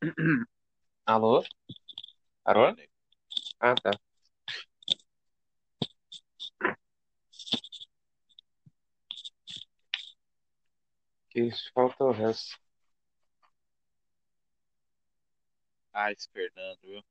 Alô? 1.06 1.42
Alô? 2.44 2.74
Ah, 3.60 3.74
tá. 3.74 3.90
Isso, 11.34 11.70
falta 11.74 12.04
o 12.04 12.10
resto. 12.12 12.56
Ah, 15.92 16.10
esse 16.12 16.28
Fernando, 16.32 16.78
viu? 16.82 17.02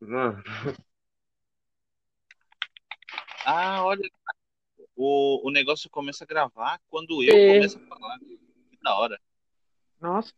Mano, 0.00 0.42
Ah, 3.44 3.84
olha, 3.84 4.08
o, 4.94 5.48
o 5.48 5.50
negócio 5.50 5.88
começa 5.90 6.24
a 6.24 6.26
gravar 6.26 6.78
quando 6.90 7.22
eu 7.22 7.34
É. 7.34 7.54
começo 7.54 7.78
a 7.78 7.86
falar. 7.86 8.18
Que 8.18 8.78
da 8.82 8.94
hora. 8.98 9.20
nossa. 10.00 10.32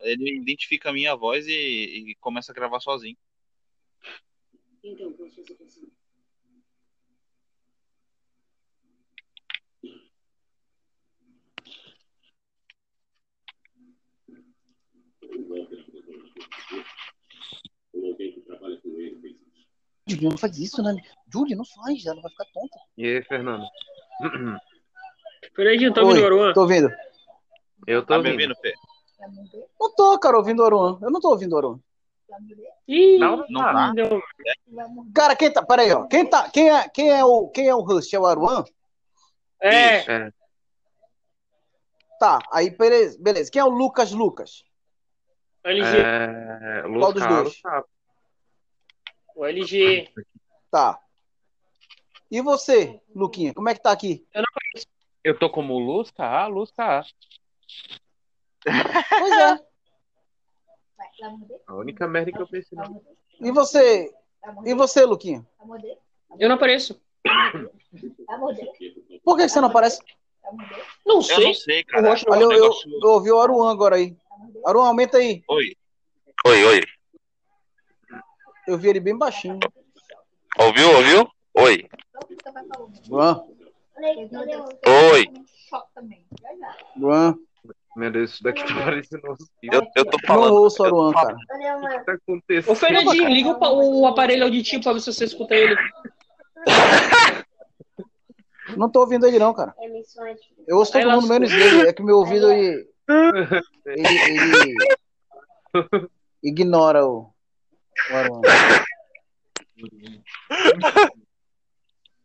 Ele 0.00 0.36
identifica 0.36 0.90
a 0.90 0.92
minha 0.92 1.14
voz 1.16 1.46
e, 1.46 2.10
e 2.10 2.14
começa 2.16 2.52
a 2.52 2.54
gravar 2.54 2.80
sozinho. 2.80 3.16
Júlia, 20.06 20.30
não 20.30 20.38
faz 20.38 20.58
isso, 20.58 20.82
né? 20.82 20.94
Júlia, 21.32 21.56
não 21.56 21.64
faz, 21.64 22.06
ela 22.06 22.20
vai 22.20 22.30
ficar 22.30 22.46
tonta. 22.46 22.78
E 22.96 23.04
aí, 23.06 23.22
Fernando? 23.24 23.66
Fernandinho, 25.54 25.92
tá 25.92 26.02
ouvindo 26.02 26.22
o 26.22 26.26
Aruan? 26.26 26.52
tô 26.54 26.62
ouvindo. 26.62 26.88
Eu 27.86 28.00
tô 28.02 28.14
Tá 28.14 28.22
me 28.22 28.30
ouvindo. 28.30 28.50
ouvindo, 28.52 28.60
Fê? 28.60 28.74
Não 29.80 29.94
tô, 29.94 30.18
cara, 30.18 30.36
ouvindo 30.36 30.62
o 30.62 30.66
Aruan. 30.66 30.98
Eu 31.02 31.10
não 31.10 31.20
tô 31.20 31.30
ouvindo 31.30 31.54
o 31.54 31.58
Aruan. 31.58 31.80
Ih, 32.86 33.18
Não, 33.18 33.44
Não 33.48 33.60
tá. 33.62 33.92
não. 33.94 34.22
Cara, 35.14 35.34
quem 35.34 35.52
tá. 35.52 35.64
Peraí, 35.64 35.90
ó. 35.92 36.06
Quem, 36.06 36.26
tá, 36.28 36.48
quem, 36.50 36.70
é, 36.70 36.88
quem, 36.88 37.10
é 37.10 37.24
o, 37.24 37.48
quem 37.48 37.68
é 37.68 37.74
o 37.74 37.80
host? 37.80 38.14
É 38.14 38.18
o 38.20 38.26
Aruan? 38.26 38.64
É, 39.60 40.00
Isso. 40.00 40.10
É, 40.10 40.32
Tá, 42.18 42.40
aí 42.52 42.70
beleza. 42.70 43.16
beleza. 43.20 43.50
Quem 43.50 43.60
é 43.60 43.64
o 43.64 43.68
Lucas 43.68 44.10
Lucas? 44.12 44.64
LG. 45.62 45.96
é, 45.98 46.82
Qual 46.98 47.12
dos 47.12 47.22
Carlos 47.22 47.60
dois? 47.62 47.84
O 49.36 49.44
LG. 49.44 50.12
Tá. 50.70 50.98
E 52.30 52.40
você, 52.40 53.00
Luquinha, 53.14 53.54
como 53.54 53.68
é 53.68 53.74
que 53.74 53.80
tá 53.82 53.92
aqui? 53.92 54.26
Eu 55.22 55.38
tô 55.38 55.48
como 55.48 55.78
Luz 55.78 56.10
K, 56.10 56.46
Luz 56.48 56.70
K. 56.72 57.04
Pois 58.62 59.32
é. 59.32 59.68
A 61.66 61.74
única 61.74 62.06
merda 62.08 62.32
que 62.32 62.40
eu 62.40 62.46
pensei. 62.48 62.76
não. 62.76 63.02
E 63.40 63.50
você? 63.50 64.12
E 64.64 64.74
você, 64.74 65.04
Luquinha? 65.04 65.46
Eu 66.38 66.48
não 66.48 66.56
apareço. 66.56 67.00
Por 69.24 69.36
que 69.36 69.48
você 69.48 69.60
não 69.60 69.68
aparece? 69.68 70.00
Não 71.04 71.16
Eu 71.16 71.22
sei. 71.22 71.44
não 71.44 71.54
sei, 71.54 71.84
cara. 71.84 72.14
Olha, 72.28 72.42
eu, 72.42 72.52
eu, 72.52 72.72
eu 73.02 73.08
ouvi 73.10 73.30
o 73.30 73.38
Aruan 73.40 73.70
agora 73.70 73.96
aí. 73.96 74.16
Aruan, 74.64 74.88
aumenta 74.88 75.18
aí. 75.18 75.42
Oi. 75.48 75.76
Oi, 76.46 76.64
oi. 76.64 76.82
Eu 78.66 78.78
vi 78.78 78.88
ele 78.88 79.00
bem 79.00 79.16
baixinho. 79.16 79.58
Ouviu, 80.58 80.90
ouviu? 80.90 81.30
Oi. 81.54 81.88
Luan, 83.08 83.44
Oi. 85.12 85.26
Luan. 86.96 87.38
Meu 87.96 88.10
Deus, 88.12 88.32
isso 88.32 88.42
daqui 88.42 88.62
tá 88.62 88.74
parecendo 88.74 89.22
um 89.32 89.36
Eu, 89.62 89.82
eu 89.96 90.04
tô 90.04 90.18
Não 90.22 90.26
falando. 90.26 90.54
ouço 90.54 90.82
o 90.82 90.86
Aruan, 90.86 91.12
cara. 91.12 91.34
O 91.34 91.88
que 91.88 92.04
tá 92.04 92.12
acontecendo? 92.12 92.72
Ô, 92.72 92.74
Fernandinho, 92.74 93.28
liga 93.28 93.50
o, 93.50 94.00
o 94.00 94.06
aparelho 94.06 94.44
auditivo 94.44 94.82
pra 94.82 94.92
ver 94.92 95.00
se 95.00 95.12
você 95.12 95.24
escuta 95.24 95.54
ele. 95.54 95.76
Não 98.76 98.90
tô 98.90 99.00
ouvindo 99.00 99.26
ele, 99.26 99.38
não, 99.38 99.54
cara. 99.54 99.74
Eu 100.66 100.76
ouço 100.76 100.92
todo 100.92 101.10
mundo 101.10 101.26
menos 101.28 101.50
ele. 101.50 101.88
É 101.88 101.92
que 101.92 102.02
meu 102.02 102.18
ouvido 102.18 102.52
ele. 102.52 102.86
Ele, 103.86 104.06
ele 104.28 104.76
ignora 106.42 107.06
o, 107.06 107.32
o 108.10 108.16
Aruan. 108.16 108.42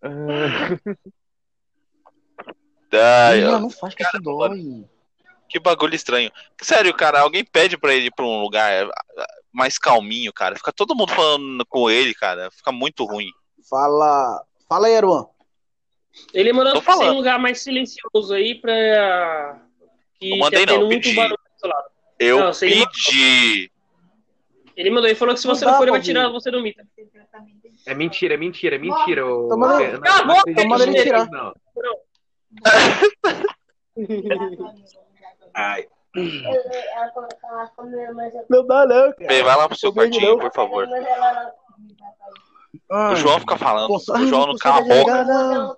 Ai, 2.92 3.44
ó, 3.46 3.60
não 3.60 3.70
faz 3.70 3.96
que 3.96 4.04
isso 4.04 4.20
dói. 4.22 4.86
Que 5.54 5.60
bagulho 5.60 5.94
estranho. 5.94 6.32
Sério, 6.60 6.92
cara, 6.96 7.22
alguém 7.22 7.46
pede 7.46 7.78
pra 7.78 7.94
ele 7.94 8.08
ir 8.08 8.12
pra 8.16 8.26
um 8.26 8.42
lugar 8.42 8.90
mais 9.52 9.78
calminho, 9.78 10.34
cara. 10.34 10.56
Fica 10.56 10.74
todo 10.74 10.96
mundo 10.96 11.14
falando 11.14 11.64
com 11.68 11.92
ele, 11.92 12.12
cara. 12.16 12.50
Fica 12.50 12.72
muito 12.72 13.06
ruim. 13.06 13.30
Fala. 13.70 14.44
Fala 14.68 14.88
aí, 14.88 14.98
Aruan. 14.98 15.28
Ele 16.34 16.52
mandou 16.54 16.82
pra 16.82 16.98
um 16.98 17.14
lugar 17.14 17.38
mais 17.38 17.62
silencioso 17.62 18.34
aí 18.34 18.56
pra. 18.56 19.62
Que 20.20 20.32
Não 20.32 20.38
mandei, 20.40 20.66
tá 20.66 20.72
tendo 20.74 20.82
não, 20.82 20.88
muito 20.88 21.04
pedi. 21.04 21.16
barulho 21.16 21.38
do 21.38 21.60
seu 21.60 21.70
lado. 21.70 21.86
Eu 22.18 22.40
Não, 22.40 22.52
pedi. 22.52 23.72
Ele 24.76 24.90
mandou, 24.90 25.06
ele 25.08 25.16
falou 25.16 25.36
que 25.36 25.42
se 25.42 25.48
Não 25.48 25.54
você 25.56 25.66
dá 25.66 25.72
não 25.72 25.78
for, 25.78 25.84
ele 25.84 25.92
vai 25.92 26.02
tirar 26.02 26.30
você 26.30 26.50
do 26.50 26.62
Mita. 26.64 26.84
É 27.86 27.94
mentira, 27.94 28.34
é 28.34 28.38
mentira, 28.38 28.76
é 28.76 28.80
mentira. 28.80 29.24
ô- 29.28 29.50
Tô 29.50 29.58
mandando- 29.58 30.02
Não. 30.02 30.26
Não. 31.32 31.54
Ai. 35.54 35.88
Não 38.50 38.66
dá, 38.68 38.86
não, 38.86 39.14
Bem, 39.18 39.44
vai 39.44 39.58
lá 39.58 39.68
pro 39.68 39.78
seu 39.78 39.92
quartinho, 39.94 40.32
não. 40.34 40.40
por 40.40 40.52
favor. 40.54 40.88
Ah, 42.92 43.12
O 43.12 43.16
João 43.16 43.40
fica 43.40 43.58
falando. 43.58 43.88
consegue- 43.88 44.24
O 44.24 44.28
João 44.28 44.48
não 44.48 44.56
cala 44.58 44.78
a 44.80 44.82
boca. 44.84 45.24
não. 45.24 45.76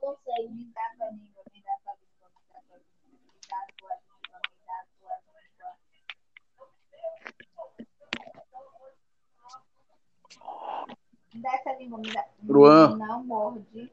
Luan. 12.48 12.98
Não 12.98 13.24
morde. 13.24 13.92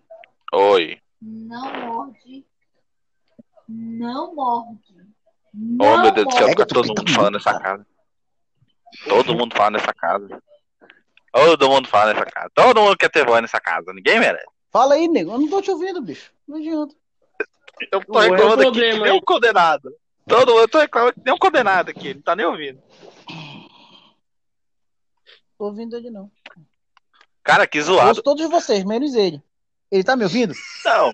Oi. 0.53 1.01
Não 1.21 1.87
morde. 1.87 2.47
Não 3.69 4.35
morde. 4.35 5.12
Oh, 5.55 5.59
Não 5.85 6.03
meu 6.03 6.13
Deus 6.13 6.27
do 6.27 6.33
céu, 6.33 6.67
todo 6.67 6.89
mundo 6.89 7.13
falando 7.13 7.35
nessa 7.35 7.59
casa. 7.59 7.87
Todo 9.09 9.35
mundo 9.35 9.55
fala 9.57 9.71
nessa 9.71 9.93
casa. 9.93 10.43
Todo 11.33 11.69
mundo 11.69 11.89
fala 11.89 12.13
nessa 12.15 12.27
casa. 12.27 12.51
Todo 12.55 12.81
mundo 12.83 12.97
quer 12.97 13.11
ter 13.11 13.25
voz 13.27 13.41
nessa 13.43 13.61
casa. 13.61 13.93
Ninguém 13.93 14.21
merece. 14.21 14.47
Fala 14.71 14.95
aí, 14.95 15.09
nego. 15.09 15.33
Eu 15.33 15.39
não 15.39 15.49
tô 15.49 15.61
te 15.63 15.71
ouvindo, 15.71 16.01
bicho. 16.03 16.33
Não 16.47 16.59
adianta. 16.59 16.95
Eu 17.91 18.05
tô 18.05 18.19
Ué, 18.19 18.29
reclamando 18.29 18.63
o 18.65 18.69
aqui 18.69 18.81
que 18.81 19.01
nem 19.01 19.13
um 19.13 19.21
condenado. 19.21 19.95
Todo 20.27 20.51
mundo, 20.53 20.61
eu 20.61 20.69
tô 20.69 20.79
reclamando 20.79 21.15
que 21.15 21.21
nem 21.25 21.35
um 21.35 21.39
condenado 21.39 21.89
aqui. 21.91 22.15
Não 22.15 22.23
tá 22.23 22.37
nem 22.37 22.47
ouvindo. 22.47 22.83
Tô 25.59 25.67
ouvindo 25.67 25.97
ele, 25.97 26.11
não. 26.11 26.31
Cara, 27.43 27.67
que 27.67 27.79
Eu 27.79 27.83
zoado. 27.85 28.09
ouço 28.09 28.23
todos 28.23 28.49
vocês, 28.49 28.85
menos 28.85 29.15
ele. 29.15 29.43
Ele 29.91 30.05
tá 30.05 30.17
me 30.17 30.25
ouvindo? 30.25 30.55
Não, 30.85 31.13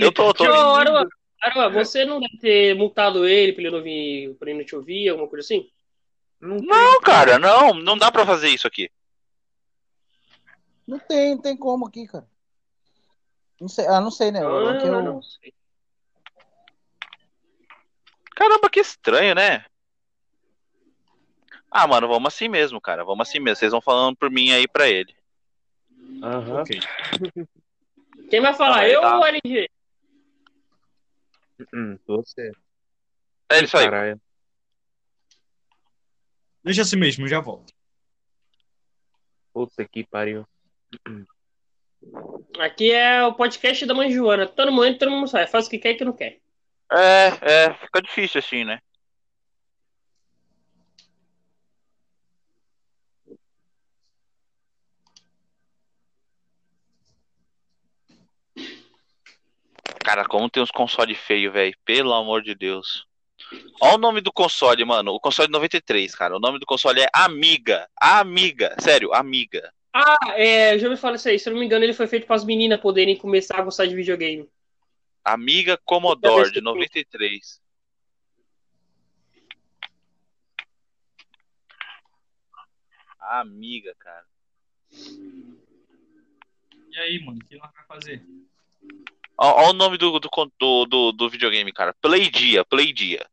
eu 0.00 0.12
tô, 0.12 0.32
tô 0.32 0.44
Ô, 0.44 0.72
ouvindo. 0.72 1.08
Aruan, 1.42 1.64
Aruan, 1.66 1.84
você 1.84 2.04
não 2.04 2.20
deve 2.20 2.38
ter 2.38 2.74
multado 2.74 3.26
ele 3.26 3.52
pra 3.52 3.62
ele 3.62 3.70
não 3.70 3.78
ouvir, 3.78 4.34
pra 4.36 4.50
ele 4.50 4.58
não 4.58 4.66
te 4.66 4.74
ouvir, 4.76 5.08
alguma 5.08 5.28
coisa 5.28 5.44
assim? 5.44 5.70
Não, 6.40 6.56
Não, 6.58 7.00
cara, 7.00 7.38
não. 7.38 7.72
Não 7.74 7.96
dá 7.96 8.10
pra 8.10 8.26
fazer 8.26 8.48
isso 8.48 8.66
aqui. 8.66 8.90
Não 10.86 10.98
tem, 10.98 11.34
não 11.34 11.42
tem 11.42 11.56
como 11.56 11.86
aqui, 11.86 12.06
cara. 12.06 12.26
Não 13.60 13.68
sei, 13.68 13.86
ah, 13.86 14.00
não 14.00 14.10
sei, 14.10 14.30
né? 14.30 14.44
O 14.44 14.48
Aruan 14.48 14.78
que 14.78 14.86
Ah, 14.86 14.90
eu- 14.90 15.02
não 15.02 15.22
sei. 15.22 15.52
Caramba, 18.34 18.68
que 18.68 18.80
estranho, 18.80 19.34
né? 19.34 19.64
Ah, 21.70 21.86
mano, 21.86 22.06
vamos 22.06 22.32
assim 22.32 22.48
mesmo, 22.48 22.80
cara. 22.80 23.04
Vamos 23.04 23.28
assim 23.28 23.40
mesmo. 23.40 23.56
Vocês 23.56 23.72
vão 23.72 23.80
falando 23.80 24.16
por 24.16 24.30
mim 24.30 24.52
aí 24.52 24.68
pra 24.68 24.88
ele. 24.88 25.14
Aham. 26.22 26.64
Quem 28.30 28.40
vai 28.40 28.54
falar, 28.54 28.80
Ah, 28.80 28.88
eu 28.88 29.00
tá. 29.00 29.16
ou 29.16 29.22
o 29.22 29.26
LG? 29.26 29.68
Hum, 31.74 31.98
você. 32.06 32.52
É 33.50 33.62
isso 33.62 33.76
aí. 33.76 33.84
Caralho. 33.84 34.20
Deixa 36.62 36.82
assim 36.82 36.96
mesmo, 36.96 37.28
já 37.28 37.40
volto. 37.40 37.72
Puta 39.52 39.84
que 39.86 40.04
pariu. 40.04 40.46
Aqui 42.58 42.92
é 42.92 43.24
o 43.24 43.34
podcast 43.34 43.86
da 43.86 43.94
mãe 43.94 44.10
Joana. 44.10 44.46
Todo 44.46 44.72
mundo 44.72 44.86
entra, 44.86 44.98
todo 45.00 45.12
mundo 45.12 45.28
sai. 45.28 45.46
Faz 45.46 45.66
o 45.66 45.70
que 45.70 45.78
quer 45.78 45.92
e 45.92 45.94
o 45.94 45.98
que 45.98 46.04
não 46.04 46.12
quer. 46.12 46.40
É, 46.92 47.28
é, 47.40 47.74
fica 47.74 48.02
difícil 48.02 48.38
assim, 48.38 48.64
né? 48.64 48.80
Cara, 60.06 60.24
como 60.24 60.48
tem 60.48 60.62
uns 60.62 60.70
consoles 60.70 61.18
feios, 61.18 61.52
velho. 61.52 61.76
Pelo 61.84 62.14
amor 62.14 62.40
de 62.40 62.54
Deus. 62.54 63.04
Olha 63.80 63.96
o 63.96 63.98
nome 63.98 64.20
do 64.20 64.32
console, 64.32 64.84
mano. 64.84 65.10
O 65.10 65.18
console 65.18 65.48
de 65.48 65.52
93, 65.52 66.14
cara. 66.14 66.36
O 66.36 66.38
nome 66.38 66.60
do 66.60 66.64
console 66.64 67.00
é 67.00 67.08
Amiga. 67.12 67.88
Amiga. 68.00 68.76
Sério, 68.78 69.12
Amiga. 69.12 69.68
Ah, 69.92 70.34
é, 70.36 70.78
já 70.78 70.86
ouvi 70.86 70.96
falar 70.96 71.16
isso 71.16 71.28
aí. 71.28 71.40
Se 71.40 71.48
eu 71.48 71.54
não 71.54 71.58
me 71.58 71.66
engano, 71.66 71.84
ele 71.84 71.92
foi 71.92 72.06
feito 72.06 72.24
para 72.24 72.36
as 72.36 72.44
meninas 72.44 72.80
poderem 72.80 73.16
começar 73.16 73.58
a 73.58 73.62
gostar 73.62 73.86
de 73.86 73.96
videogame. 73.96 74.48
Amiga 75.24 75.76
Commodore, 75.84 76.52
de 76.52 76.60
93. 76.60 77.60
Amiga, 83.18 83.92
cara. 83.98 84.24
E 86.92 86.96
aí, 86.96 87.24
mano, 87.24 87.40
o 87.42 87.44
que 87.44 87.56
nós 87.56 87.72
vamos 87.72 87.88
fazer? 87.88 88.24
Olha 89.38 89.70
o 89.70 89.72
nome 89.72 89.98
do, 89.98 90.18
do, 90.18 90.86
do, 90.86 91.12
do, 91.12 91.28
videogame, 91.28 91.72
cara. 91.72 91.94
Playdia, 92.00 92.64
Playdia. 92.64 93.26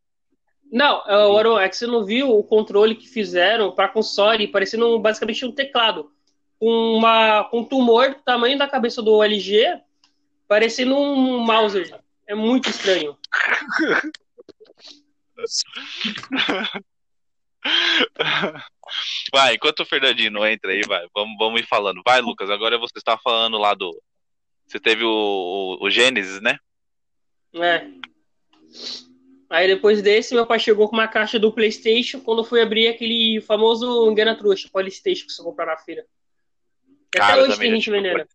Não, 0.71 1.03
é, 1.05 1.27
o 1.27 1.37
Aaron, 1.37 1.59
é 1.59 1.69
que 1.69 1.77
você 1.77 1.85
não 1.85 2.03
viu 2.03 2.31
o 2.31 2.43
controle 2.43 2.95
que 2.95 3.07
fizeram 3.07 3.71
para 3.71 3.87
console, 3.87 4.47
parecendo 4.47 4.97
basicamente 4.99 5.45
um 5.45 5.51
teclado. 5.51 6.11
Com, 6.59 6.97
uma, 6.97 7.43
com 7.45 7.59
um 7.59 7.65
tumor 7.65 8.09
do 8.09 8.21
tamanho 8.21 8.57
da 8.57 8.67
cabeça 8.67 9.01
do 9.01 9.21
LG, 9.21 9.79
parecendo 10.47 10.97
um 10.97 11.39
mouse. 11.39 11.93
É 12.27 12.33
muito 12.33 12.69
estranho. 12.69 13.17
Vai, 19.33 19.55
enquanto 19.55 19.81
o 19.81 19.85
Fernandinho 19.85 20.31
não 20.31 20.45
entra 20.45 20.71
aí, 20.71 20.81
vai, 20.87 21.05
vamos, 21.13 21.35
vamos 21.37 21.61
ir 21.61 21.65
falando. 21.65 22.01
Vai, 22.05 22.21
Lucas, 22.21 22.49
agora 22.49 22.77
você 22.77 22.97
está 22.97 23.17
falando 23.17 23.57
lá 23.57 23.73
do. 23.73 23.91
Você 24.65 24.79
teve 24.79 25.03
o, 25.03 25.09
o, 25.79 25.85
o 25.85 25.89
Gênesis, 25.89 26.41
né? 26.41 26.57
É. 27.55 27.85
Aí 29.49 29.67
depois 29.67 30.01
desse, 30.01 30.33
meu 30.33 30.47
pai 30.47 30.59
chegou 30.59 30.89
com 30.89 30.95
uma 30.95 31.07
caixa 31.07 31.37
do 31.37 31.51
PlayStation 31.51 32.19
quando 32.19 32.39
eu 32.39 32.45
fui 32.45 32.59
abrir 32.59 32.87
aquele 32.87 33.39
famoso 33.41 34.09
engana 34.09 34.35
trouxa, 34.35 34.69
PlayStation 34.71 35.27
que 35.27 35.31
você 35.31 35.43
comprar 35.43 35.67
na 35.67 35.77
feira. 35.77 36.05
Cara, 37.11 37.33
Até 37.33 37.41
hoje 37.41 37.51
também 37.51 37.59
tem 37.59 37.69
já 37.69 37.75
gente 37.75 37.91
vendendo. 37.91 38.27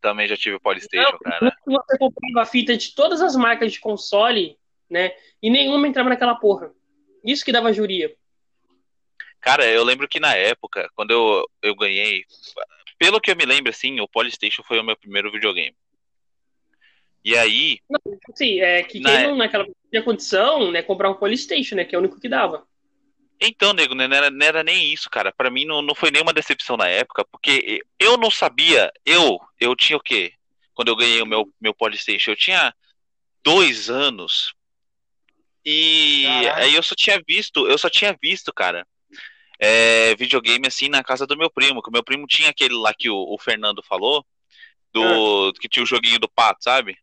Também 0.00 0.26
já 0.26 0.36
tive 0.36 0.56
o 0.56 0.60
Polystation, 0.60 1.18
cara. 1.18 1.54
Você 1.64 1.98
comprava 1.98 2.46
fita 2.46 2.76
de 2.76 2.94
todas 2.94 3.20
as 3.20 3.36
marcas 3.36 3.72
de 3.72 3.78
console, 3.78 4.58
né? 4.90 5.12
E 5.40 5.48
nenhuma 5.48 5.86
entrava 5.86 6.08
naquela 6.08 6.34
porra. 6.34 6.72
Isso 7.24 7.44
que 7.44 7.52
dava 7.52 7.72
juria. 7.72 8.12
Cara, 9.40 9.64
eu 9.64 9.84
lembro 9.84 10.08
que 10.08 10.18
na 10.18 10.34
época, 10.34 10.88
quando 10.94 11.12
eu, 11.12 11.44
eu 11.62 11.76
ganhei, 11.76 12.24
pelo 13.02 13.20
que 13.20 13.32
eu 13.32 13.36
me 13.36 13.44
lembro, 13.44 13.68
assim, 13.68 13.98
o 13.98 14.06
Polystation 14.06 14.62
foi 14.62 14.78
o 14.78 14.84
meu 14.84 14.96
primeiro 14.96 15.32
videogame. 15.32 15.74
E 17.24 17.36
aí, 17.36 17.80
Sim, 18.36 18.60
é 18.60 18.84
que 18.84 19.00
Na 19.00 19.10
quem 19.10 19.22
não 19.24 19.36
naquela 19.36 19.66
tinha 19.90 20.04
condição, 20.04 20.70
né, 20.70 20.82
comprar 20.82 21.10
um 21.10 21.14
PlayStation, 21.14 21.74
né, 21.74 21.84
que 21.84 21.96
é 21.96 21.98
o 21.98 22.00
único 22.00 22.20
que 22.20 22.28
dava. 22.28 22.64
então, 23.40 23.72
nego, 23.72 23.92
não 23.96 24.04
era, 24.04 24.30
não 24.30 24.46
era 24.46 24.62
nem 24.62 24.92
isso, 24.92 25.10
cara. 25.10 25.32
Pra 25.32 25.50
mim 25.50 25.64
não, 25.64 25.82
não 25.82 25.96
foi 25.96 26.12
nenhuma 26.12 26.32
decepção 26.32 26.76
na 26.76 26.86
época, 26.86 27.24
porque 27.24 27.82
eu 27.98 28.16
não 28.16 28.30
sabia, 28.30 28.92
eu, 29.04 29.40
eu 29.58 29.74
tinha 29.74 29.96
o 29.96 30.02
quê? 30.02 30.32
Quando 30.72 30.86
eu 30.88 30.96
ganhei 30.96 31.20
o 31.20 31.26
meu, 31.26 31.52
meu 31.60 31.74
Polystation, 31.74 32.30
eu 32.30 32.36
tinha 32.36 32.72
dois 33.42 33.90
anos. 33.90 34.54
E 35.64 36.22
Caralho. 36.24 36.62
aí 36.62 36.74
eu 36.76 36.82
só 36.84 36.94
tinha 36.94 37.20
visto, 37.26 37.66
eu 37.66 37.76
só 37.78 37.90
tinha 37.90 38.16
visto, 38.22 38.52
cara, 38.52 38.86
é, 39.58 40.14
videogame 40.16 40.66
assim 40.66 40.88
na 40.88 41.02
casa 41.02 41.26
do 41.26 41.36
meu 41.36 41.50
primo, 41.50 41.82
que 41.82 41.88
o 41.88 41.92
meu 41.92 42.02
primo 42.02 42.26
tinha 42.26 42.50
aquele 42.50 42.74
lá 42.74 42.92
que 42.92 43.08
o, 43.08 43.16
o 43.16 43.38
Fernando 43.38 43.82
falou, 43.82 44.24
do 44.92 45.52
que 45.54 45.68
tinha 45.68 45.82
o 45.82 45.86
joguinho 45.86 46.18
do 46.18 46.28
pato, 46.28 46.62
sabe? 46.64 46.96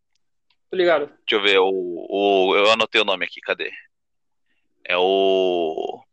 Tô 0.70 0.78
ligado? 0.78 1.08
Deixa 1.08 1.36
eu 1.36 1.42
ver, 1.42 1.60
o, 1.60 1.70
o, 1.72 2.56
eu 2.56 2.72
anotei 2.72 3.02
o 3.02 3.06
nome 3.06 3.26
aqui, 3.26 3.42
cadê? 3.42 3.72
É 4.86 4.98
o. 4.98 6.04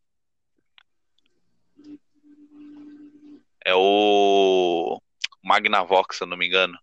É 3.64 3.74
o. 3.74 5.00
Magnavox, 5.42 6.16
se 6.16 6.24
eu 6.24 6.26
não 6.26 6.36
me 6.36 6.46
engano. 6.46 6.78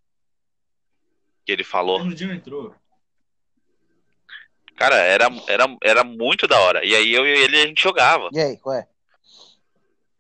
Que 1.45 1.51
ele 1.51 1.63
falou. 1.63 1.99
Fernandinho 1.99 2.33
entrou. 2.33 2.75
Cara, 4.75 4.95
era, 4.95 5.27
era, 5.47 5.77
era 5.83 6.03
muito 6.03 6.47
da 6.47 6.59
hora. 6.59 6.83
E 6.85 6.95
aí 6.95 7.13
eu 7.13 7.25
e 7.25 7.29
ele 7.29 7.61
a 7.61 7.67
gente 7.67 7.81
jogava. 7.81 8.29
E 8.31 8.39
aí, 8.39 8.57
qual 8.57 8.75
é? 8.75 8.88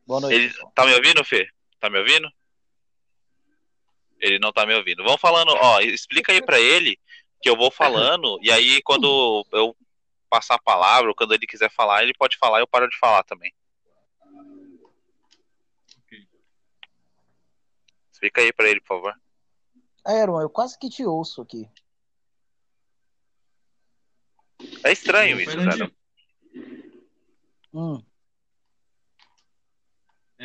Boa 0.05 0.21
noite. 0.21 0.35
Ele, 0.35 0.53
tá 0.75 0.85
me 0.85 0.93
ouvindo, 0.93 1.23
Fê? 1.23 1.47
Tá 1.79 1.89
me 1.89 1.99
ouvindo? 1.99 2.29
Ele 4.19 4.39
não 4.39 4.51
tá 4.51 4.65
me 4.65 4.73
ouvindo. 4.73 5.03
Vamos 5.03 5.19
falando, 5.19 5.49
ó, 5.49 5.79
explica 5.81 6.31
aí 6.31 6.41
pra 6.41 6.59
ele 6.59 6.97
que 7.41 7.49
eu 7.49 7.57
vou 7.57 7.69
falando, 7.69 8.39
e 8.41 8.49
aí 8.49 8.81
quando 8.81 9.45
eu 9.51 9.75
passar 10.29 10.55
a 10.55 10.61
palavra, 10.61 11.09
ou 11.09 11.15
quando 11.15 11.33
ele 11.33 11.45
quiser 11.45 11.69
falar, 11.69 12.03
ele 12.03 12.13
pode 12.13 12.37
falar 12.37 12.59
e 12.59 12.61
eu 12.61 12.67
paro 12.67 12.89
de 12.89 12.97
falar 12.97 13.23
também. 13.23 13.53
Explica 18.11 18.39
aí 18.39 18.53
pra 18.53 18.69
ele, 18.69 18.79
por 18.79 18.87
favor. 18.87 19.13
Aaron, 20.05 20.39
eu 20.39 20.49
quase 20.49 20.79
que 20.79 20.89
te 20.89 21.05
ouço 21.05 21.41
aqui. 21.41 21.69
É 24.85 24.91
estranho 24.93 25.39
isso, 25.41 25.57
cara. 25.57 25.91
Hum, 27.73 28.01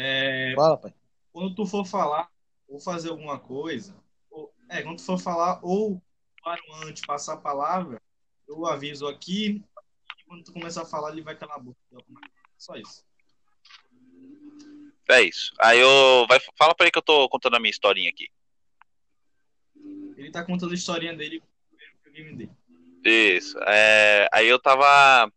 é, 0.01 0.55
fala, 0.55 0.77
pai. 0.77 0.95
quando 1.33 1.55
tu 1.55 1.67
for 1.67 1.85
falar 1.85 2.31
ou 2.69 2.79
fazer 2.79 3.11
alguma 3.11 3.39
coisa, 3.39 3.97
ou- 4.31 4.53
é, 4.69 4.83
quando 4.83 4.97
tu 4.99 5.05
for 5.05 5.19
falar 5.19 5.59
ou 5.63 6.01
para 6.43 6.61
o 6.71 6.75
antes 6.87 7.05
passar 7.05 7.35
a 7.35 7.39
palavra, 7.39 8.01
eu 8.47 8.65
aviso 8.67 9.07
aqui 9.07 9.65
e 10.19 10.25
quando 10.27 10.45
tu 10.45 10.53
começar 10.53 10.83
a 10.83 10.87
falar, 10.87 11.11
ele 11.13 11.23
vai 11.23 11.37
calar 11.37 11.57
a 11.57 11.61
boca. 11.61 11.79
Só 12.57 12.77
isso. 12.77 13.05
É 15.11 15.23
isso. 15.23 15.55
Aí 15.59 15.79
eu. 15.81 16.27
Vai, 16.29 16.39
fala 16.57 16.75
pra 16.75 16.85
ele 16.85 16.91
que 16.93 16.99
eu 16.99 17.03
tô 17.03 17.29
contando 17.29 17.57
a 17.57 17.61
minha 17.61 17.71
historinha 17.71 18.11
aqui. 18.11 18.29
Ele 20.17 20.31
tá 20.31 20.45
contando 20.45 20.73
a 20.73 20.75
historinha 20.75 21.15
dele 21.17 21.41
com 21.41 21.47
o 21.47 21.69
primeiro 21.69 21.97
videogame 22.05 22.37
dele. 22.37 22.53
Isso. 23.37 23.59
É, 23.67 24.29
aí 24.33 24.47
eu 24.47 24.59
tava. 24.59 25.33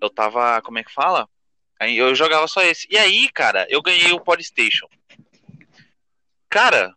Eu 0.00 0.08
tava. 0.08 0.62
Como 0.62 0.78
é 0.78 0.84
que 0.84 0.92
fala? 0.92 1.28
Aí 1.80 1.96
eu 1.96 2.14
jogava 2.14 2.46
só 2.48 2.62
esse. 2.62 2.86
E 2.90 2.96
aí, 2.96 3.28
cara, 3.28 3.66
eu 3.70 3.80
ganhei 3.80 4.12
o 4.12 4.20
Polystation. 4.20 4.88
Cara, 6.48 6.94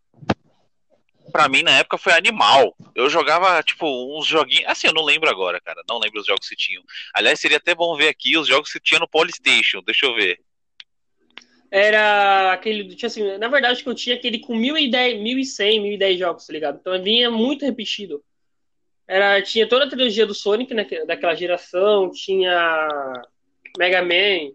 pra 1.31 1.48
mim 1.48 1.62
na 1.62 1.78
época 1.78 1.98
foi 1.98 2.13
animal. 2.13 2.75
Eu 2.95 3.10
jogava, 3.10 3.62
tipo, 3.63 3.86
uns 4.18 4.25
joguinhos. 4.25 4.68
Assim, 4.68 4.88
eu 4.88 4.94
não 4.94 5.04
lembro 5.04 5.30
agora, 5.30 5.60
cara. 5.62 5.81
Não 5.88 6.00
lembro 6.00 6.19
os 6.19 6.25
jogos 6.25 6.48
que 6.48 6.56
tinham. 6.56 6.83
Aliás, 7.13 7.39
seria 7.39 7.57
até 7.57 7.76
bom 7.76 7.95
ver 7.95 8.09
aqui 8.09 8.38
os 8.38 8.47
jogos 8.47 8.71
que 8.71 8.80
tinha 8.80 9.00
no 9.00 9.07
Polystation. 9.07 9.81
Deixa 9.83 10.06
eu 10.06 10.16
ver. 10.16 10.40
Era 11.69 12.52
aquele, 12.52 12.94
tinha 12.95 13.07
assim, 13.07 13.38
na 13.38 13.47
verdade 13.47 13.81
que 13.81 13.88
eu 13.88 13.95
tinha 13.95 14.16
aquele 14.18 14.40
com 14.40 14.54
1010, 14.54 15.21
1100, 15.21 15.81
1010 15.81 16.19
jogos, 16.19 16.45
tá 16.45 16.52
ligado? 16.52 16.80
Então 16.81 17.02
vinha 17.02 17.31
muito 17.31 17.64
repetido. 17.64 18.21
Era, 19.07 19.42
tinha 19.42 19.68
toda 19.68 19.85
a 19.85 19.90
trilogia 19.90 20.26
do 20.26 20.33
Sonic 20.33 20.73
né, 20.73 20.85
daquela 21.07 21.33
geração, 21.33 22.11
tinha 22.11 23.23
Mega 23.78 24.02
Man. 24.02 24.52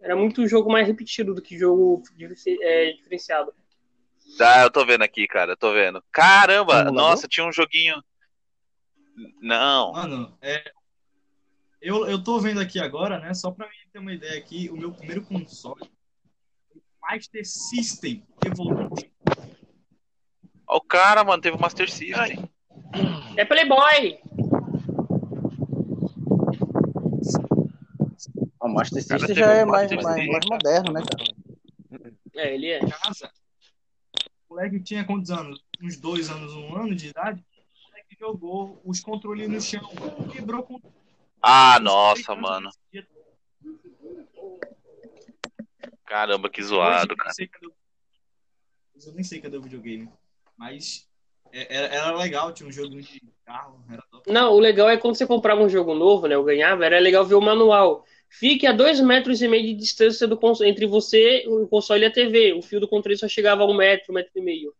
Era 0.00 0.14
muito 0.16 0.46
jogo 0.46 0.70
mais 0.70 0.86
repetido 0.86 1.34
do 1.34 1.42
que 1.42 1.58
jogo 1.58 2.02
é, 2.62 2.92
diferenciado. 2.92 3.52
Ah, 4.40 4.62
eu 4.62 4.70
tô 4.70 4.84
vendo 4.84 5.02
aqui, 5.02 5.26
cara. 5.26 5.52
Eu 5.52 5.56
tô 5.56 5.72
vendo. 5.72 6.02
Caramba! 6.12 6.78
Simulador? 6.78 6.94
Nossa, 6.94 7.28
tinha 7.28 7.46
um 7.46 7.52
joguinho. 7.52 8.02
Não. 9.40 9.92
Mano, 9.92 10.38
é, 10.40 10.72
eu, 11.80 12.06
eu 12.06 12.22
tô 12.22 12.40
vendo 12.40 12.60
aqui 12.60 12.80
agora, 12.80 13.18
né? 13.18 13.32
Só 13.34 13.50
pra 13.50 13.66
mim 13.66 13.74
ter 13.92 13.98
uma 13.98 14.12
ideia 14.12 14.38
aqui, 14.38 14.68
o 14.68 14.76
meu 14.76 14.92
primeiro 14.92 15.22
console 15.22 15.90
foi 16.68 16.78
o 16.78 16.82
Master 17.00 17.46
System 17.46 18.26
Evolution. 18.44 19.08
Ó, 20.66 20.76
o 20.76 20.80
cara, 20.80 21.24
mano, 21.24 21.42
teve 21.42 21.56
o 21.56 21.60
Master 21.60 21.90
System. 21.90 22.48
É 23.36 23.44
Playboy! 23.44 24.20
Master 28.78 29.02
System 29.02 29.34
já 29.34 29.52
é 29.52 29.64
mais, 29.64 29.90
mais, 29.90 30.04
mais 30.04 30.46
moderno, 30.46 30.92
né, 30.92 31.02
cara? 31.02 31.34
É, 32.36 32.54
ele 32.54 32.70
é. 32.70 32.80
casa. 32.86 33.30
O 34.48 34.54
moleque 34.54 34.80
tinha 34.80 35.04
quantos 35.04 35.30
anos? 35.30 35.64
Uns 35.82 35.96
dois 35.96 36.30
anos, 36.30 36.54
um 36.54 36.76
ano 36.76 36.94
de 36.94 37.08
idade. 37.08 37.44
O 37.50 37.88
moleque 37.88 38.16
jogou 38.18 38.80
os 38.84 39.00
controles 39.00 39.48
no 39.48 39.60
chão, 39.60 39.90
quebrou 40.32 40.62
com 40.62 40.80
Ah, 41.42 41.80
nossa, 41.80 42.36
mano. 42.36 42.70
Caramba, 46.06 46.48
que 46.48 46.62
zoado, 46.62 47.16
cara. 47.16 47.34
Eu 49.04 49.12
nem 49.12 49.24
sei 49.24 49.40
cadê 49.40 49.56
o 49.56 49.62
videogame. 49.62 50.08
Mas 50.56 51.08
é- 51.52 51.76
era, 51.76 51.86
era 51.94 52.16
legal, 52.16 52.52
tinha 52.52 52.68
um 52.68 52.72
jogo 52.72 53.00
de 53.00 53.22
carro. 53.44 53.84
Era 53.90 54.02
top. 54.10 54.30
Não, 54.30 54.52
o 54.52 54.60
legal 54.60 54.88
é 54.88 54.96
quando 54.96 55.16
você 55.16 55.26
comprava 55.26 55.62
um 55.62 55.68
jogo 55.68 55.94
novo, 55.94 56.26
né? 56.26 56.34
Eu 56.34 56.44
ganhava, 56.44 56.84
era 56.84 56.98
legal 56.98 57.24
ver 57.24 57.34
o 57.34 57.40
manual. 57.40 58.04
Fique 58.30 58.66
a 58.66 58.72
dois 58.72 59.00
metros 59.00 59.40
e 59.42 59.48
meio 59.48 59.62
de 59.64 59.74
distância 59.74 60.26
do 60.28 60.36
cons- 60.36 60.60
entre 60.60 60.86
você, 60.86 61.44
o 61.46 61.66
console 61.66 62.02
e 62.04 62.06
a 62.06 62.10
TV. 62.12 62.52
O 62.52 62.62
fio 62.62 62.78
do 62.80 62.86
controle 62.88 63.16
só 63.18 63.26
chegava 63.28 63.62
a 63.62 63.66
um 63.66 63.74
metro, 63.74 64.06
um 64.10 64.14
metro 64.14 64.32
e 64.36 64.40
meio. 64.40 64.74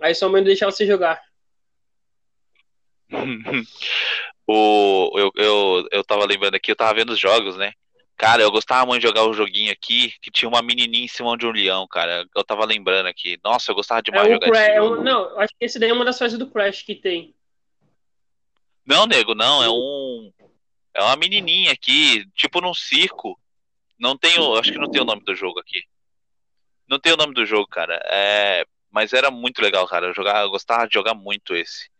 Aí 0.00 0.14
sua 0.14 0.28
mãe 0.28 0.40
não 0.40 0.46
deixava 0.46 0.72
você 0.72 0.86
jogar. 0.86 1.20
O, 4.46 5.10
eu, 5.18 5.30
eu, 5.36 5.88
eu 5.90 6.04
tava 6.04 6.26
lembrando 6.26 6.54
aqui, 6.56 6.70
eu 6.70 6.76
tava 6.76 6.92
vendo 6.92 7.14
os 7.14 7.18
jogos, 7.18 7.56
né? 7.56 7.72
Cara, 8.14 8.42
eu 8.42 8.50
gostava 8.50 8.84
muito 8.84 9.00
de 9.00 9.06
jogar 9.08 9.26
um 9.26 9.32
joguinho 9.32 9.72
aqui 9.72 10.12
que 10.20 10.30
tinha 10.30 10.46
uma 10.46 10.60
menininha 10.60 11.06
em 11.06 11.08
cima 11.08 11.34
de 11.38 11.46
um 11.46 11.50
leão, 11.50 11.86
cara. 11.88 12.26
Eu 12.36 12.44
tava 12.44 12.62
lembrando 12.66 13.06
aqui. 13.06 13.38
Nossa, 13.42 13.70
eu 13.70 13.74
gostava 13.74 14.00
É 14.00 14.02
demais 14.02 14.26
de 14.26 14.32
o 14.32 14.34
jogar 14.34 14.48
Crash. 14.50 14.60
esse 14.60 14.70
é 14.72 14.76
jogo. 14.76 14.96
um- 14.96 15.02
não, 15.02 15.40
acho 15.40 15.54
que 15.58 15.64
esse 15.64 15.78
daí 15.78 15.88
é 15.88 15.92
uma 15.94 16.04
das 16.04 16.18
fases 16.18 16.38
do 16.38 16.50
Crash 16.50 16.82
que 16.82 16.94
tem. 16.94 17.34
Não, 18.84 19.06
nego, 19.06 19.34
não, 19.34 19.62
é 19.64 19.70
um. 19.70 20.30
É 20.94 21.02
uma 21.02 21.16
menininha 21.16 21.72
aqui, 21.72 22.24
tipo 22.34 22.60
num 22.60 22.74
circo. 22.74 23.38
Não 23.98 24.16
tem 24.16 24.38
o. 24.38 24.56
Acho 24.56 24.72
que 24.72 24.78
não 24.78 24.90
tem 24.90 25.00
o 25.02 25.04
nome 25.04 25.22
do 25.24 25.34
jogo 25.34 25.58
aqui. 25.60 25.82
Não 26.88 26.98
tem 26.98 27.12
o 27.12 27.16
nome 27.16 27.34
do 27.34 27.44
jogo, 27.46 27.66
cara. 27.66 28.00
É. 28.06 28.64
Mas 28.90 29.12
era 29.12 29.30
muito 29.30 29.60
legal, 29.60 29.88
cara. 29.88 30.06
Eu, 30.06 30.14
jogava, 30.14 30.40
eu 30.40 30.50
gostava 30.50 30.86
de 30.86 30.94
jogar 30.94 31.14
muito 31.14 31.54
esse. 31.54 31.90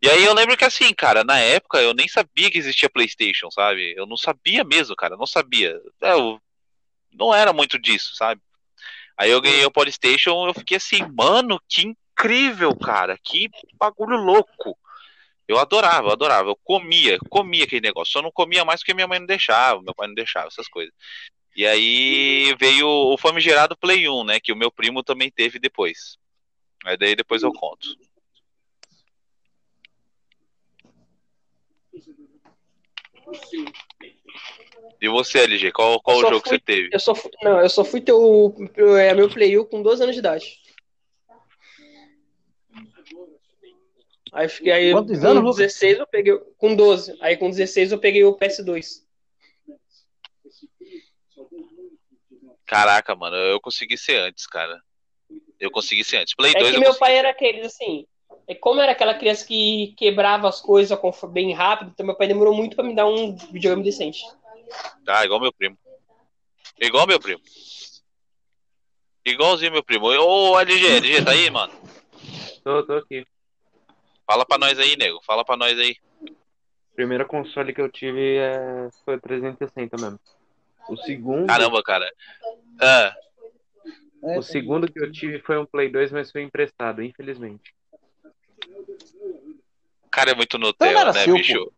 E 0.00 0.08
aí 0.08 0.24
eu 0.24 0.32
lembro 0.32 0.56
que 0.56 0.64
assim, 0.64 0.94
cara, 0.94 1.22
na 1.22 1.38
época 1.38 1.78
eu 1.80 1.92
nem 1.92 2.08
sabia 2.08 2.50
que 2.50 2.56
existia 2.56 2.88
PlayStation, 2.88 3.50
sabe? 3.50 3.94
Eu 3.96 4.06
não 4.06 4.16
sabia 4.16 4.64
mesmo, 4.64 4.96
cara. 4.96 5.16
Não 5.16 5.26
sabia. 5.26 5.78
É, 6.02 6.12
Eu 6.12 6.40
não 7.12 7.34
era 7.34 7.52
muito 7.52 7.78
disso, 7.78 8.14
sabe? 8.14 8.40
Aí 9.16 9.30
eu 9.30 9.40
ganhei 9.40 9.64
o 9.66 9.70
PlayStation, 9.70 10.46
eu 10.46 10.54
fiquei 10.54 10.76
assim, 10.76 11.02
mano, 11.12 11.60
que 11.68 11.82
incrível, 11.82 12.74
cara. 12.76 13.18
Que 13.22 13.50
bagulho 13.74 14.16
louco. 14.16 14.78
Eu 15.48 15.58
adorava, 15.58 16.08
eu 16.08 16.12
adorava. 16.12 16.50
Eu 16.50 16.56
comia, 16.62 17.18
comia 17.30 17.64
aquele 17.64 17.80
negócio. 17.80 18.12
Só 18.12 18.22
não 18.22 18.30
comia 18.30 18.64
mais 18.66 18.80
porque 18.80 18.92
minha 18.92 19.06
mãe 19.08 19.18
não 19.18 19.26
deixava, 19.26 19.80
meu 19.82 19.94
pai 19.94 20.06
não 20.06 20.14
deixava, 20.14 20.48
essas 20.48 20.68
coisas. 20.68 20.92
E 21.56 21.66
aí 21.66 22.54
veio 22.60 22.86
o 22.86 23.16
famigerado 23.16 23.76
Play 23.76 24.08
1, 24.08 24.24
né? 24.24 24.38
Que 24.38 24.52
o 24.52 24.56
meu 24.56 24.70
primo 24.70 25.02
também 25.02 25.30
teve 25.30 25.58
depois. 25.58 26.18
Aí 26.84 26.96
daí 26.96 27.16
depois 27.16 27.42
eu 27.42 27.52
conto. 27.52 27.88
E 35.00 35.08
você, 35.08 35.38
LG, 35.40 35.70
qual, 35.72 36.00
qual 36.00 36.20
jogo 36.20 36.40
que 36.42 36.48
fui- 36.48 36.58
você 36.58 36.64
teve? 36.64 36.88
Eu 36.92 37.00
só 37.00 37.14
fui, 37.14 37.30
não, 37.42 37.60
eu 37.60 37.70
só 37.70 37.84
fui 37.84 38.00
ter 38.00 38.12
o 38.12 38.52
é, 38.98 39.14
meu 39.14 39.28
Play 39.30 39.58
1 39.58 39.64
com 39.64 39.82
12 39.82 40.02
anos 40.02 40.14
de 40.14 40.20
idade. 40.20 40.58
Aí 44.32 44.46
eu 44.46 44.50
fiquei 44.50 44.72
aí 44.72 44.92
Quantos 44.92 45.18
com 45.18 45.26
anos, 45.26 45.42
Lucas? 45.42 45.56
16 45.56 45.98
eu 45.98 46.06
peguei 46.06 46.38
com 46.56 46.74
12. 46.74 47.16
Aí 47.20 47.36
com 47.36 47.50
16 47.50 47.92
eu 47.92 47.98
peguei 47.98 48.24
o 48.24 48.36
PS2. 48.36 49.02
Caraca, 52.66 53.14
mano, 53.14 53.36
eu 53.36 53.60
consegui 53.60 53.96
ser 53.96 54.18
antes, 54.18 54.46
cara. 54.46 54.80
Eu 55.58 55.70
consegui 55.70 56.04
ser 56.04 56.18
antes. 56.18 56.34
Play 56.34 56.52
É 56.54 56.58
2 56.58 56.70
que 56.70 56.76
eu 56.76 56.80
meu 56.80 56.88
consegui 56.88 57.00
pai 57.00 57.16
era 57.16 57.30
aqueles 57.30 57.66
assim. 57.66 58.06
É 58.46 58.54
como 58.54 58.80
era 58.80 58.92
aquela 58.92 59.14
criança 59.14 59.46
que 59.46 59.94
quebrava 59.96 60.48
as 60.48 60.60
coisas 60.60 60.98
bem 61.30 61.52
rápido, 61.52 61.90
então 61.92 62.06
meu 62.06 62.14
pai 62.14 62.26
demorou 62.26 62.54
muito 62.54 62.76
pra 62.76 62.84
me 62.84 62.94
dar 62.94 63.06
um 63.06 63.34
videogame 63.34 63.82
decente. 63.82 64.22
Ah, 65.06 65.24
igual 65.24 65.40
meu 65.40 65.52
primo. 65.52 65.78
Igual 66.80 67.06
meu 67.06 67.18
primo. 67.18 67.40
Igualzinho 69.24 69.72
meu 69.72 69.82
primo. 69.82 70.06
Ô, 70.06 70.58
LG, 70.58 70.86
LG, 70.86 71.24
tá 71.24 71.32
aí, 71.32 71.50
mano? 71.50 71.72
Tô, 72.64 72.82
tô 72.84 72.94
aqui. 72.94 73.26
Fala 74.28 74.44
pra 74.44 74.58
nós 74.58 74.78
aí, 74.78 74.94
nego. 74.94 75.22
Fala 75.24 75.42
pra 75.42 75.56
nós 75.56 75.78
aí. 75.78 75.96
Primeiro 76.94 77.26
console 77.26 77.72
que 77.72 77.80
eu 77.80 77.90
tive 77.90 78.36
é... 78.36 78.90
foi 79.02 79.16
o 79.16 79.20
360 79.20 79.96
mesmo. 79.96 80.20
O 80.86 80.98
segundo, 80.98 81.46
Caramba, 81.46 81.82
cara. 81.82 82.06
Ah, 82.78 83.16
É, 84.24 84.38
o 84.38 84.42
segundo 84.42 84.92
que 84.92 85.00
eu 85.00 85.10
tive 85.10 85.40
foi 85.40 85.58
um 85.58 85.64
Play 85.64 85.88
2, 85.88 86.12
mas 86.12 86.30
foi 86.30 86.42
emprestado, 86.42 87.02
infelizmente. 87.02 87.74
cara 90.10 90.32
é 90.32 90.34
muito 90.34 90.58
Então 90.58 90.68
Nutella, 90.68 91.00
era 91.00 91.12
né, 91.14 91.24
seu, 91.24 91.34
bicho? 91.34 91.72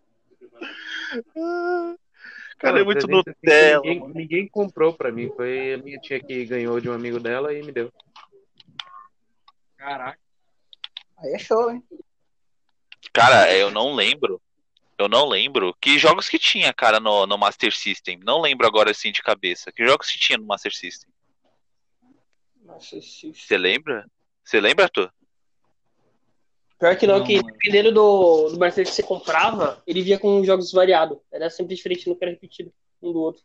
Cara, 2.57 2.79
é 2.79 2.83
muito 2.83 3.05
360 3.05 3.31
Nutella. 3.43 3.81
Ninguém, 3.83 4.13
ninguém 4.13 4.47
comprou 4.47 4.93
pra 4.93 5.11
mim. 5.11 5.29
Foi 5.35 5.73
a 5.73 5.77
minha 5.77 5.99
tia 5.99 6.19
que 6.19 6.45
ganhou 6.45 6.79
de 6.79 6.89
um 6.89 6.93
amigo 6.93 7.19
dela 7.19 7.53
e 7.53 7.61
me 7.61 7.71
deu. 7.71 7.91
Caraca. 9.77 10.19
Aí 11.17 11.33
é 11.33 11.39
show, 11.39 11.71
hein? 11.71 11.83
Cara, 13.13 13.53
eu 13.55 13.69
não 13.71 13.93
lembro. 13.93 14.41
Eu 14.97 15.07
não 15.09 15.27
lembro. 15.27 15.75
Que 15.81 15.99
jogos 15.99 16.29
que 16.29 16.39
tinha, 16.39 16.73
cara, 16.73 16.99
no, 16.99 17.25
no 17.27 17.37
Master 17.37 17.75
System? 17.75 18.19
Não 18.23 18.41
lembro 18.41 18.65
agora 18.65 18.91
assim 18.91 19.11
de 19.11 19.21
cabeça. 19.21 19.71
Que 19.71 19.85
jogos 19.85 20.09
que 20.09 20.17
tinha 20.17 20.37
no 20.37 20.45
Master 20.45 20.73
System? 20.73 21.09
Nossa, 22.63 22.97
esse- 22.97 23.33
Você 23.33 23.57
lembra? 23.57 24.05
Você 24.43 24.59
lembra, 24.59 24.85
Arthur? 24.85 25.11
Pior 26.85 26.97
que 26.99 27.07
não, 27.07 27.17
Não, 27.17 27.25
que 27.25 27.37
mano. 27.37 27.47
dependendo 27.51 27.91
do, 27.91 28.49
do 28.51 28.59
Marcelo 28.59 28.85
que 28.87 28.93
você 28.93 29.01
comprava, 29.01 29.81
ele 29.87 30.03
via 30.03 30.19
com 30.19 30.43
jogos 30.43 30.71
variados. 30.71 31.17
Era 31.31 31.49
sempre 31.49 31.75
diferente, 31.75 32.07
nunca 32.07 32.25
era 32.25 32.31
repetido 32.35 32.71
um 33.01 33.11
do 33.11 33.19
outro. 33.21 33.41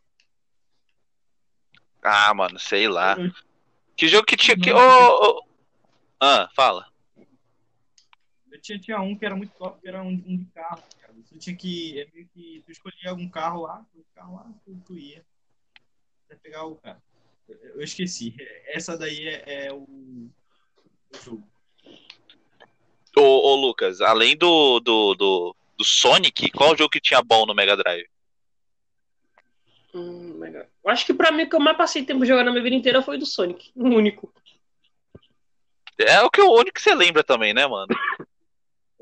Ah, 2.03 2.31
mano, 2.35 2.59
sei 2.59 2.87
lá. 2.87 3.17
Eu- 3.17 3.31
Que 3.97 4.07
jogo 4.07 4.27
que 4.27 4.37
tinha. 4.37 4.55
Que... 4.55 4.71
Ô, 4.71 4.77
ô. 4.77 5.43
Ah, 6.19 6.47
fala. 6.55 6.85
Eu 8.51 8.61
tinha, 8.61 8.77
tinha 8.79 9.01
um 9.01 9.17
que 9.17 9.25
era 9.25 9.35
muito 9.35 9.53
top, 9.57 9.81
que 9.81 9.87
era 9.87 10.03
um, 10.03 10.09
um 10.09 10.37
de 10.37 10.45
carro, 10.53 10.83
cara. 10.99 11.11
Você 11.25 11.39
tinha 11.39 11.55
que. 11.55 11.99
É 11.99 12.07
meio 12.13 12.27
que. 12.27 12.61
Tu 12.63 12.71
escolhia 12.71 13.09
algum 13.09 13.27
carro 13.27 13.63
lá, 13.63 13.83
o 13.95 14.03
carro 14.13 14.35
lá, 14.35 14.51
tu, 14.63 14.79
tu 14.85 14.95
ia. 14.99 15.25
Até 16.27 16.35
pegar 16.35 16.65
o 16.65 16.75
cara. 16.75 17.01
Eu, 17.49 17.57
eu 17.57 17.81
esqueci. 17.81 18.35
Essa 18.67 18.95
daí 18.95 19.27
é, 19.27 19.65
é 19.65 19.73
o, 19.73 19.79
o 19.81 20.29
jogo. 21.23 21.43
Ô, 23.17 23.21
ô, 23.21 23.55
Lucas, 23.55 24.01
além 24.01 24.37
do, 24.37 24.79
do, 24.79 25.13
do, 25.15 25.55
do 25.77 25.83
Sonic, 25.83 26.49
qual 26.51 26.75
jogo 26.77 26.89
que 26.89 27.01
tinha 27.01 27.21
bom 27.21 27.45
no 27.45 27.53
Mega 27.53 27.75
Drive? 27.75 28.07
Hum, 29.93 30.39
legal. 30.39 30.65
Eu 30.83 30.89
acho 30.89 31.05
que 31.05 31.13
pra 31.13 31.31
mim 31.31 31.43
o 31.43 31.49
que 31.49 31.55
eu 31.55 31.59
mais 31.59 31.77
passei 31.77 32.05
tempo 32.05 32.25
jogando 32.25 32.45
na 32.45 32.51
minha 32.51 32.63
vida 32.63 32.75
inteira 32.75 33.01
foi 33.01 33.17
o 33.17 33.19
do 33.19 33.25
Sonic. 33.25 33.71
O 33.75 33.83
único. 33.83 34.33
É 35.99 36.21
o 36.21 36.29
que 36.31 36.41
o 36.41 36.51
único 36.53 36.73
que 36.73 36.81
você 36.81 36.95
lembra 36.95 37.23
também, 37.23 37.53
né, 37.53 37.67
mano? 37.67 37.87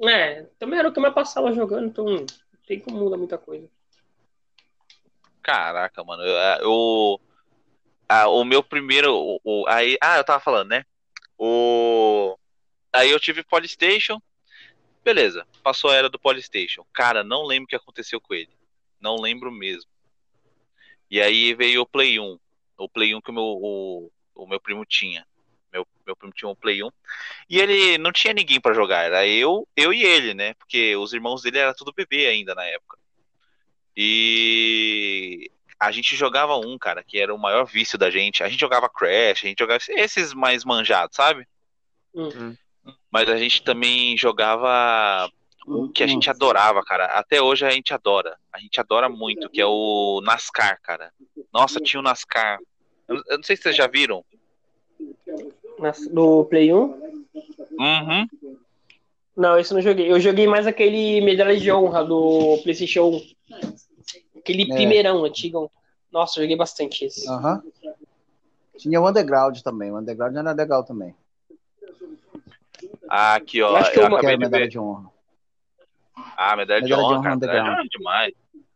É, 0.01 0.43
também 0.57 0.79
era 0.79 0.89
o 0.89 0.91
que 0.91 0.97
eu 0.97 1.03
mais 1.03 1.13
passava 1.13 1.51
jogando, 1.53 1.87
então 1.87 2.05
não 2.05 2.25
tem 2.65 2.79
como 2.79 2.97
mudar 2.97 3.17
muita 3.17 3.37
coisa. 3.37 3.69
Caraca, 5.43 6.03
mano. 6.03 6.23
Eu, 6.23 6.35
eu- 6.63 7.21
ah, 8.07 8.27
o 8.29 8.43
meu 8.43 8.63
primeiro. 8.63 9.13
O, 9.13 9.39
o- 9.43 9.67
aí, 9.67 9.97
ah, 10.01 10.17
eu 10.17 10.23
tava 10.23 10.39
falando, 10.39 10.69
né? 10.69 10.83
O, 11.37 12.37
aí 12.93 13.09
eu 13.11 13.19
tive 13.19 13.43
Polystation. 13.43 14.21
Beleza, 15.03 15.47
passou 15.63 15.89
a 15.89 15.95
era 15.95 16.09
do 16.09 16.19
Polystation. 16.19 16.85
Cara, 16.93 17.23
não 17.23 17.45
lembro 17.45 17.65
o 17.65 17.67
que 17.67 17.75
aconteceu 17.75 18.19
com 18.19 18.33
ele. 18.33 18.49
Não 18.99 19.15
lembro 19.15 19.51
mesmo. 19.51 19.89
E 21.09 21.21
aí 21.21 21.53
veio 21.53 21.81
o 21.81 21.85
Play 21.85 22.19
1. 22.19 22.39
O 22.77 22.89
Play 22.89 23.15
1 23.15 23.21
que 23.21 23.31
o 23.31 23.33
meu, 23.33 23.43
o, 23.43 24.11
o 24.35 24.47
meu 24.47 24.59
primo 24.59 24.85
tinha. 24.85 25.25
Meu, 25.71 25.87
meu 26.05 26.15
primo 26.15 26.33
tinha 26.33 26.49
um 26.49 26.55
Play 26.55 26.83
1. 26.83 26.89
E 27.49 27.59
ele 27.59 27.97
não 27.97 28.11
tinha 28.11 28.33
ninguém 28.33 28.59
pra 28.59 28.73
jogar. 28.73 29.03
Era 29.03 29.25
eu, 29.25 29.67
eu 29.75 29.93
e 29.93 30.03
ele, 30.03 30.33
né? 30.33 30.53
Porque 30.55 30.95
os 30.95 31.13
irmãos 31.13 31.41
dele 31.41 31.57
era 31.57 31.73
tudo 31.73 31.93
bebê 31.93 32.27
ainda 32.27 32.53
na 32.53 32.65
época. 32.65 32.97
E 33.95 35.51
a 35.79 35.91
gente 35.91 36.15
jogava 36.15 36.57
um, 36.57 36.77
cara, 36.77 37.03
que 37.03 37.19
era 37.19 37.33
o 37.33 37.39
maior 37.39 37.65
vício 37.65 37.97
da 37.97 38.09
gente. 38.09 38.43
A 38.43 38.49
gente 38.49 38.59
jogava 38.59 38.89
Crash, 38.89 39.43
a 39.43 39.47
gente 39.47 39.59
jogava 39.59 39.81
esses 39.89 40.33
mais 40.33 40.63
manjados, 40.63 41.15
sabe? 41.15 41.47
Hum. 42.13 42.55
Mas 43.11 43.29
a 43.29 43.37
gente 43.37 43.63
também 43.63 44.17
jogava 44.17 45.29
um 45.67 45.87
que 45.91 46.03
a 46.03 46.07
gente 46.07 46.29
adorava, 46.29 46.81
cara. 46.83 47.05
Até 47.05 47.41
hoje 47.41 47.65
a 47.65 47.69
gente 47.71 47.93
adora. 47.93 48.37
A 48.53 48.59
gente 48.59 48.79
adora 48.79 49.09
muito, 49.09 49.49
que 49.49 49.59
é 49.61 49.65
o 49.65 50.21
NASCAR, 50.23 50.79
cara. 50.81 51.11
Nossa, 51.53 51.79
tinha 51.79 51.99
o 51.99 52.03
NASCAR. 52.03 52.59
Eu 53.07 53.17
eu 53.27 53.37
não 53.37 53.43
sei 53.43 53.55
se 53.55 53.63
vocês 53.63 53.75
já 53.75 53.87
viram. 53.87 54.23
No 56.11 56.45
Play 56.45 56.73
1? 56.73 56.77
Uhum. 57.79 58.27
Não, 59.35 59.57
esse 59.57 59.71
eu 59.71 59.75
não 59.75 59.81
joguei. 59.81 60.11
Eu 60.11 60.19
joguei 60.19 60.45
mais 60.47 60.67
aquele 60.67 61.21
medalha 61.21 61.57
de 61.57 61.71
honra 61.71 62.03
do 62.03 62.59
PlayStation 62.63 63.21
1. 63.49 63.59
Aquele 64.37 64.63
É. 64.71 64.75
primeirão, 64.75 65.23
antigão. 65.23 65.71
Nossa, 66.11 66.39
eu 66.39 66.43
joguei 66.43 66.57
bastante 66.57 67.05
esse. 67.05 67.27
Aham. 67.29 67.61
Tinha 68.77 68.99
o 68.99 69.07
Underground 69.07 69.59
também. 69.61 69.91
O 69.91 69.97
Underground 69.97 70.35
era 70.35 70.51
legal 70.51 70.83
também. 70.83 71.15
Ah, 73.09 73.35
aqui, 73.35 73.61
ó. 73.61 73.69
Eu 73.69 73.75
acho 73.77 73.91
que 73.91 73.99
Eu 73.99 74.03
uma- 74.03 74.09
Que 74.09 74.15
acabei 74.25 74.29
era 74.29 74.37
de 74.37 74.45
medalha 74.45 74.63
ver. 74.65 74.69
de 74.69 74.79
honra. 74.79 75.09
Ah, 76.37 76.55
medalha 76.55 76.81
de 76.81 76.87
Medalha 76.87 76.87
de 76.87 76.93
honra, 76.93 77.03
honra 77.17 77.23
cara. 77.23 77.35
Medalha 77.35 77.51
de 77.53 77.59
underground. 77.59 77.69
honra 77.73 77.85
é 77.85 77.97
demais. 77.97 78.33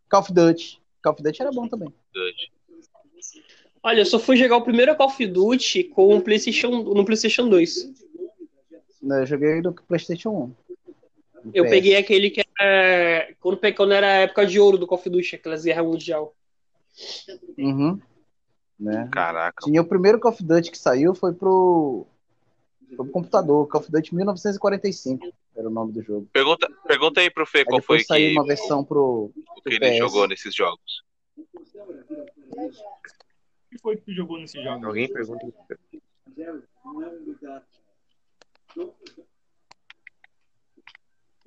Call 0.10 0.20
of 0.22 0.34
Duty. 0.34 0.82
Call 1.04 1.14
of 1.14 1.24
Duty 1.24 1.42
era 1.42 1.52
bom 1.52 1.68
também. 1.68 1.94
Dude. 2.14 2.52
Olha, 3.86 4.00
eu 4.00 4.06
só 4.06 4.18
fui 4.18 4.38
jogar 4.38 4.58
o 4.58 4.62
primeiro 4.62 4.96
Call 4.96 5.08
of 5.08 5.28
Duty 5.28 5.84
com 5.86 6.16
o 6.18 6.22
PlayStation, 6.22 6.70
no 6.70 7.04
PlayStation 7.06 7.48
2. 7.50 7.92
Eu 9.02 9.26
joguei 9.26 9.62
no 9.62 9.74
PlayStation 9.74 10.30
1. 10.30 10.56
No 11.44 11.52
Eu 11.54 11.66
PS. 11.66 11.70
peguei 11.70 11.96
aquele 11.98 12.30
que 12.30 12.42
era. 12.60 13.28
Quando, 13.42 13.60
quando 13.76 13.92
era 13.92 14.08
a 14.08 14.14
época 14.20 14.46
de 14.46 14.60
ouro 14.60 14.78
do 14.78 14.88
Call 14.88 14.98
of 14.98 15.10
Duty, 15.10 15.36
aquelas 15.36 15.66
guerras 15.66 15.86
mundial. 15.86 16.34
Uhum. 17.58 18.00
Né? 18.80 19.10
Caraca. 19.12 19.64
Tinha 19.66 19.82
o 19.82 19.86
primeiro 19.86 20.20
Call 20.20 20.32
of 20.32 20.42
Duty 20.44 20.72
que 20.72 20.78
saiu 20.78 21.14
foi 21.14 21.34
pro 21.34 22.08
Foi 22.96 23.06
pro 23.06 23.12
computador, 23.12 23.68
Call 23.68 23.82
of 23.82 23.92
Duty 23.92 24.16
1945 24.16 25.34
era 25.56 25.68
o 25.68 25.72
nome 25.72 25.94
do 25.94 26.02
jogo. 26.02 26.28
Pergunta, 26.34 26.68
pergunta 26.88 27.22
aí 27.22 27.30
pro 27.30 27.46
Fê 27.46 27.60
Aí 27.60 27.66
qual 27.66 27.82
foi 27.82 28.00
depois 28.00 28.08
saiu 28.08 28.30
que, 28.30 28.40
uma 28.40 28.46
versão 28.46 28.84
pro, 28.84 29.32
o 29.36 29.54
que 29.56 29.62
pro 29.62 29.74
ele 29.74 29.92
PS. 29.92 29.98
jogou 29.98 30.28
nesses 30.28 30.56
jogos. 30.56 31.04
O 31.38 31.44
que 33.70 33.78
foi 33.82 33.98
que 33.98 34.04
tu 34.04 34.14
jogou 34.14 34.40
nesse 34.40 34.62
jogo? 34.62 34.86
Alguém 34.86 35.12
pergunta? 35.12 35.46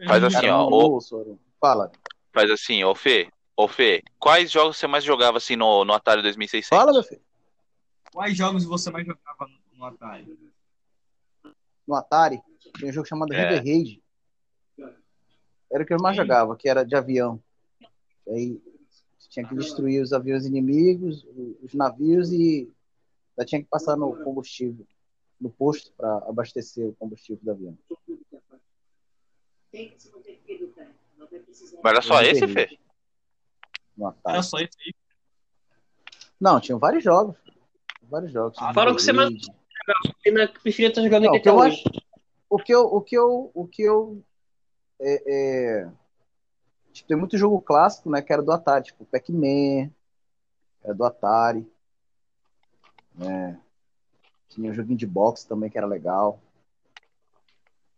Faz 0.07 0.25
assim, 0.25 0.49
ó. 0.49 1.01
Fala. 1.61 1.91
Faz 2.33 2.51
assim, 2.51 2.85
ô 2.85 2.95
Fê, 2.95 3.29
ô 3.57 3.67
Fê, 3.67 4.03
quais 4.19 4.51
jogos 4.51 4.77
você 4.77 4.87
mais 4.87 5.03
jogava 5.03 5.39
assim 5.39 5.57
no, 5.57 5.85
no 5.85 5.93
Atari 5.93 6.23
2600? 6.23 6.69
Fala, 6.69 6.93
meu 6.93 7.03
filho. 7.03 7.23
Quais 8.13 8.37
jogos 8.37 8.65
você 8.65 8.91
mais 8.91 9.07
jogava 9.07 9.47
no, 9.49 9.79
no 9.79 9.85
Atari? 9.85 10.39
No 11.87 11.95
Atari, 11.95 12.41
tinha 12.77 12.91
um 12.91 12.93
jogo 12.93 13.07
chamado 13.07 13.33
É. 13.33 13.43
River 13.43 13.65
Raid. 13.65 14.03
Era 15.73 15.83
o 15.83 15.87
que 15.87 15.95
eu 15.95 16.01
mais 16.01 16.17
Sim. 16.17 16.23
jogava, 16.23 16.57
que 16.57 16.69
era 16.69 16.85
de 16.85 16.95
avião. 16.95 17.43
Aí 18.29 18.61
você 19.19 19.29
tinha 19.29 19.47
que 19.47 19.55
destruir 19.55 20.03
os 20.03 20.13
aviões 20.13 20.45
inimigos, 20.45 21.27
os 21.63 21.75
navios 21.75 22.33
e 22.33 22.73
ainda 23.37 23.47
tinha 23.47 23.63
que 23.63 23.69
passar 23.69 23.97
no 23.97 24.17
combustível, 24.23 24.87
no 25.41 25.51
posto 25.51 25.93
para 25.93 26.19
abastecer 26.29 26.89
o 26.89 26.95
combustível 26.95 27.43
do 27.45 27.51
avião. 27.51 27.79
Mas 31.83 31.93
era 31.93 32.03
só 32.03 32.23
esse, 32.23 32.49
Fê? 32.49 32.79
Era 34.27 34.43
só 34.43 34.59
esse 34.59 34.77
aí? 34.81 34.95
Não, 36.41 36.61
tinham 36.61 36.79
vários 36.79 37.03
jogos. 37.03 37.37
Vários 38.03 38.31
jogos. 38.31 38.59
River 38.75 38.93
o 38.93 38.97
que 38.97 39.03
você 39.03 39.13
mais-. 39.13 39.47
Pena 40.23 40.49
que 40.49 40.61
preferia 40.61 40.89
estar 40.89 41.03
jogando 41.03 41.25
Não, 41.25 41.31
aqui 41.31 41.39
o 41.39 41.43
que 41.43 41.49
até 41.49 41.59
eu 41.59 41.61
hoje. 41.61 41.83
o 42.49 42.59
que 42.59 42.75
eu, 42.75 42.85
o 42.85 43.01
que 43.01 43.17
eu, 43.17 43.51
o 43.55 43.67
que 43.67 43.83
eu 43.83 44.23
é, 45.01 45.23
é, 45.27 45.91
tipo, 46.93 47.09
tem 47.09 47.17
muito 47.17 47.37
jogo 47.37 47.61
clássico, 47.61 48.11
né, 48.11 48.23
que 48.23 48.33
era 48.33 48.43
do 48.43 48.51
Atari, 48.53 48.85
tipo 48.85 49.05
Pac-Man, 49.05 49.91
era 50.83 50.95
do 50.95 51.05
Atari, 51.05 51.71
né, 53.15 53.61
tinha 54.49 54.71
um 54.71 54.75
joguinho 54.75 54.99
de 54.99 55.07
boxe 55.07 55.47
também 55.47 55.71
que 55.71 55.79
era 55.79 55.87
legal, 55.87 56.41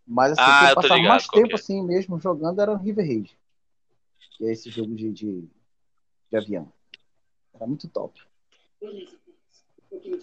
mas 0.06 0.32
assim, 0.32 0.42
Ah, 0.42 0.56
o 0.56 0.58
que 0.58 0.64
eu 0.64 0.74
passava 0.74 0.94
ligado 0.96 1.08
mais 1.08 1.28
tempo 1.28 1.52
é. 1.52 1.54
assim 1.54 1.82
mesmo 1.82 2.18
jogando 2.18 2.60
era 2.60 2.76
River 2.76 3.06
Raid, 3.06 3.38
que 4.36 4.46
é 4.46 4.52
esse 4.52 4.70
jogo 4.70 4.94
de, 4.94 5.12
de, 5.12 5.48
de 6.30 6.36
avião, 6.36 6.72
era 7.54 7.66
muito 7.66 7.88
top. 7.88 8.20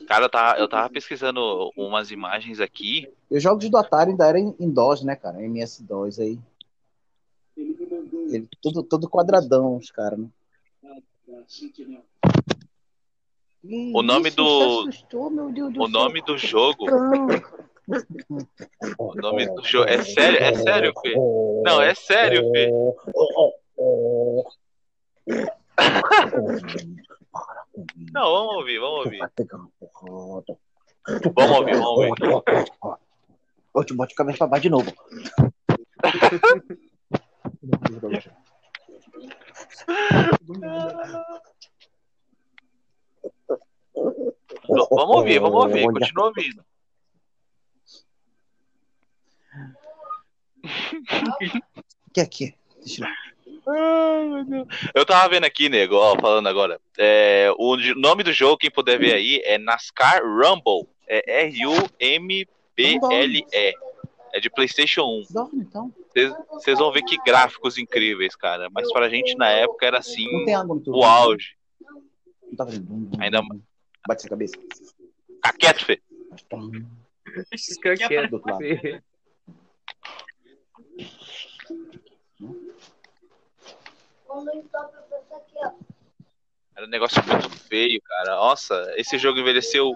Cara, 0.08 0.26
eu 0.26 0.30
tava, 0.30 0.60
eu 0.60 0.68
tava 0.68 0.90
pesquisando 0.90 1.72
umas 1.76 2.12
imagens 2.12 2.60
aqui. 2.60 3.10
E 3.30 3.38
os 3.38 3.44
jogos 3.44 3.68
do 3.70 3.78
Atari 3.78 4.12
ainda 4.12 4.28
eram 4.28 4.56
em 4.60 4.70
DOS, 4.70 5.04
né, 5.04 5.16
cara? 5.16 5.42
MS-DOS 5.44 6.20
aí. 6.20 6.40
Ele, 7.58 8.48
tudo, 8.62 8.84
todo 8.84 9.10
quadradão, 9.10 9.76
os 9.78 9.90
caras, 9.90 10.20
né? 10.20 10.28
O 13.94 14.04
nome 14.04 14.28
Isso, 14.28 14.38
do- 14.38 14.88
assustou, 14.90 15.30
do 15.30 15.84
O 15.84 15.88
nome 15.88 16.22
do 16.22 16.38
jogo. 16.38 16.86
O 18.98 19.14
nome 19.14 19.46
do 19.46 19.64
jogo. 19.64 19.88
É 19.88 20.04
sério? 20.04 20.40
É 20.40 20.56
sério, 20.56 20.92
Fê? 21.00 21.14
Não, 21.64 21.80
é 21.80 21.94
sério, 21.94 22.52
Fê. 22.52 22.68
Não, 28.16 28.32
vamos 28.32 28.56
ouvir, 28.56 28.80
vamos 28.80 29.06
ouvir. 29.06 29.20
Vamos 31.36 31.58
ouvir, 31.58 31.74
vamos 31.74 31.86
ouvir. 31.86 32.12
Ô, 33.74 33.84
te 33.84 33.94
bote 33.94 34.14
a 34.14 34.16
cabeça 34.16 34.38
pra 34.38 34.48
baixo 34.48 34.64
de 34.64 34.70
novo. 34.70 34.94
Vamos 44.70 45.16
ouvir, 45.18 45.40
vamos 45.40 45.66
ouvir. 45.66 45.84
Continua 45.84 46.28
ouvindo. 46.28 46.66
O 52.08 52.12
que 52.14 52.22
é 52.22 52.24
é? 52.24 52.56
Deixa 52.80 53.04
eu 53.04 53.25
Eu 54.94 55.06
tava 55.06 55.30
vendo 55.30 55.46
aqui, 55.46 55.70
nego, 55.70 55.96
ó, 55.96 56.16
falando 56.20 56.48
agora. 56.48 56.80
É, 56.98 57.52
o 57.58 57.76
nome 57.96 58.24
do 58.24 58.32
jogo, 58.32 58.58
quem 58.58 58.70
puder 58.70 59.00
ver 59.00 59.14
aí, 59.14 59.42
é 59.44 59.58
NASCAR 59.58 60.22
Rumble. 60.24 60.88
É 61.08 61.46
R-U-M-B-L-E. 61.46 62.46
É 64.34 64.40
de 64.40 64.50
PlayStation 64.50 65.04
1. 65.04 65.34
Dorme, 65.34 65.62
então. 65.62 65.94
Vocês 66.52 66.78
vão 66.78 66.92
ver 66.92 67.04
que 67.04 67.18
gráficos 67.26 67.78
incríveis, 67.78 68.36
cara. 68.36 68.70
Mas 68.70 68.92
pra 68.92 69.10
gente 69.10 69.36
na 69.38 69.50
época 69.50 69.86
era 69.86 70.00
assim, 70.00 70.30
Não 70.32 70.46
tem 70.46 70.56
água 70.56 70.76
no 70.76 70.82
teu 70.82 70.94
o 70.94 71.04
auge. 71.04 71.56
Não 72.44 72.56
tá 72.56 72.66
fazendo. 72.66 73.10
Ainda-. 73.20 73.42
Bate 74.08 74.20
essa 74.20 74.30
cabeça. 74.30 74.56
Tá 75.42 75.54
quieto, 75.54 75.86
Fê. 75.86 76.02
Fica 77.58 77.96
quieto. 77.96 78.42
Lado. 78.46 78.60
Era 86.76 86.86
um 86.86 86.90
negócio 86.90 87.24
muito 87.26 87.50
feio, 87.50 88.02
cara. 88.02 88.36
Nossa, 88.36 88.94
esse 88.98 89.18
jogo 89.18 89.40
envelheceu 89.40 89.94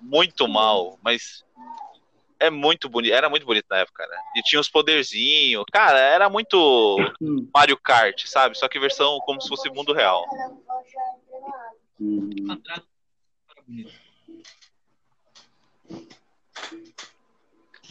muito 0.00 0.46
mal, 0.46 0.98
mas 1.02 1.44
é 2.38 2.50
muito 2.50 2.88
bonito. 2.88 3.12
Era 3.12 3.28
muito 3.28 3.46
bonito 3.46 3.66
na 3.70 3.78
época, 3.78 4.06
cara. 4.06 4.22
E 4.36 4.42
tinha 4.42 4.60
os 4.60 4.68
poderzinhos. 4.68 5.64
Cara, 5.72 5.98
era 5.98 6.28
muito 6.28 6.96
Hum, 7.20 7.48
Mario 7.54 7.76
Kart, 7.76 8.26
sabe? 8.26 8.56
Só 8.56 8.68
que 8.68 8.78
versão 8.78 9.18
como 9.20 9.40
se 9.40 9.48
fosse 9.48 9.70
mundo 9.70 9.92
real. 9.92 10.26
hum. 12.00 12.30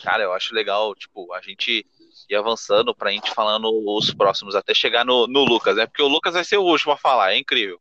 Cara, 0.03 0.23
eu 0.23 0.33
acho 0.33 0.53
legal, 0.55 0.95
tipo, 0.95 1.33
a 1.33 1.41
gente 1.41 1.85
ir 2.29 2.35
avançando 2.35 2.93
pra 2.95 3.11
gente 3.11 3.31
falando 3.31 3.69
os 3.85 4.13
próximos, 4.13 4.55
até 4.55 4.73
chegar 4.73 5.03
no, 5.03 5.27
no 5.27 5.43
Lucas, 5.43 5.75
né? 5.75 5.85
Porque 5.85 6.03
o 6.03 6.07
Lucas 6.07 6.33
vai 6.33 6.43
ser 6.43 6.57
o 6.57 6.63
último 6.63 6.93
a 6.93 6.97
falar, 6.97 7.33
é 7.33 7.37
incrível. 7.37 7.79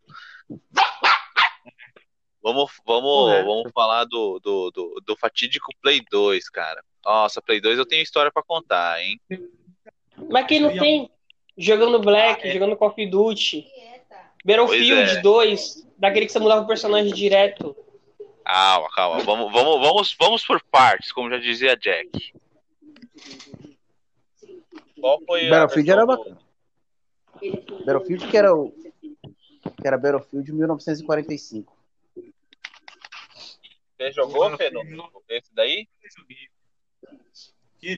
Vamos, 2.42 2.72
vamos, 2.86 3.02
Correto. 3.02 3.46
vamos 3.46 3.72
falar 3.74 4.04
do, 4.04 4.38
do, 4.38 4.70
do, 4.70 5.02
do 5.04 5.16
fatídico 5.16 5.70
Play 5.82 6.00
2, 6.10 6.48
cara. 6.48 6.82
Nossa, 7.04 7.42
Play 7.42 7.60
2 7.60 7.78
eu 7.78 7.86
tenho 7.86 8.02
história 8.02 8.32
pra 8.32 8.42
contar, 8.42 9.02
hein? 9.02 9.20
Mas 10.30 10.46
quem 10.46 10.60
não 10.60 10.76
tem 10.76 11.10
jogando 11.56 11.98
Black, 11.98 12.50
jogando 12.50 12.76
Call 12.76 12.88
of 12.88 13.06
Duty, 13.06 13.66
Battlefield 14.44 14.94
Pois 14.94 15.16
é. 15.16 15.20
2, 15.20 15.86
daquele 15.98 16.26
que 16.26 16.32
você 16.32 16.38
mudava 16.38 16.62
o 16.62 16.66
personagem 16.66 17.12
direto. 17.12 17.76
Calma, 18.44 18.88
calma. 18.94 19.18
Vamos, 19.20 19.52
vamos, 19.52 19.80
vamos, 19.80 20.16
vamos 20.18 20.46
por 20.46 20.62
partes, 20.62 21.12
como 21.12 21.28
já 21.28 21.36
dizia 21.36 21.76
Jack. 21.76 22.32
Qual 25.00 25.20
foi 25.24 25.48
Battlefield 25.48 25.90
era 25.90 26.06
bacana. 26.06 26.38
Battlefield 27.84 28.28
que 28.28 28.36
era 28.36 28.54
o. 28.54 28.70
Que 28.72 29.86
era 29.86 29.98
Battlefield 29.98 30.52
1945. 30.52 31.76
Você 33.96 34.12
jogou, 34.12 34.48
no- 34.50 34.56
esse 35.28 35.52
daí? 35.54 35.88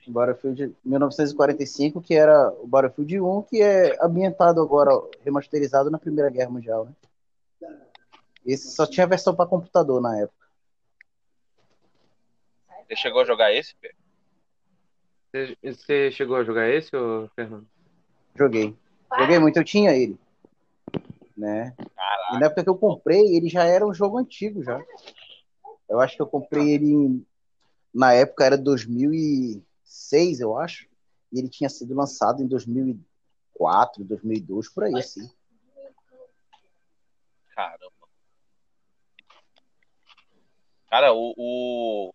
Battlefield 0.07 0.75
1945, 0.83 2.01
que 2.01 2.13
era 2.13 2.49
o 2.51 2.67
Battlefield 2.67 3.19
1, 3.19 3.41
que 3.43 3.61
é 3.61 3.97
ambientado 4.03 4.61
agora, 4.61 4.91
remasterizado 5.23 5.89
na 5.89 5.97
Primeira 5.97 6.29
Guerra 6.29 6.49
Mundial, 6.51 6.85
né? 6.85 6.95
Esse 8.45 8.71
só 8.71 8.85
tinha 8.87 9.05
versão 9.07 9.35
para 9.35 9.49
computador 9.49 10.01
na 10.01 10.19
época. 10.19 10.47
Você 12.87 12.95
chegou 12.95 13.21
a 13.21 13.25
jogar 13.25 13.53
esse, 13.53 13.75
Fê? 13.79 13.93
Você- 15.63 16.11
chegou 16.11 16.35
a 16.35 16.43
jogar 16.43 16.69
esse, 16.69 16.93
ô 16.95 17.29
Fernando? 17.35 17.65
Joguei. 18.35 18.75
Joguei 19.17 19.39
muito, 19.39 19.57
eu 19.57 19.63
tinha 19.63 19.95
ele. 19.95 20.19
Né? 21.37 21.73
E 22.33 22.37
na 22.39 22.45
época 22.47 22.63
que 22.63 22.69
eu 22.69 22.77
comprei, 22.77 23.35
ele 23.35 23.47
já 23.49 23.63
era 23.63 23.85
um 23.85 23.93
jogo 23.93 24.17
antigo 24.17 24.61
já. 24.63 24.79
Eu 25.89 25.99
acho 25.99 26.15
que 26.15 26.21
eu 26.21 26.27
comprei 26.27 26.71
ele 26.71 26.91
em- 26.91 27.25
na 27.93 28.13
época 28.13 28.45
era 28.45 28.57
2006, 28.57 30.39
eu 30.39 30.57
acho. 30.57 30.87
E 31.31 31.39
ele 31.39 31.49
tinha 31.49 31.69
sido 31.69 31.93
lançado 31.95 32.41
em 32.43 32.47
2004, 32.47 34.03
2002, 34.03 34.69
por 34.69 34.83
aí 34.83 34.95
assim. 34.95 35.29
Caramba. 37.55 37.91
Cara, 40.89 41.13
o, 41.13 41.33
o, 41.37 42.13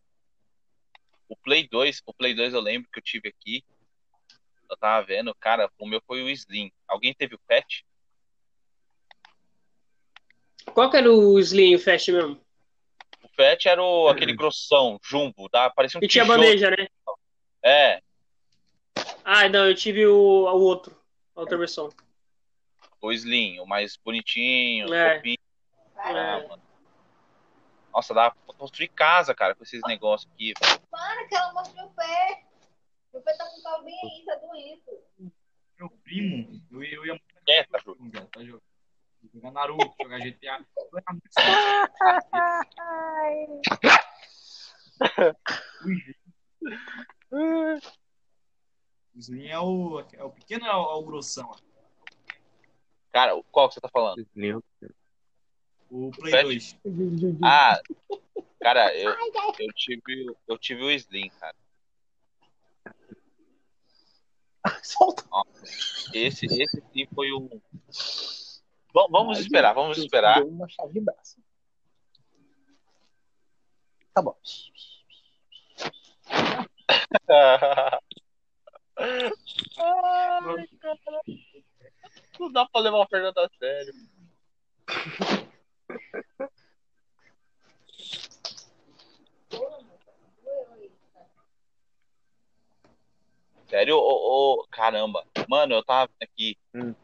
o 1.28 1.36
Play 1.36 1.68
2, 1.68 2.02
o 2.06 2.14
Play 2.14 2.34
2 2.34 2.54
eu 2.54 2.60
lembro 2.60 2.88
que 2.92 2.98
eu 2.98 3.02
tive 3.02 3.28
aqui. 3.28 3.64
Eu 4.68 4.76
tava 4.76 5.04
vendo, 5.06 5.34
cara, 5.34 5.70
o 5.78 5.86
meu 5.86 6.00
foi 6.06 6.22
o 6.22 6.30
Slim. 6.30 6.70
Alguém 6.88 7.14
teve 7.14 7.34
o 7.34 7.40
Pet? 7.46 7.84
Qual 10.74 10.90
que 10.90 10.96
era 10.96 11.10
o 11.10 11.38
Slim 11.38 11.70
e 11.72 11.76
o 11.76 11.78
Fast 11.78 12.10
mesmo? 12.10 12.40
O 13.22 13.28
Fat 13.36 13.66
era 13.66 13.82
o, 13.82 14.08
aquele 14.08 14.32
grossão, 14.34 14.98
jumbo, 15.02 15.48
tá? 15.48 15.70
Parecia 15.70 15.98
um 15.98 16.04
E 16.04 16.08
tinha 16.08 16.24
tijolo. 16.24 16.42
bandeja, 16.42 16.70
né? 16.70 16.88
É, 17.62 18.00
Ah, 19.24 19.48
não, 19.48 19.66
eu 19.68 19.74
tive 19.74 20.06
o, 20.06 20.14
o 20.44 20.60
outro. 20.62 20.96
A 21.34 21.40
outra 21.40 21.56
versão. 21.58 21.88
o 23.00 23.12
Slim, 23.12 23.60
o 23.60 23.66
mais 23.66 23.96
bonitinho, 23.96 24.92
É. 24.92 25.16
fofinho. 25.16 25.36
É. 25.98 26.10
Ah, 26.10 26.46
mano. 26.48 26.62
Nossa, 27.96 28.12
dá 28.12 28.30
pra 28.30 28.54
construir 28.58 28.88
casa, 28.88 29.34
cara, 29.34 29.54
com 29.54 29.62
esses 29.64 29.80
negócios 29.86 30.30
aqui. 30.30 30.52
Para 30.90 31.26
que 31.28 31.34
ela 31.34 31.50
mostre 31.54 31.74
meu 31.76 31.88
pé. 31.88 32.44
Meu 33.10 33.22
pé 33.22 33.32
tá 33.38 33.48
com 33.48 33.62
tal 33.62 33.82
bem 33.84 33.98
aí, 34.04 34.22
tá 34.26 34.34
doendo. 34.34 35.32
Meu 35.78 35.88
primo, 36.04 36.60
eu, 36.70 36.84
ia- 36.84 36.94
eu 36.94 37.06
ia 37.06 37.12
muito 37.14 37.24
Ju. 37.82 37.96
jogar, 38.12 38.26
tá 38.28 38.44
jogando. 38.44 38.62
Jogar 39.32 39.50
Naruto, 39.50 39.94
jogar 40.02 40.18
GTA. 40.20 40.62
O 49.14 49.18
Slim 49.18 49.48
é 49.48 49.58
o, 49.58 50.00
é 50.12 50.22
o 50.24 50.30
pequeno 50.30 50.66
ou 50.66 50.70
é 50.70 50.76
o, 50.76 50.90
é 50.90 50.94
o 50.94 51.02
grossão? 51.02 51.50
Cara, 53.12 53.32
qual 53.50 53.68
que 53.68 53.74
você 53.74 53.80
tá 53.80 53.88
falando? 53.88 54.20
Slim. 54.20 54.54
O 54.54 54.62
Play 55.90 56.32
Fat? 56.32 56.42
2. 56.44 56.76
Ah, 57.42 57.80
cara, 58.60 58.94
eu, 58.96 59.10
eu 59.58 59.72
tive, 59.74 60.36
eu 60.48 60.58
tive 60.58 60.82
o 60.82 60.90
Slim, 60.90 61.30
cara. 61.40 61.54
Solta. 64.82 65.24
Esse, 66.12 66.46
esse 66.46 66.82
sim 66.92 67.06
foi 67.14 67.32
um. 67.32 67.48
Bom, 68.92 69.08
vamos 69.10 69.38
esperar, 69.38 69.72
vamos 69.74 69.98
esperar. 69.98 70.42
Uma 70.42 70.68
chave 70.68 70.92
de 70.94 71.00
braço. 71.00 71.38
Tá 74.14 74.22
bom. 74.22 74.36
Ai, 78.98 80.66
cara. 80.80 81.20
Não 82.40 82.50
dá 82.50 82.66
pra 82.66 82.80
levar 82.80 82.98
o 82.98 83.06
Fernando 83.06 83.38
a 83.38 83.48
sério. 83.58 83.94
Sério? 93.68 93.96
Ô, 93.96 94.60
ô, 94.60 94.66
caramba. 94.70 95.24
Mano, 95.48 95.74
eu 95.74 95.84
tava 95.84 96.10
aqui. 96.22 96.56
Hum. 96.74 96.94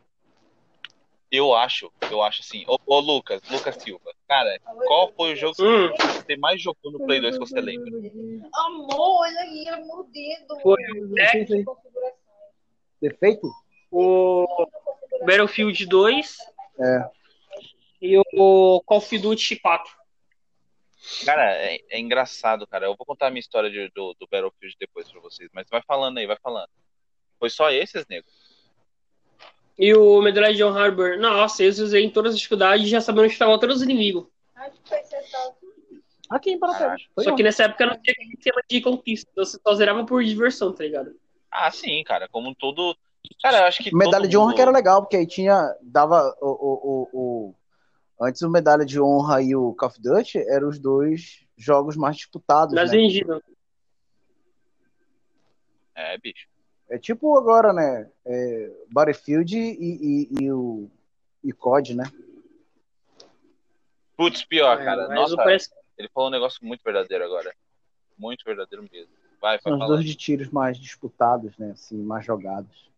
Eu 1.31 1.55
acho, 1.55 1.91
eu 2.11 2.23
acho 2.23 2.43
assim. 2.43 2.65
Ô, 2.69 2.79
ô, 2.87 3.01
Lucas, 3.01 3.41
Lucas 3.51 3.77
Silva. 3.77 4.13
Cara, 4.29 4.59
qual 4.87 5.13
foi 5.15 5.33
o 5.33 5.37
jogo 5.37 5.55
Hum. 5.61 5.93
que 5.95 6.07
você 6.07 6.37
mais 6.37 6.61
jogou 6.61 6.93
no 6.93 7.05
Play 7.05 7.21
2 7.21 7.35
que 7.39 7.41
você 7.41 7.61
lembra? 7.61 7.91
Amor, 8.55 9.21
olha 9.23 9.41
aí, 9.41 9.65
ela 9.67 9.85
mordendo. 9.85 10.61
Foi 10.63 10.77
Configuração. 10.85 11.77
Defeito? 13.01 13.51
o 13.91 14.47
Battlefield 15.27 15.85
2 15.87 16.39
É. 16.79 17.11
e 18.03 18.19
o 18.19 18.83
Call 18.85 18.99
of 18.99 19.19
Duty 19.19 19.57
4. 19.61 19.93
Cara, 21.25 21.51
é, 21.57 21.79
é 21.91 21.99
engraçado, 21.99 22.67
cara. 22.67 22.87
Eu 22.87 22.95
vou 22.97 23.07
contar 23.07 23.29
a 23.29 23.31
minha 23.31 23.41
história 23.41 23.71
de- 23.71 23.91
do, 23.95 24.15
do 24.21 24.27
Battlefield 24.31 24.77
depois 24.79 25.11
pra 25.11 25.21
vocês, 25.21 25.49
mas 25.53 25.67
vai 25.71 25.81
falando 25.87 26.19
aí, 26.19 26.27
vai 26.27 26.37
falando. 26.43 26.69
Foi 27.39 27.49
só 27.51 27.71
esses, 27.71 28.07
nego? 28.09 28.27
E 29.79 29.95
o 29.95 30.21
Medalha 30.21 30.53
de 30.53 30.59
John 30.59 30.77
Harbor. 30.77 31.19
Nossa, 31.19 31.63
eu 31.65 31.71
usei 31.71 32.05
em 32.05 32.11
todas 32.11 32.33
as 32.35 32.39
dificuldades 32.39 32.89
já 32.89 33.01
sabendo 33.01 33.25
onde 33.25 33.33
estavam 33.33 33.59
todos 33.59 33.77
os 33.77 33.83
inimigos. 33.83 34.27
Acho 34.55 34.81
que 34.83 34.89
foi 34.89 35.03
sensato. 35.03 35.57
Aqui 36.31 36.53
em 36.53 36.59
Paraty. 36.59 37.11
Foi 37.15 37.25
Só 37.25 37.35
que 37.35 37.43
nessa 37.43 37.65
época 37.65 37.87
não 37.87 38.01
tinha 38.01 38.15
esquema 38.39 38.63
de 38.69 38.81
conquista. 38.81 39.29
Então 39.33 39.45
você 39.45 39.59
só 39.61 39.75
zerava 39.75 40.05
por 40.05 40.23
diversão, 40.23 40.73
tá 40.73 40.85
ligado? 40.85 41.15
Ah, 41.51 41.71
sim, 41.71 42.03
cara. 42.05 42.29
Como 42.29 42.55
todo. 42.55 42.97
Cara, 43.43 43.59
eu 43.59 43.65
acho 43.65 43.83
que. 43.83 43.95
Medalha 43.95 44.29
de 44.29 44.37
honra 44.37 44.47
mundo- 44.49 44.57
que 44.57 44.63
era 44.63 44.71
legal, 44.71 45.03
porque 45.03 45.17
aí 45.17 45.27
tinha. 45.27 45.75
Dava 45.83 46.35
o, 46.41 46.47
o, 46.47 46.73
o, 46.83 47.09
o- 47.13 47.55
Antes 48.23 48.43
o 48.43 48.51
Medalha 48.51 48.85
de 48.85 49.01
Honra 49.01 49.43
e 49.43 49.57
o 49.57 49.75
Call 49.75 49.89
of 49.89 50.01
Duty 50.01 50.39
eram 50.49 50.69
os 50.69 50.79
dois 50.79 51.45
jogos 51.57 51.97
mais 51.97 52.17
disputados. 52.17 52.75
Nas 52.75 52.93
né? 52.93 53.41
É, 55.95 56.19
bicho. 56.19 56.47
É 56.89 56.99
tipo 56.99 57.37
agora, 57.37 57.73
né? 57.73 58.11
É, 58.25 58.73
Battlefield 58.91 59.57
e, 59.57 60.29
e, 60.31 60.45
e 60.45 60.53
o 60.53 60.91
e 61.43 61.53
COD, 61.53 61.95
né? 61.95 62.05
Putz, 64.17 64.45
pior, 64.45 64.81
É, 64.81 64.85
cara. 64.85 65.09
mas 65.09 65.33
Nossa, 65.33 65.43
PS 65.43 65.71
ele 65.99 66.09
falou 66.09 66.29
um 66.29 66.33
negócio 66.33 66.65
muito 66.65 66.83
verdadeiro 66.85 67.25
agora. 67.25 67.53
Muito 68.17 68.45
verdadeiro 68.45 68.87
mesmo. 68.91 69.13
Vai, 69.41 69.61
São 69.61 69.79
os 69.79 69.87
dois 69.87 70.05
de 70.05 70.15
tiros 70.15 70.49
mais 70.51 70.79
disputados, 70.79 71.57
né? 71.59 71.73
Assim, 71.73 71.97
mais 71.97 72.25
jogados. 72.25 72.92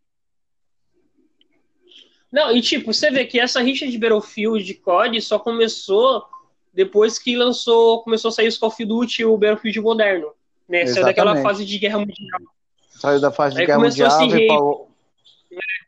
Não, 2.35 2.51
e 2.51 2.61
tipo, 2.61 2.93
você 2.93 3.13
vê 3.13 3.25
que 3.25 3.39
essa 3.39 3.63
rixa 3.63 3.87
de 3.87 3.97
Battlefield 3.97 4.65
de 4.65 4.75
COD 4.75 5.21
só 5.23 5.39
começou 5.39 6.25
depois 6.73 7.17
que 7.17 7.37
lançou, 7.37 8.03
começou 8.03 8.31
a 8.31 8.33
sair 8.33 8.49
os 8.49 8.59
Call 8.59 8.71
of 8.71 8.85
Duty 8.85 9.23
e 9.23 9.25
o 9.25 9.39
Battlefield 9.39 9.81
moderno. 9.81 10.33
Né? 10.69 10.85
Saiu 10.87 11.05
daquela 11.05 11.31
Exatamente. 11.31 11.43
fase 11.59 11.65
de 11.65 11.79
guerra 11.79 11.99
mundial. 12.01 12.41
Saiu 12.89 13.21
da 13.21 13.31
fase 13.31 13.55
de 13.55 13.61
Aí 13.61 13.67
Guerra 13.69 13.79
Mundial, 13.79 14.09
esse 14.09 14.29
veio 14.29 14.47
pra, 14.49 14.61
o- 14.61 14.89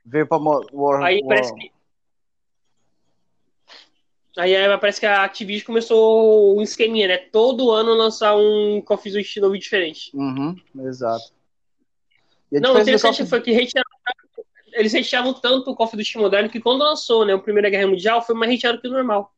veio 0.05 0.27
pra 0.29 0.39
War, 0.39 1.03
Aí 1.03 1.19
War- 1.21 1.29
parece 1.29 1.53
que. 1.57 1.73
Aí 4.37 4.53
é, 4.53 4.77
parece 4.77 5.01
que 5.01 5.07
a 5.07 5.25
Activision 5.25 5.65
começou 5.67 6.57
um 6.59 6.63
esqueminha, 6.63 7.09
né? 7.09 7.17
Todo 7.17 7.71
ano 7.73 7.95
lançar 7.95 8.37
um 8.37 8.83
Call 8.83 8.99
of 8.99 9.11
Duty 9.11 9.41
novo 9.41 9.59
diferente. 9.59 10.11
Uhum, 10.15 10.55
exato. 10.85 11.25
Não, 12.53 12.75
o 12.75 12.79
interessante 12.79 13.23
of- 13.23 13.31
foi 13.31 13.41
que 13.41 13.51
retiraram, 13.51 13.86
eles 14.77 14.93
retiravam 14.93 15.33
tanto 15.35 15.71
o 15.71 15.75
Call 15.75 15.87
of 15.87 15.97
Duty 15.97 16.19
moderno 16.19 16.51
que 16.51 16.61
quando 16.61 16.81
lançou 16.85 17.25
né, 17.25 17.33
a 17.33 17.39
Primeira 17.39 17.71
Guerra 17.71 17.87
Mundial 17.89 18.23
foi 18.23 18.35
mais 18.35 18.51
retirado 18.51 18.81
que 18.81 18.87
o 18.89 18.91
normal. 18.91 19.33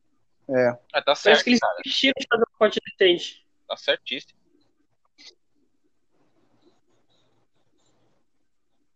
É, 0.49 0.69
Ah, 0.69 1.01
tá 1.01 1.03
Parece 1.05 1.21
certo, 1.21 1.43
que 1.43 1.49
eles 1.51 1.59
cara. 1.59 1.75
desistiram 1.83 2.13
de 2.19 2.27
fazer 2.29 2.43
o 2.43 2.47
pacote 2.51 2.79
de 2.85 2.97
tende. 2.97 3.45
Tá 3.67 3.77
certíssimo. 3.77 4.37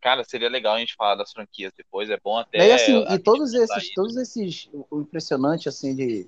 Cara, 0.02 0.24
seria 0.26 0.50
legal 0.50 0.76
a 0.76 0.80
gente 0.80 0.96
falar 0.96 1.16
das 1.16 1.32
franquias 1.32 1.72
depois. 1.78 2.10
É 2.10 2.20
bom 2.22 2.38
até. 2.38 2.68
e 2.68 2.72
assim, 2.74 3.06
e 3.10 3.20
todos 3.20 3.54
esses, 3.54 3.94
todos 3.94 4.18
esses, 4.18 4.70
o 4.92 5.00
impressionante 5.00 5.70
assim 5.70 5.96
de 5.96 6.28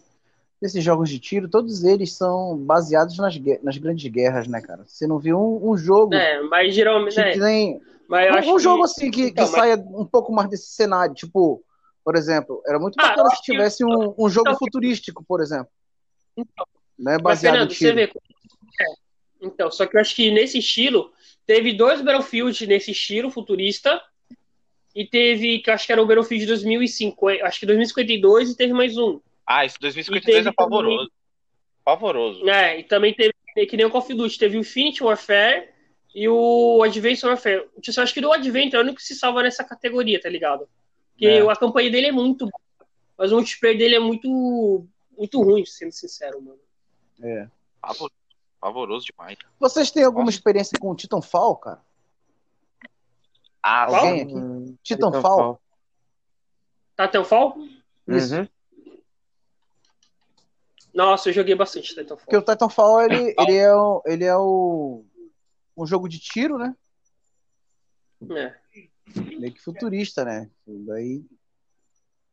esses 0.62 0.82
jogos 0.82 1.10
de 1.10 1.20
tiro, 1.20 1.50
todos 1.50 1.84
eles 1.84 2.14
são 2.14 2.58
baseados 2.58 3.18
nas, 3.18 3.36
nas 3.62 3.78
grandes 3.78 4.10
guerras, 4.10 4.48
né, 4.48 4.62
cara? 4.62 4.86
Você 4.88 5.06
não 5.06 5.20
viu 5.20 5.38
um, 5.38 5.72
um 5.72 5.78
jogo 5.78 6.14
É, 6.14 6.42
mas 6.44 6.74
geralmente. 6.74 7.16
que 7.16 7.20
né, 7.22 7.34
tem 7.38 7.82
mas 8.08 8.28
eu 8.28 8.34
um, 8.34 8.38
acho 8.38 8.50
um 8.52 8.58
que- 8.58 8.64
jogo 8.64 8.84
assim 8.84 9.12
que, 9.12 9.22
Então, 9.24 9.34
que 9.46 9.52
mas- 9.52 9.60
saia 9.60 9.76
um 9.76 10.06
pouco 10.06 10.32
mais 10.34 10.50
desse 10.50 10.68
cenário, 10.68 11.14
tipo, 11.16 11.64
por 12.04 12.16
exemplo, 12.16 12.62
era 12.68 12.78
muito 12.80 13.00
Ah, 13.00 13.10
bacana 13.10 13.30
se 13.30 13.34
acho 13.36 13.44
que- 13.44 13.52
tivesse 13.52 13.84
um, 13.86 14.14
um 14.18 14.30
jogo 14.30 14.50
Então- 14.50 14.60
futurístico, 14.60 15.24
por 15.28 15.42
exemplo, 15.42 15.68
Então, 16.38 16.66
né, 17.00 17.14
Mas, 17.14 17.22
baseado 17.22 17.54
Fernando, 17.54 17.72
em 17.72 17.76
você 17.76 17.92
vê. 17.94 18.04
É. 18.04 18.86
Então, 19.42 19.72
só 19.72 19.86
que 19.86 19.96
eu 19.96 20.02
acho 20.02 20.16
que 20.16 20.32
nesse 20.32 20.58
estilo, 20.60 21.12
teve 21.46 21.72
dois 21.74 22.02
Battlefield 22.02 22.68
nesse 22.68 22.92
estilo 22.92 23.30
futurista, 23.30 24.02
e 24.94 25.06
teve, 25.06 25.60
que 25.60 25.70
eu 25.70 25.74
acho 25.74 25.86
que 25.86 25.92
era 25.92 26.02
o 26.02 26.06
Battlefield 26.06 26.46
2005, 26.46 27.28
acho 27.28 27.60
que 27.60 27.66
2052, 27.66 28.52
e 28.52 28.56
teve 28.58 28.74
mais 28.74 28.98
um. 28.98 29.20
Ah, 29.46 29.66
esse 29.66 29.78
2052 29.80 30.46
E 30.46 30.50
é 30.50 30.52
pavoroso. 30.54 31.12
Pavoroso. 31.84 32.50
É, 32.50 32.80
e 32.80 32.84
também 32.84 33.14
teve, 33.14 33.34
que 33.70 33.78
nem 33.78 33.86
o 33.86 33.92
Call 33.92 34.02
of 34.02 34.14
Duty, 34.14 34.38
teve 34.40 34.58
o 34.58 34.62
Infinity 34.62 35.04
Warfare 35.04 35.70
e 36.16 36.28
o 36.30 36.82
Advanced 36.82 37.24
Warfare. 37.26 37.68
Eu 37.76 38.04
acho 38.04 38.14
que 38.14 38.22
do 38.22 38.32
Advent 38.32 38.74
é 38.74 38.78
o 38.78 38.82
único 38.82 38.96
que 38.98 39.04
se 39.04 39.14
salva 39.16 39.44
nessa 39.44 39.64
categoria, 39.66 40.20
tá 40.22 40.30
ligado? 40.30 40.68
Porque 41.12 41.26
É. 41.28 41.42
a 41.52 41.56
campanha 41.58 41.92
dele 41.92 42.08
é 42.08 42.12
muito 42.12 42.46
boa, 42.46 42.88
mas 43.18 43.32
o 43.32 43.36
multiplayer 43.36 43.78
dele 43.78 43.96
é 43.96 44.00
muito, 44.00 44.88
muito 45.18 45.44
ruim, 45.44 45.66
sendo 45.66 45.92
sincero, 45.92 46.42
mano. 46.42 46.60
É. 47.22 47.48
Pavor- 47.82 48.12
Pavoroso 48.62 49.06
demais. 49.06 49.38
Vocês 49.60 49.92
têm 49.92 50.04
alguma 50.06 50.26
Nossa. 50.26 50.38
experiência 50.38 50.80
com 50.80 50.96
Titanfall, 50.96 51.58
cara? 51.58 51.82
Ah? 53.62 53.86
Alguém 53.86 54.22
aqui? 54.22 54.34
Hum, 54.36 54.76
Titanfall? 54.82 55.60
Titanfall? 56.98 57.58
Isso. 58.08 58.36
Uhum. 58.38 58.48
Nossa, 60.94 61.30
eu 61.30 61.34
joguei 61.34 61.56
bastante 61.56 61.90
Titanfall. 61.90 62.18
Porque 62.20 62.38
o 62.38 62.42
Titanfall, 62.42 63.02
ele, 63.02 63.36
ele 63.38 63.56
é, 63.58 63.74
o, 63.76 64.02
ele 64.06 64.24
é 64.24 64.36
o, 64.36 65.04
um 65.78 65.86
jogo 65.86 66.08
de 66.08 66.20
tiro, 66.20 66.58
né? 66.58 66.76
É. 68.32 68.56
Meio 69.38 69.54
que 69.54 69.62
futurista, 69.62 70.24
né? 70.26 70.50
Daí, 70.66 71.24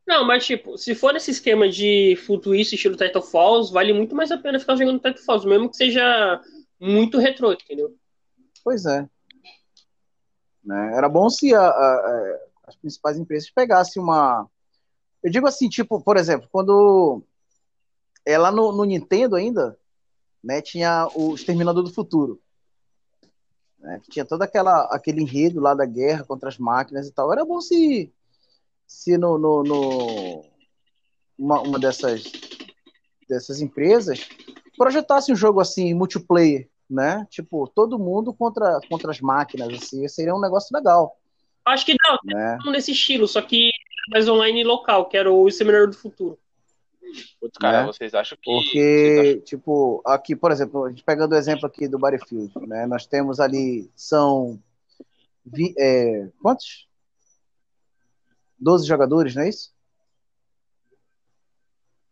Não, 0.06 0.24
mas 0.26 0.44
tipo, 0.46 0.76
se 0.78 0.94
for 0.94 1.12
nesse 1.12 1.30
esquema 1.30 1.68
de 1.68 2.16
futurista 2.26 2.74
estilo 2.74 2.96
Titanfalls, 2.96 3.70
vale 3.70 3.92
muito 3.92 4.14
mais 4.14 4.30
a 4.32 4.38
pena 4.38 4.58
ficar 4.58 4.76
jogando 4.76 4.98
Titanfalls, 5.00 5.44
mesmo 5.44 5.68
que 5.70 5.76
seja 5.76 6.40
muito 6.80 7.18
retrô, 7.18 7.52
entendeu? 7.52 7.96
pois 8.64 8.86
é. 8.86 9.08
Né? 10.64 10.96
Era 10.96 11.08
bom 11.08 11.28
se 11.28 11.52
a- 11.52 11.60
a- 11.60 11.66
a- 11.66 12.38
as 12.68 12.76
principais 12.76 13.18
empresas 13.18 13.50
pegassem 13.50 14.00
uma. 14.00 14.48
Eu 15.22 15.30
digo 15.30 15.46
assim, 15.48 15.68
tipo, 15.68 16.00
por 16.00 16.16
exemplo, 16.16 16.48
quando 16.50 17.22
é 18.24 18.38
lá 18.38 18.52
no, 18.52 18.70
no 18.72 18.84
Nintendo 18.84 19.34
ainda, 19.34 19.76
né, 20.42 20.62
tinha 20.62 21.08
o 21.14 21.34
Exterminador 21.34 21.82
do 21.82 21.92
Futuro. 21.92 22.40
Né, 23.82 24.00
que 24.00 24.10
tinha 24.10 24.24
todo 24.24 24.42
aquela, 24.42 24.84
aquele 24.92 25.20
enredo 25.22 25.60
lá 25.60 25.74
da 25.74 25.84
guerra 25.84 26.24
contra 26.24 26.48
as 26.48 26.56
máquinas 26.56 27.08
e 27.08 27.12
tal. 27.12 27.32
Era 27.32 27.44
bom 27.44 27.60
se, 27.60 28.12
se 28.86 29.18
no, 29.18 29.36
no, 29.36 29.64
no 29.64 30.44
uma, 31.36 31.60
uma 31.62 31.78
dessas, 31.80 32.22
dessas 33.28 33.60
empresas 33.60 34.28
projetasse 34.76 35.32
um 35.32 35.36
jogo 35.36 35.60
assim, 35.60 35.92
multiplayer, 35.94 36.68
né? 36.88 37.26
Tipo, 37.28 37.66
todo 37.68 37.98
mundo 37.98 38.32
contra, 38.32 38.80
contra 38.88 39.10
as 39.10 39.20
máquinas, 39.20 39.68
assim, 39.74 40.06
seria 40.06 40.34
um 40.34 40.40
negócio 40.40 40.74
legal. 40.74 41.16
Acho 41.64 41.86
que 41.86 41.96
não, 42.04 42.18
né? 42.24 42.58
nesse 42.66 42.92
estilo, 42.92 43.26
só 43.26 43.42
que 43.42 43.70
mais 44.10 44.28
online 44.28 44.64
local, 44.64 45.08
que 45.08 45.16
era 45.16 45.30
o 45.30 45.46
Exterminador 45.48 45.88
do 45.88 45.96
Futuro. 45.96 46.38
Putz, 47.40 47.58
cara, 47.58 47.80
Né? 47.82 47.86
vocês 47.86 48.14
acham 48.14 48.38
que. 48.40 48.50
Porque, 48.50 49.26
acham- 49.32 49.40
tipo, 49.44 50.02
aqui, 50.06 50.34
por 50.36 50.50
exemplo, 50.52 50.84
a 50.84 50.90
gente 50.90 51.02
pegando 51.04 51.32
o 51.32 51.36
exemplo 51.36 51.66
aqui 51.66 51.86
do 51.88 51.98
Battlefield, 51.98 52.52
né? 52.66 52.86
Nós 52.86 53.06
temos 53.06 53.40
ali, 53.40 53.90
são 53.94 54.58
vi- 55.44 55.74
é, 55.78 56.28
quantos? 56.40 56.88
12 58.58 58.86
jogadores, 58.86 59.34
não 59.34 59.42
é 59.42 59.48
isso? 59.48 59.74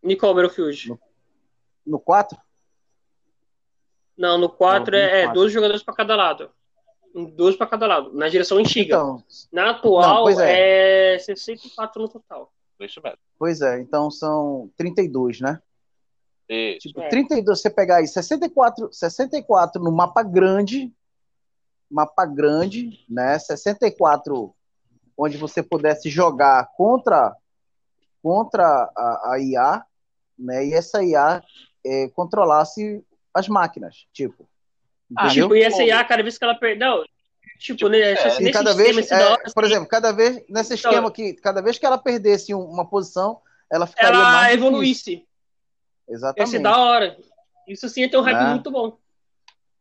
Nicole 0.03 0.35
Battlefield. 0.35 0.98
No 1.87 1.98
4? 2.00 2.38
Não, 4.16 4.37
no 4.37 4.48
4 4.50 4.92
Não, 4.92 4.98
no 4.98 5.05
é, 5.05 5.20
é 5.20 5.24
quatro. 5.24 5.40
12 5.40 5.55
jogadores 5.55 5.83
pra 5.83 5.94
cada 5.94 6.16
lado. 6.16 6.50
12 7.35 7.57
pra 7.57 7.66
cada 7.66 7.87
lado, 7.87 8.12
na 8.12 8.29
direção 8.29 8.59
antiga. 8.59 8.94
Então, 8.96 9.24
na 9.53 9.70
atual 9.70 10.16
Não, 10.16 10.22
pois 10.22 10.38
é. 10.38 11.18
64 11.18 12.03
no 12.03 12.09
total. 12.09 12.53
Isso 12.81 13.01
mesmo. 13.03 13.19
pois 13.38 13.61
é, 13.61 13.81
então 13.81 14.11
são 14.11 14.71
32, 14.77 15.40
né? 15.40 15.61
Isso. 16.49 16.88
Tipo, 16.88 17.01
É. 17.01 17.09
32, 17.09 17.61
você 17.61 17.71
pegar 17.71 17.97
aí 17.97 18.09
64, 18.09 18.93
64 18.93 19.83
no 19.83 19.93
mapa 19.93 20.23
grande, 20.23 20.93
mapa 21.90 22.27
grande, 22.27 23.05
né? 23.09 23.38
64 23.38 24.55
onde 25.16 25.37
você 25.37 25.62
pudesse 25.62 26.09
jogar 26.09 26.71
contra 26.77 27.37
contra 28.23 28.64
a, 28.97 29.33
a 29.33 29.38
IA, 29.40 29.85
né? 30.38 30.66
E 30.66 30.75
essa 30.75 31.03
IA 31.03 31.43
é, 31.85 32.09
controlasse 32.09 33.05
as 33.33 33.49
máquinas, 33.49 34.07
tipo. 34.12 34.49
Ah, 35.16 35.27
Entendeu? 35.27 35.45
Tipo, 35.45 35.57
e 35.57 35.62
essa 35.62 35.83
IA, 35.83 36.05
cada 36.05 36.23
vez 36.23 36.37
que 36.37 36.45
ela 36.45 36.55
perdeu. 36.55 37.05
Tipo, 37.61 37.77
Tipo, 37.77 37.88
né, 37.90 37.99
é, 37.99 38.14
nesse 38.14 38.42
e 38.42 38.51
cada 38.53 38.70
esquema, 38.70 38.75
vez, 38.75 38.96
esse 38.96 39.12
é, 39.14 39.18
da 39.18 39.31
hora, 39.33 39.42
por 39.55 39.64
assim, 39.64 39.73
exemplo, 39.75 39.88
cada 39.90 40.12
vez 40.12 40.37
nesse 40.49 40.75
Então, 40.75 40.90
esquema 40.90 41.09
aqui, 41.09 41.35
cada 41.35 41.61
vez 41.61 41.79
que 41.79 41.85
ela 41.85 41.99
perdesse 41.99 42.55
um- 42.55 42.64
uma 42.64 42.88
posição, 42.88 43.42
ela 43.70 43.87
ficaria 43.87 44.18
ela 44.18 44.31
mais 44.33 44.46
difícil. 44.53 44.66
evoluísse. 44.66 45.12
Ia 46.09 46.14
Exatamente. 46.14 46.51
ser 46.51 46.59
da 46.61 46.77
hora. 46.79 47.18
Isso 47.68 47.87
sim 47.90 48.01
ia 48.01 48.11
ter 48.11 48.16
um 48.16 48.23
hype 48.23 48.38
Né? 48.38 48.51
muito 48.51 48.70
bom. 48.70 48.96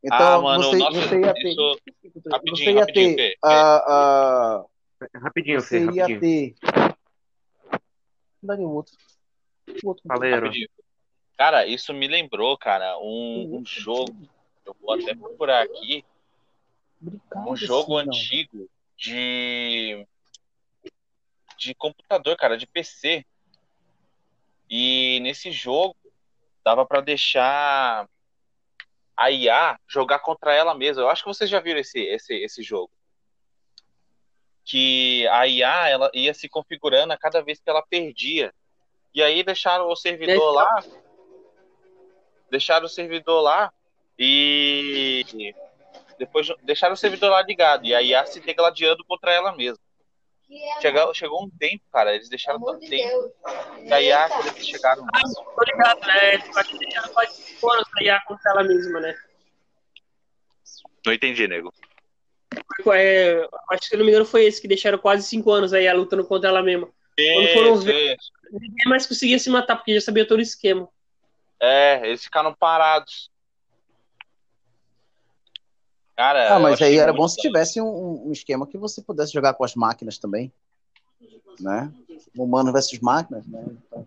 Então 0.04 0.40
ah, 0.40 0.42
mano, 0.42 0.64
você, 0.64 0.78
nossa, 0.78 1.02
você 1.02 1.20
ia 1.22 1.34
ter, 1.34 1.48
isso. 1.50 1.80
você 2.14 2.30
Rapidinho, 2.30 2.70
ia 2.72 2.80
rapidinho, 2.82 3.16
ter 3.16 3.38
Rapidinho, 5.16 5.62
Fê, 5.62 5.86
você 5.86 5.92
ia 5.92 6.20
ter. 6.20 6.56
Dá 8.44 8.56
o 8.56 8.70
outro. 8.76 8.94
O 9.84 9.88
outro. 9.88 10.04
Rapidinho. 10.10 10.68
Cara, 11.38 11.66
isso 11.66 11.94
me 11.94 12.08
lembrou, 12.08 12.58
cara, 12.58 12.98
um, 13.00 13.58
um 13.60 13.66
jogo. 13.66 14.14
Eu 14.66 14.76
vou 14.82 14.94
até 14.94 15.16
procurar 15.16 15.64
aqui. 15.64 16.04
Obrigado, 17.02 17.50
Um 17.50 17.56
jogo 17.56 17.98
antigo 17.98 18.70
de. 18.98 20.06
de 21.58 21.74
computador, 21.76 22.36
cara, 22.38 22.58
de 22.58 22.68
PC. 22.68 23.26
E 24.70 25.20
nesse 25.22 25.52
jogo 25.52 25.96
dava 26.64 26.86
pra 26.86 27.02
deixar 27.02 28.08
a 29.18 29.32
IA 29.32 29.80
jogar 29.88 30.20
contra 30.20 30.54
ela 30.54 30.76
mesma. 30.76 31.02
Eu 31.02 31.10
acho 31.10 31.24
que 31.24 31.30
vocês 31.30 31.50
já 31.50 31.60
viram 31.60 31.80
esse, 31.80 32.00
esse, 32.00 32.34
esse 32.36 32.62
jogo. 32.62 32.92
Que 34.64 35.28
a 35.28 35.48
IA 35.48 35.90
ela 35.90 36.12
ia 36.14 36.34
se 36.34 36.48
configurando 36.48 37.14
a 37.14 37.18
cada 37.18 37.42
vez 37.42 37.60
que 37.60 37.70
ela 37.70 37.82
perdia. 37.82 38.54
E 39.14 39.24
aí 39.24 39.42
deixaram 39.44 39.88
o 39.88 39.96
servidor 39.96 40.54
lá. 40.54 40.84
Deixaram 42.52 42.86
o 42.86 42.90
servidor 42.90 43.42
lá 43.42 43.74
e 44.18 45.54
depois 46.20 46.48
deixaram 46.64 46.94
o 46.94 46.98
servidor 46.98 47.32
lá 47.32 47.42
ligado. 47.42 47.86
E 47.86 47.96
a 47.96 48.02
IA 48.02 48.26
se 48.26 48.42
degladiando 48.42 49.04
contra 49.06 49.32
ela 49.32 49.56
mesma. 49.56 49.80
É, 50.52 50.82
Chegou, 50.82 51.14
chegou 51.14 51.44
um 51.46 51.50
tempo, 51.50 51.84
cara, 51.92 52.14
eles 52.14 52.28
deixaram 52.28 52.60
tanto 52.62 52.82
de 52.82 52.90
tempo. 52.90 53.10
Deus. 53.10 53.32
E 53.86 53.94
a 53.94 54.02
IA, 54.02 54.30
quando 54.30 54.48
eles 54.48 54.68
chegaram 54.68 55.04
lá, 55.04 55.22
Tô 55.56 55.64
ligado, 55.64 56.00
né? 56.02 56.36
Acho 56.56 56.70
que 56.72 56.80
deixaram 56.80 57.14
quase 57.14 57.34
5 57.42 57.72
anos 57.72 57.88
a 57.98 58.04
IA 58.04 58.20
contra 58.22 58.52
ela 58.52 58.64
mesma, 58.64 59.00
né? 59.00 59.16
Não 61.06 61.14
entendi, 61.14 61.48
nego. 61.48 61.74
É, 62.94 63.48
acho 63.72 63.82
que 63.82 63.88
se 63.88 63.96
eu 63.96 64.00
não 64.00 64.06
me 64.06 64.12
engano 64.12 64.26
foi 64.26 64.46
esse 64.46 64.62
que 64.62 64.68
deixaram 64.68 64.98
quase 64.98 65.24
5 65.24 65.52
anos 65.52 65.72
a 65.74 65.80
IA 65.80 65.94
lutando 65.94 66.26
contra 66.26 66.50
ela 66.50 66.62
mesma. 66.64 66.90
Quando 67.16 67.54
foram 67.54 67.76
ver-. 67.78 68.18
Ninguém 68.52 68.86
mais 68.88 69.06
conseguia 69.06 69.38
se 69.38 69.50
matar, 69.50 69.76
porque 69.76 69.94
já 69.94 70.02
sabia 70.02 70.28
todo 70.28 70.40
o 70.40 70.44
esquema. 70.44 70.90
É, 71.62 72.02
eles 72.08 72.24
ficaram 72.24 72.54
parados. 72.54 73.30
Cara, 76.20 76.54
Ah, 76.54 76.60
mas 76.60 76.82
aí 76.82 76.98
era 76.98 77.14
bom 77.14 77.26
se 77.30 77.38
tivesse 77.38 77.80
um, 77.80 78.28
um 78.28 78.32
esquema 78.34 78.68
que 78.68 78.78
você 78.78 79.02
pudesse 79.02 79.32
jogar 79.32 79.54
com 79.54 79.64
as 79.64 79.74
máquinas 79.74 80.18
também. 80.18 80.52
Né? 81.62 81.94
Humano 82.38 82.74
versus 82.74 83.00
máquinas, 83.00 83.48
né? 83.48 83.66
Então, 83.70 84.06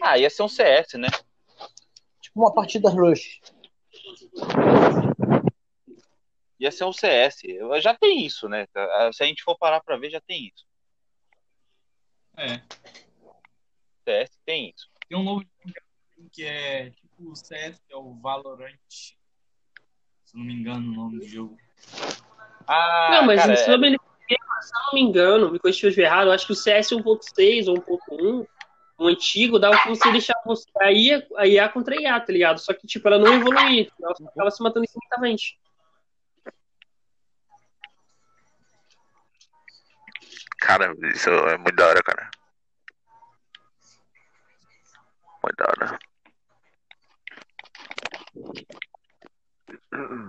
Ah, 0.00 0.16
ia 0.16 0.30
ser 0.30 0.42
um 0.42 0.48
CS, 0.48 0.94
né? 0.94 1.08
tipo 2.22 2.40
uma 2.40 2.54
partida 2.54 2.88
rush. 2.88 3.38
Ia 6.58 6.72
ser 6.72 6.84
um 6.84 6.92
CS. 6.94 7.42
Já 7.82 7.94
tem 7.94 8.24
isso, 8.24 8.48
né? 8.48 8.66
Se 9.12 9.22
a 9.22 9.26
gente 9.26 9.42
for 9.42 9.58
parar 9.58 9.82
pra 9.82 9.98
ver, 9.98 10.08
já 10.08 10.22
tem 10.22 10.46
isso. 10.46 10.64
É. 12.38 12.62
CS 14.08 14.30
tem 14.46 14.70
isso. 14.74 14.88
Tem 15.06 15.18
um 15.18 15.22
novo 15.22 15.44
que 16.32 16.46
é 16.46 16.88
tipo 16.92 17.30
o 17.30 17.36
CS, 17.36 17.78
que 17.86 17.92
é 17.92 17.96
o 17.98 18.14
Valorant. 18.14 18.78
Se 20.34 20.38
não 20.40 20.46
me 20.46 20.52
engano 20.52 20.90
o 20.90 20.94
nome 20.96 21.20
do 21.20 21.28
jogo. 21.28 21.56
Ah, 22.66 23.08
não, 23.12 23.26
mas 23.26 23.40
cara, 23.40 23.56
se, 23.56 23.70
eu 23.70 23.78
não 23.78 23.88
me, 23.88 23.90
se 23.96 24.34
eu 24.34 24.38
não 24.86 24.94
me 24.94 25.00
engano, 25.00 25.52
me 25.52 25.60
corrija 25.60 26.02
errado, 26.02 26.26
eu 26.26 26.32
acho 26.32 26.46
que 26.46 26.52
o 26.52 26.56
CS 26.56 26.92
1.6 26.92 27.68
ou 27.68 27.76
1.1, 27.76 28.44
o 28.98 29.06
antigo, 29.06 29.60
dava 29.60 29.80
pra 29.80 29.90
você 29.90 30.10
deixar 30.10 30.34
você, 30.44 30.66
a, 30.80 30.90
IA, 30.90 31.24
a 31.36 31.46
IA 31.46 31.68
contra 31.68 31.94
a 31.94 32.00
IA, 32.00 32.18
tá 32.18 32.32
ligado? 32.32 32.58
Só 32.58 32.74
que, 32.74 32.84
tipo, 32.84 33.06
ela 33.06 33.18
não 33.18 33.32
evoluía, 33.32 33.88
ela 34.02 34.14
só 34.16 34.26
ficava 34.26 34.50
se 34.50 34.60
matando 34.60 34.86
infinitamente. 34.86 35.56
Cara, 40.58 40.92
isso 41.14 41.30
é 41.30 41.56
muito 41.56 41.76
da 41.76 41.86
hora, 41.86 42.02
cara. 42.02 42.30
Muito 45.44 45.56
da 45.56 45.66
hora. 45.66 45.98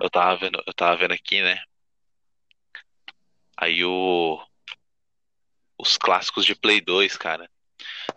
Eu 0.02 0.10
tava 0.10 0.38
vendo, 0.38 0.62
eu 0.66 0.74
tava 0.74 0.98
vendo 0.98 1.14
aqui, 1.14 1.42
né? 1.42 1.62
Aí 3.58 3.84
o 3.84 4.40
os 5.78 5.98
clássicos 5.98 6.46
de 6.46 6.56
Play 6.56 6.82
2, 6.82 7.18
cara. 7.18 7.50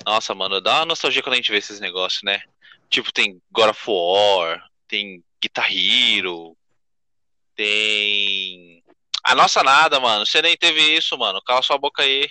Nossa, 0.05 0.35
mano, 0.35 0.61
dá 0.61 0.81
uma 0.81 0.87
nostalgia 0.87 1.23
quando 1.23 1.35
a 1.35 1.37
gente 1.37 1.51
vê 1.51 1.59
esses 1.59 1.81
negócios, 1.81 2.23
né? 2.23 2.43
Tipo, 2.89 3.13
tem 3.13 3.43
God 3.51 3.71
of 3.71 3.85
War, 3.87 4.65
tem 4.87 5.23
Guitar 5.41 5.71
Hero, 5.71 6.57
tem 7.55 8.83
a 9.25 9.35
nossa 9.35 9.63
nada, 9.63 9.99
mano. 10.01 10.25
Você 10.25 10.41
nem 10.41 10.57
teve 10.57 10.81
isso, 10.97 11.19
mano. 11.19 11.43
Cala 11.43 11.63
sua 11.63 11.77
boca 11.77 12.03
aí. 12.03 12.31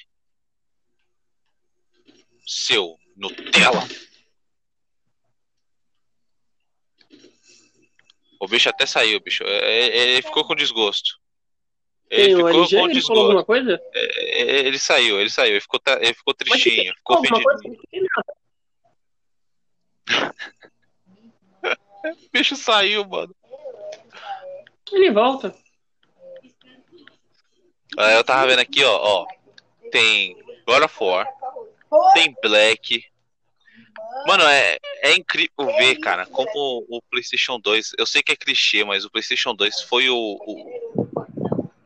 Seu 2.45 2.97
Nutella. 3.15 3.85
O 8.39 8.47
bicho 8.47 8.69
até 8.69 8.85
saiu, 8.85 9.19
bicho. 9.19 9.43
É, 9.43 9.57
é, 9.87 9.97
Ele 10.13 10.21
ficou 10.21 10.45
com 10.45 10.55
desgosto. 10.55 11.17
Ele 12.09 12.35
o 12.35 12.47
ficou 12.47 12.49
LG, 12.61 12.77
com 12.79 12.89
ele 12.89 13.01
falou 13.01 13.23
alguma 13.23 13.41
desgosto. 13.41 13.45
coisa? 13.45 13.81
É, 13.93 14.41
é, 14.41 14.59
Ele 14.67 14.79
saiu, 14.79 15.19
ele 15.19 15.29
saiu. 15.29 15.51
Ele 15.53 15.61
ficou, 15.61 15.79
ele 15.99 16.13
ficou 16.13 16.35
Mas 16.39 16.49
tristinho, 16.61 16.93
ficou 16.95 17.15
alguma 17.17 17.43
coisa? 17.43 17.59
ofendido. 17.59 18.07
O 22.05 22.29
bicho 22.31 22.55
saiu, 22.55 23.05
mano. 23.07 23.35
Ele 24.91 25.11
volta. 25.11 25.53
Eu 27.97 28.23
tava 28.23 28.47
vendo 28.47 28.59
aqui, 28.59 28.83
ó, 28.83 28.95
ó. 28.95 29.25
Tem 29.91 30.35
God 30.65 30.83
of 30.83 30.95
War, 31.03 31.27
tem 32.13 32.35
Black. 32.41 33.03
Mano, 34.25 34.43
é, 34.43 34.77
é 35.03 35.13
incrível 35.13 35.65
ver, 35.77 35.99
cara, 35.99 36.25
como 36.25 36.85
o 36.89 37.01
PlayStation 37.09 37.59
2. 37.59 37.93
Eu 37.97 38.05
sei 38.05 38.21
que 38.21 38.31
é 38.31 38.35
clichê, 38.35 38.83
mas 38.83 39.05
o 39.05 39.09
PlayStation 39.09 39.55
2 39.55 39.81
foi 39.83 40.09
o, 40.09 40.15
o, 40.15 41.07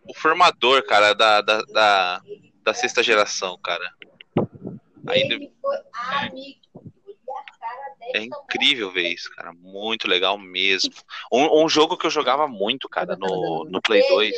o 0.08 0.14
formador, 0.16 0.84
cara, 0.86 1.14
da, 1.14 1.42
da, 1.42 1.62
da, 1.62 2.22
da 2.64 2.74
sexta 2.74 3.04
geração, 3.04 3.58
cara. 3.60 3.94
Aí, 5.08 5.28
dele. 5.28 5.52
É 8.14 8.20
incrível 8.24 8.92
ver 8.92 9.10
isso, 9.10 9.30
cara. 9.36 9.54
Muito 9.54 10.08
legal 10.08 10.38
mesmo. 10.38 10.94
Um, 11.32 11.64
um 11.64 11.70
jogo 11.70 11.98
que 11.98 12.06
eu 12.06 12.12
jogava 12.12 12.48
muito, 12.48 12.90
cara, 12.90 13.16
no, 13.16 13.66
no 13.66 13.82
Play 13.82 14.02
2. 14.08 14.36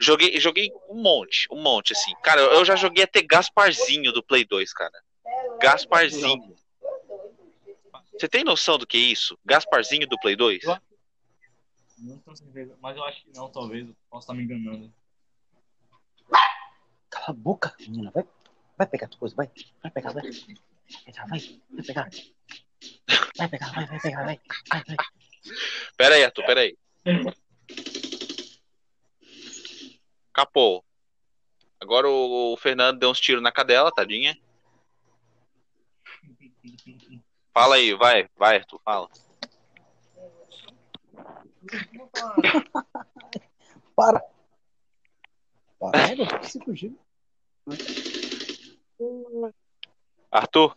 Joguei, 0.00 0.38
joguei 0.40 0.70
um 0.88 1.00
monte, 1.00 1.46
um 1.50 1.62
monte, 1.62 1.92
assim. 1.92 2.12
Cara, 2.22 2.40
eu 2.40 2.64
já 2.64 2.76
joguei 2.76 3.04
até 3.04 3.22
Gasparzinho 3.22 4.12
do 4.12 4.22
Play 4.22 4.44
2, 4.44 4.72
cara. 4.72 4.92
Gasparzinho. 5.60 6.54
Você 8.12 8.28
tem 8.28 8.44
noção 8.44 8.78
do 8.78 8.86
que 8.86 8.96
é 8.96 9.00
isso? 9.00 9.38
Gasparzinho 9.44 10.06
do 10.06 10.18
Play 10.18 10.36
2? 10.36 10.64
Não 11.98 12.18
tenho 12.18 12.36
certeza, 12.36 12.76
mas 12.80 12.96
eu 12.96 13.04
acho 13.04 13.24
que 13.24 13.32
não, 13.34 13.48
talvez. 13.48 13.88
Eu 13.88 13.96
posso 14.10 14.24
estar 14.24 14.34
me 14.34 14.44
enganando. 14.44 14.92
Cala 17.10 17.26
a 17.28 17.32
boca, 17.32 17.74
menina. 17.80 18.10
Vai, 18.12 18.24
vai 18.76 18.86
pegar 18.86 19.08
tua 19.08 19.18
coisa, 19.18 19.34
vai. 19.34 19.50
Vai 19.82 19.90
pegar, 19.90 20.12
vai. 20.12 20.22
Vai, 20.22 21.40
vai 21.70 21.84
pegar. 21.84 22.10
Vai 23.36 23.48
pegar, 23.48 23.72
vai, 23.72 23.86
vai 23.86 24.00
pegar, 24.00 24.24
vai. 24.24 24.40
Vai, 24.70 24.84
vai. 24.84 24.96
Pera 25.96 26.14
aí, 26.14 26.24
Arthur, 26.24 26.46
pera 26.46 26.60
aí. 26.60 26.76
Capô. 30.32 30.84
Agora 31.80 32.08
o, 32.08 32.52
o 32.52 32.56
Fernando 32.56 32.98
deu 32.98 33.10
uns 33.10 33.20
tiros 33.20 33.42
na 33.42 33.52
cadela, 33.52 33.92
tadinha. 33.92 34.36
Fala 37.52 37.74
aí, 37.76 37.94
vai, 37.94 38.28
vai, 38.36 38.56
Arthur, 38.56 38.80
fala. 38.84 39.08
Para. 43.96 44.20
Para, 45.78 46.16
não 46.16 46.42
se 46.42 46.58
fugir. 46.60 46.92
Arthur, 50.30 50.74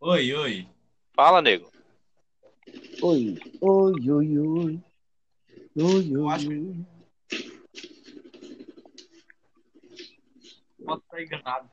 Oi, 0.00 0.34
oi. 0.34 0.68
fala, 1.14 1.40
nego. 1.40 1.70
Oi, 3.02 3.38
oi, 3.60 4.10
oi, 4.10 4.38
oi. 4.38 4.82
Oi, 5.76 6.16
oi, 6.16 6.32
acho 6.32 6.48
oi. 6.48 6.86
Posso 10.84 11.02
estar 11.02 11.22
enganado. 11.22 11.70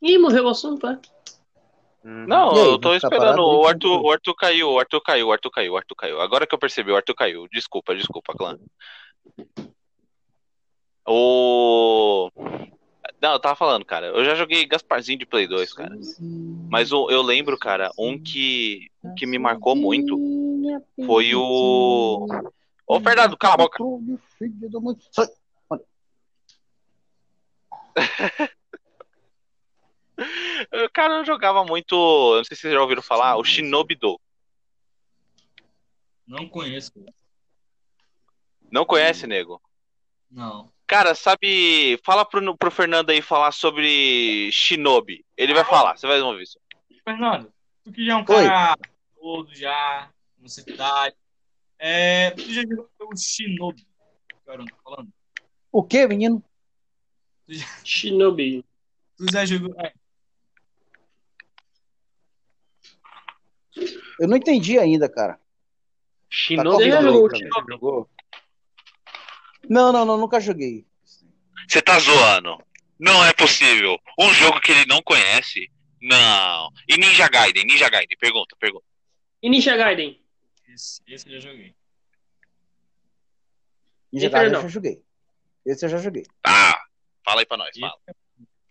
Ih, 0.00 0.18
morreu 0.18 0.44
o 0.44 0.48
assunto, 0.48 0.86
é? 0.86 1.00
Uhum. 2.04 2.26
Não, 2.26 2.50
aí, 2.50 2.58
eu 2.58 2.78
tô 2.78 2.92
ficar 2.92 3.08
esperando. 3.08 3.40
O 3.40 3.46
Como 3.46 3.66
Arthur, 3.66 4.02
o 4.02 4.10
Arthur 4.10 4.34
caiu, 4.34 4.70
o 4.70 4.78
Arthur 4.78 5.00
caiu, 5.00 5.28
o 5.28 5.32
Arthur 5.32 5.50
caiu, 5.50 5.72
o 5.72 5.76
Arthur 5.78 5.94
caiu. 5.94 6.20
Agora 6.20 6.46
que 6.46 6.54
eu 6.54 6.58
percebi, 6.58 6.92
o 6.92 6.96
Arthur 6.96 7.14
caiu. 7.14 7.48
Desculpa, 7.50 7.94
desculpa, 7.94 8.34
clã. 8.34 8.58
O. 11.06 12.30
Não, 13.20 13.32
eu 13.32 13.40
tava 13.40 13.54
falando, 13.56 13.84
cara. 13.84 14.06
Eu 14.08 14.24
já 14.24 14.34
joguei 14.34 14.66
Gasparzinho 14.66 15.18
de 15.18 15.26
Play 15.26 15.46
2, 15.46 15.72
cara. 15.72 15.94
Mas 16.70 16.92
o- 16.92 17.10
eu 17.10 17.22
lembro, 17.22 17.58
cara, 17.58 17.90
um 17.98 18.18
que, 18.18 18.90
que 19.16 19.26
me 19.26 19.38
marcou 19.38 19.74
muito 19.76 20.16
foi 21.06 21.34
o. 21.34 22.26
Ô, 22.86 23.00
Fernando, 23.00 23.36
cala 23.36 23.54
a 23.54 23.58
boca. 23.58 23.78
Eu, 30.72 30.76
Cara, 30.92 31.14
eu 31.18 31.24
jogava 31.24 31.64
muito. 31.64 31.94
eu 31.94 32.36
Não 32.38 32.44
sei 32.44 32.56
se 32.56 32.62
vocês 32.62 32.74
já 32.74 32.80
ouviram 32.80 33.02
falar, 33.02 33.36
o 33.36 33.44
Shinobi 33.44 33.94
Do. 33.96 34.20
Não 36.26 36.48
conheço. 36.48 36.92
Não 38.70 38.84
conhece, 38.84 39.26
nego? 39.26 39.60
Não. 40.30 40.72
Cara, 40.86 41.14
sabe. 41.14 41.98
Fala 42.04 42.24
pro, 42.24 42.56
pro 42.56 42.70
Fernando 42.70 43.10
aí 43.10 43.22
falar 43.22 43.52
sobre 43.52 44.50
Shinobi. 44.52 45.24
Ele 45.36 45.54
vai 45.54 45.64
falar, 45.64 45.96
você 45.96 46.06
vai 46.06 46.20
ouvir 46.20 46.42
isso. 46.42 46.58
Fernando, 47.04 47.52
tu 47.82 47.92
que 47.92 48.04
já 48.04 48.12
é 48.12 48.16
um 48.16 48.24
cara 48.24 48.76
todo 49.20 49.54
já, 49.54 50.10
na 50.38 50.48
cidade. 50.48 51.16
É, 51.78 52.30
tu 52.30 52.42
já 52.52 52.62
jogou 52.62 52.88
o 53.00 53.16
Shinobi? 53.16 53.86
Cara, 54.46 54.64
tô 54.64 54.76
falando. 54.82 55.08
O 55.72 55.82
que, 55.82 56.06
menino? 56.06 56.42
Shinobi. 57.84 58.64
Tu 59.16 59.26
já 59.32 59.44
jogou. 59.44 59.74
É, 59.80 59.92
Eu 64.18 64.28
não 64.28 64.36
entendi 64.36 64.78
ainda, 64.78 65.08
cara. 65.08 65.38
Shinobi 66.30 66.68
Tá 66.70 66.76
Doe, 66.76 66.90
comigo, 66.90 67.28
cara, 67.28 67.48
você 67.48 67.72
jogou? 67.72 68.10
Não, 69.68 69.92
não, 69.92 70.04
não, 70.04 70.16
nunca 70.16 70.40
joguei. 70.40 70.86
Você 71.68 71.80
tá 71.80 71.98
zoando. 71.98 72.62
Não 72.98 73.24
é 73.24 73.32
possível. 73.32 73.98
Um 74.18 74.32
jogo 74.32 74.60
que 74.60 74.72
ele 74.72 74.86
não 74.86 75.02
conhece. 75.02 75.70
Não. 76.00 76.70
E 76.88 76.96
Ninja 76.96 77.28
Gaiden, 77.28 77.64
Ninja 77.64 77.88
Gaiden, 77.88 78.16
pergunta, 78.18 78.56
pergunta. 78.58 78.84
E 79.42 79.48
Ninja 79.48 79.76
Gaiden? 79.76 80.22
esse, 80.68 81.02
esse 81.06 81.28
eu 81.28 81.40
já 81.40 81.50
joguei. 81.50 81.74
Ninja 84.12 84.28
Gaiden 84.28 84.54
eu 84.54 84.62
já 84.62 84.68
joguei. 84.68 85.02
Esse 85.64 85.86
eu 85.86 85.88
já 85.88 85.98
joguei. 85.98 86.24
Ah, 86.44 86.78
fala 87.24 87.40
aí 87.40 87.46
pra 87.46 87.56
nós, 87.56 87.76
fala. 87.78 87.98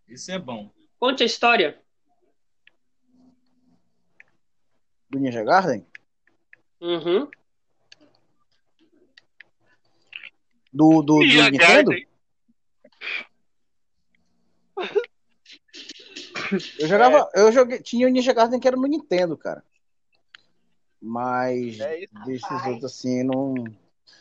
Esse 0.08 0.32
é 0.32 0.40
bom. 0.40 0.72
Conte 1.00 1.24
a 1.24 1.26
história. 1.26 1.82
Do 5.10 5.20
Ninja 5.20 5.44
Gaiden? 5.44 5.86
Uhum. 6.80 7.30
Do, 10.74 11.02
do, 11.02 11.20
do 11.20 11.20
Nintendo? 11.20 11.92
Eu 16.80 16.88
jogava. 16.88 17.30
Eu 17.34 17.52
joguei. 17.52 17.80
Tinha 17.80 18.08
o 18.08 18.10
Ninja 18.10 18.34
Gaiden 18.34 18.60
que 18.60 18.68
era 18.68 18.78
no 18.78 18.88
Nintendo, 18.88 19.38
cara. 19.38 19.64
Mas 21.02 21.80
É 21.80 22.04
isso, 22.04 22.14
desses 22.26 22.66
outros 22.66 22.86
assim, 22.86 23.24
não. 23.24 23.54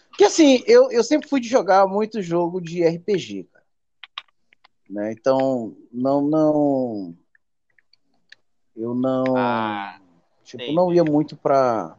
Porque 0.09 0.25
assim, 0.25 0.63
eu, 0.67 0.91
eu 0.91 1.03
sempre 1.03 1.29
fui 1.29 1.41
de 1.41 1.49
jogar 1.49 1.87
muito 1.87 2.21
jogo 2.21 2.61
de 2.61 2.85
RPG, 2.85 3.45
cara. 3.45 3.65
Né? 4.91 5.13
Então, 5.13 5.77
não, 5.93 6.21
não. 6.21 7.17
Eu 8.77 8.95
não. 8.95 9.37
Ah, 9.37 10.01
tipo, 10.45 10.63
entendi. 10.63 10.77
não 10.77 10.93
ia 10.93 11.05
muito 11.05 11.37
pra. 11.37 11.97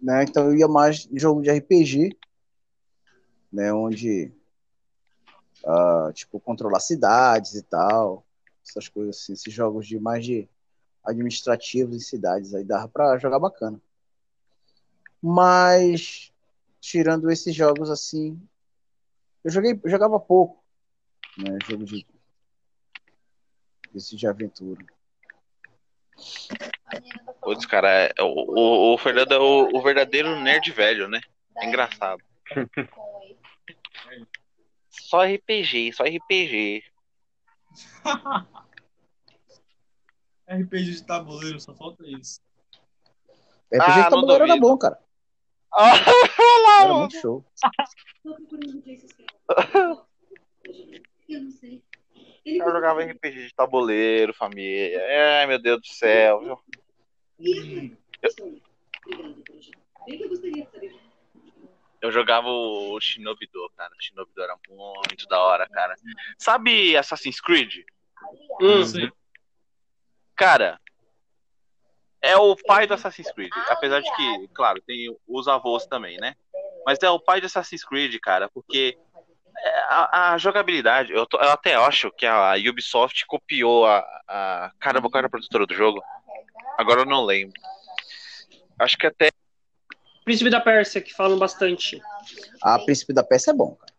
Né? 0.00 0.24
Então 0.24 0.44
eu 0.46 0.56
ia 0.56 0.68
mais 0.68 1.08
jogo 1.12 1.42
de 1.42 1.50
RPG, 1.50 2.16
né? 3.52 3.72
Onde 3.72 4.32
ah, 5.64 6.10
tipo 6.14 6.38
controlar 6.38 6.80
cidades 6.80 7.54
e 7.54 7.62
tal, 7.62 8.24
essas 8.66 8.88
coisas 8.88 9.16
assim, 9.16 9.32
esses 9.32 9.52
jogos 9.52 9.86
de 9.86 9.98
mais 9.98 10.24
de 10.24 10.48
administrativos 11.04 11.96
em 11.96 12.00
cidades 12.00 12.54
aí 12.54 12.64
dava 12.64 12.88
pra 12.88 13.18
jogar 13.18 13.38
bacana. 13.38 13.80
Mas 15.20 16.32
tirando 16.80 17.30
esses 17.30 17.54
jogos 17.54 17.90
assim, 17.90 18.40
eu 19.42 19.50
joguei, 19.50 19.78
jogava 19.84 20.20
pouco, 20.20 20.62
né? 21.36 21.58
Jogo 21.68 21.84
de 21.84 22.06
esse 23.94 24.16
de 24.16 24.26
aventura. 24.26 24.84
A 26.86 27.00
menina 27.00 27.22
tá 27.24 27.32
falando 27.34 27.37
Putz, 27.48 27.64
cara, 27.64 27.88
é- 27.88 28.12
o, 28.20 28.26
o, 28.26 28.92
o 28.94 28.98
Fernando 28.98 29.32
é 29.32 29.38
o, 29.38 29.70
o 29.74 29.80
verdadeiro 29.80 30.38
nerd 30.38 30.70
velho, 30.70 31.08
né? 31.08 31.18
É 31.56 31.66
engraçado. 31.66 32.22
Só 34.90 35.24
RPG, 35.24 35.94
só 35.94 36.04
RPG. 36.04 36.84
RPG 40.46 40.92
de 40.92 41.06
tabuleiro, 41.06 41.58
só 41.58 41.74
falta 41.74 42.04
isso. 42.06 42.38
RPG 43.72 43.80
Ah, 43.80 43.92
de 43.94 44.00
não 44.00 44.10
tabuleiro 44.10 44.44
era 44.44 44.56
bom, 44.58 44.76
cara. 44.76 44.98
Ah, 45.72 45.92
Era 46.82 46.92
muito 46.92 47.16
show. 47.16 47.42
Eu 51.26 51.40
não 51.42 51.50
sei. 51.52 51.82
Eu 52.44 52.70
jogava 52.70 53.02
RPG 53.02 53.46
de 53.46 53.54
tabuleiro, 53.54 54.34
família. 54.34 55.02
Ai, 55.40 55.46
meu 55.46 55.58
Deus 55.58 55.80
do 55.80 55.86
céu. 55.86 56.40
viu? 56.40 56.58
Eu 62.00 62.12
jogava 62.12 62.48
o 62.48 62.98
Shinobi 63.00 63.48
Do, 63.52 63.70
cara. 63.76 63.92
O 63.98 64.02
Shinobi 64.02 64.30
Do 64.34 64.42
era 64.42 64.56
muito 64.66 65.26
da 65.26 65.40
hora, 65.40 65.68
cara. 65.68 65.94
Sabe 66.38 66.96
Assassin's 66.96 67.40
Creed? 67.40 67.84
Hum. 68.60 68.78
Não 68.78 68.84
sei. 68.84 69.12
Cara, 70.36 70.80
é 72.22 72.36
o 72.36 72.54
pai 72.56 72.86
do 72.86 72.94
Assassin's 72.94 73.30
Creed. 73.32 73.50
Apesar 73.68 74.00
de 74.00 74.10
que, 74.14 74.48
claro, 74.54 74.80
tem 74.82 75.16
os 75.26 75.48
avós 75.48 75.86
também, 75.86 76.16
né? 76.18 76.34
mas 76.86 76.98
é 77.02 77.10
o 77.10 77.20
pai 77.20 77.38
de 77.40 77.46
Assassin's 77.46 77.84
Creed, 77.84 78.16
cara, 78.22 78.48
porque 78.48 78.96
é, 79.58 79.78
a, 79.90 80.32
a 80.32 80.38
jogabilidade, 80.38 81.12
eu, 81.12 81.26
tô- 81.26 81.36
eu 81.36 81.50
até 81.50 81.74
acho 81.74 82.10
que 82.12 82.24
a 82.24 82.54
Ubisoft 82.54 83.26
copiou 83.26 83.84
a, 83.84 83.98
a. 84.26 84.72
Caramba, 84.78 85.10
qual 85.10 85.18
era 85.18 85.26
a 85.26 85.30
produtora 85.30 85.66
do 85.66 85.74
jogo? 85.74 86.02
Agora 86.78 87.00
eu 87.00 87.06
não 87.06 87.24
lembro. 87.24 87.60
Acho 88.78 88.96
que 88.96 89.06
até. 89.06 89.30
Príncipe 90.24 90.50
da 90.50 90.60
Pérsia, 90.60 91.00
que 91.00 91.12
falam 91.14 91.38
bastante. 91.38 92.00
A 92.62 92.78
Príncipe 92.78 93.12
da 93.12 93.24
Peça 93.24 93.50
é 93.50 93.54
bom, 93.54 93.74
cara. 93.74 93.92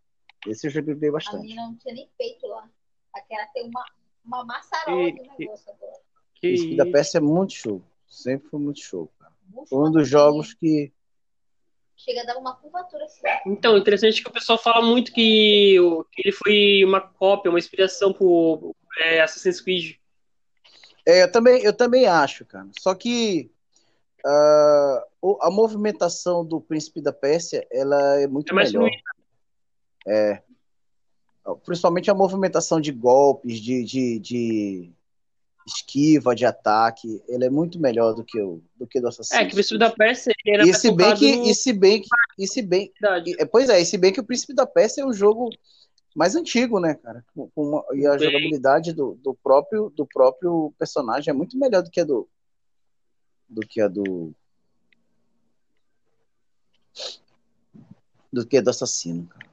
Esse 0.47 0.67
eu 0.67 0.71
joguei 0.71 1.09
A 1.09 1.11
bastante. 1.11 1.41
menina 1.41 1.63
não 1.63 1.75
tinha 1.75 1.93
nem 1.93 2.09
peito 2.17 2.47
lá. 2.47 2.69
Aquela 3.13 3.45
tem 3.47 3.67
uma, 3.67 3.83
uma 4.23 4.45
maçarola 4.45 5.11
de 5.11 5.19
Que- 5.19 5.45
negócio 5.45 5.71
agora. 5.71 5.93
Que 6.35 6.41
Príncipe 6.47 6.77
da? 6.77 6.85
Peça 6.85 7.17
é 7.17 7.21
muito 7.21 7.53
show. 7.53 7.81
Sempre 8.07 8.47
foi 8.49 8.59
muito 8.59 8.79
show, 8.79 9.11
cara. 9.19 9.33
Bucho 9.43 9.67
Foi 9.69 9.89
um 9.89 9.91
dos 9.91 10.07
jogos 10.07 10.53
que. 10.53 10.93
Chega 11.97 12.21
a 12.21 12.25
dar 12.25 12.37
uma 12.37 12.55
curvatura 12.55 13.03
assim. 13.03 13.19
Então, 13.45 13.77
interessante 13.77 14.23
que 14.23 14.29
o 14.29 14.33
pessoal 14.33 14.57
fala 14.57 14.81
muito 14.85 15.11
que, 15.11 15.77
o- 15.81 16.05
que 16.05 16.21
ele 16.23 16.31
foi 16.31 16.85
uma 16.85 17.01
cópia, 17.01 17.49
uma 17.49 17.59
inspiração 17.59 18.13
pro 18.13 18.73
é, 18.99 19.19
Assassin's 19.19 19.59
Creed. 19.59 19.97
É, 21.05 21.23
eu 21.23 21.31
também, 21.31 21.61
eu 21.63 21.73
também 21.73 22.05
acho, 22.05 22.45
cara. 22.45 22.67
Só 22.79 22.93
que 22.93 23.49
o- 25.21 25.37
a 25.41 25.49
movimentação 25.49 26.45
do 26.45 26.59
Príncipe 26.61 27.01
da 27.01 27.11
Pérsia, 27.13 27.65
ela 27.71 28.19
é 28.19 28.27
muito 28.27 28.51
É 28.51 28.55
melhor. 28.55 28.89
É. 30.07 30.41
Principalmente 31.65 32.11
a 32.11 32.13
movimentação 32.13 32.79
de 32.79 32.91
golpes, 32.91 33.59
de, 33.59 33.83
de, 33.83 34.19
de 34.19 34.91
esquiva, 35.65 36.35
de 36.35 36.45
ataque, 36.45 37.21
ela 37.29 37.45
é 37.45 37.49
muito 37.49 37.79
melhor 37.79 38.13
do 38.13 38.23
que 38.23 38.39
o 38.39 38.61
do 38.75 38.85
que 38.87 38.99
do 38.99 39.07
Assassin's 39.07 39.39
É, 39.39 39.45
que 39.45 39.51
o 39.51 39.53
Príncipe 39.55 39.77
da 39.79 39.89
Pérsia 39.89 40.33
ele 40.45 40.55
era 40.55 40.67
E 40.67 40.73
se 40.73 40.91
bem 40.91 41.15
que, 41.15 41.35
no- 41.35 41.45
e 41.45 41.55
se 41.55 41.73
bem 41.73 42.01
que, 42.01 42.07
e 42.37 42.47
se 42.47 42.61
bem, 42.61 42.91
verdade. 43.01 43.35
e- 43.37 43.45
pois 43.45 43.69
é, 43.69 43.79
e 43.79 43.85
se 43.85 43.97
bem 43.97 44.11
que 44.13 44.19
o 44.19 44.23
Príncipe 44.23 44.53
da 44.53 44.65
Pérsia 44.65 45.01
é 45.01 45.05
um 45.05 45.13
jogo 45.13 45.49
mais 46.15 46.35
antigo, 46.35 46.79
né, 46.79 46.95
cara? 46.95 47.23
Uma- 47.55 47.83
e 47.93 48.05
a 48.05 48.11
Bem. 48.11 48.19
jogabilidade 48.27 48.93
do, 48.93 49.15
do 49.23 49.33
próprio 49.35 49.89
do 49.89 50.05
próprio 50.05 50.73
personagem 50.77 51.31
é 51.31 51.33
muito 51.33 51.57
melhor 51.57 51.81
do 51.83 51.89
que 51.89 52.01
a 52.01 52.03
do 52.03 52.27
do 53.47 53.61
que 53.61 53.81
a 53.81 53.87
do 53.87 54.33
do 58.31 58.45
que 58.45 58.57
a 58.57 58.61
do 58.61 58.69
assassino, 58.69 59.27
cara. 59.27 59.49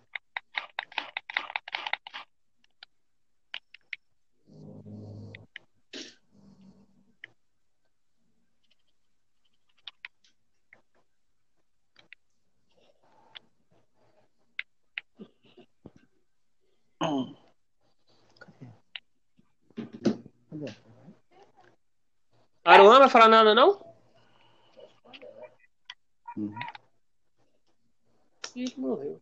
Cadê? 20.51 20.67
Aruan 22.65 22.99
vai 22.99 23.06
falar 23.17 23.29
nada, 23.29 23.55
não? 23.55 23.81
Uhum. 26.37 26.55
Ih, 28.55 28.75
morreu. 28.77 29.21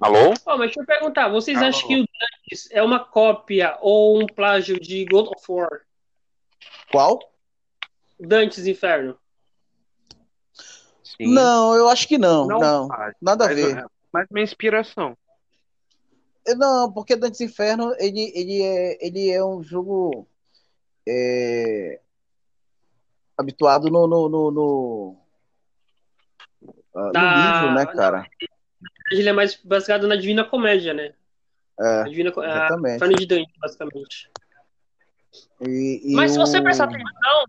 Alô? 0.00 0.34
Ó, 0.44 0.56
mas 0.56 0.66
deixa 0.68 0.80
eu 0.80 0.86
perguntar, 0.86 1.28
vocês 1.28 1.56
Alô. 1.56 1.68
acham 1.68 1.86
que 1.86 2.00
o 2.00 2.04
Dantes 2.04 2.68
é 2.72 2.82
uma 2.82 2.98
cópia 2.98 3.78
ou 3.80 4.20
um 4.20 4.26
plágio 4.26 4.80
de 4.80 5.04
God 5.04 5.28
of 5.28 5.44
War? 5.48 5.82
Qual? 6.90 7.20
Dantes 8.18 8.66
Inferno. 8.66 9.16
Sim. 11.04 11.32
Não, 11.32 11.74
eu 11.74 11.88
acho 11.88 12.08
que 12.08 12.18
não, 12.18 12.46
Não? 12.46 12.58
não, 12.58 12.88
nada 13.20 13.44
a 13.44 13.54
ver. 13.54 13.84
mas 14.12 14.26
minha 14.30 14.42
inspiração. 14.44 15.16
Não, 16.56 16.90
porque 16.92 17.14
Dantes 17.14 17.40
Inferno 17.40 17.94
ele, 17.98 18.32
ele, 18.34 18.62
é, 18.62 19.06
ele 19.06 19.30
é 19.30 19.44
um 19.44 19.62
jogo 19.62 20.26
é, 21.06 22.00
habituado 23.40 23.90
no, 23.90 24.06
no, 24.06 24.28
no, 24.28 24.50
no, 24.50 25.16
ah, 26.94 27.06
no 27.06 27.12
Da- 27.12 27.32
livro, 27.34 27.74
né, 27.74 27.86
cara? 27.86 28.26
Ele 29.12 29.28
é 29.28 29.32
mais 29.32 29.56
baseado 29.56 30.06
na 30.06 30.14
Divina 30.16 30.44
Comédia, 30.44 30.94
né? 30.94 31.14
É, 31.80 32.02
A 32.02 32.08
Divina 32.08 32.30
Co- 32.30 32.40
a 32.42 32.48
exatamente. 32.48 32.96
Inferno 32.96 33.16
de 33.16 33.26
Dante, 33.26 33.52
basicamente. 33.58 34.30
E, 35.60 36.00
e 36.04 36.14
Mas 36.14 36.32
se 36.32 36.38
você 36.38 36.60
o- 36.60 36.62
prestar 36.62 36.84
atenção, 36.84 37.44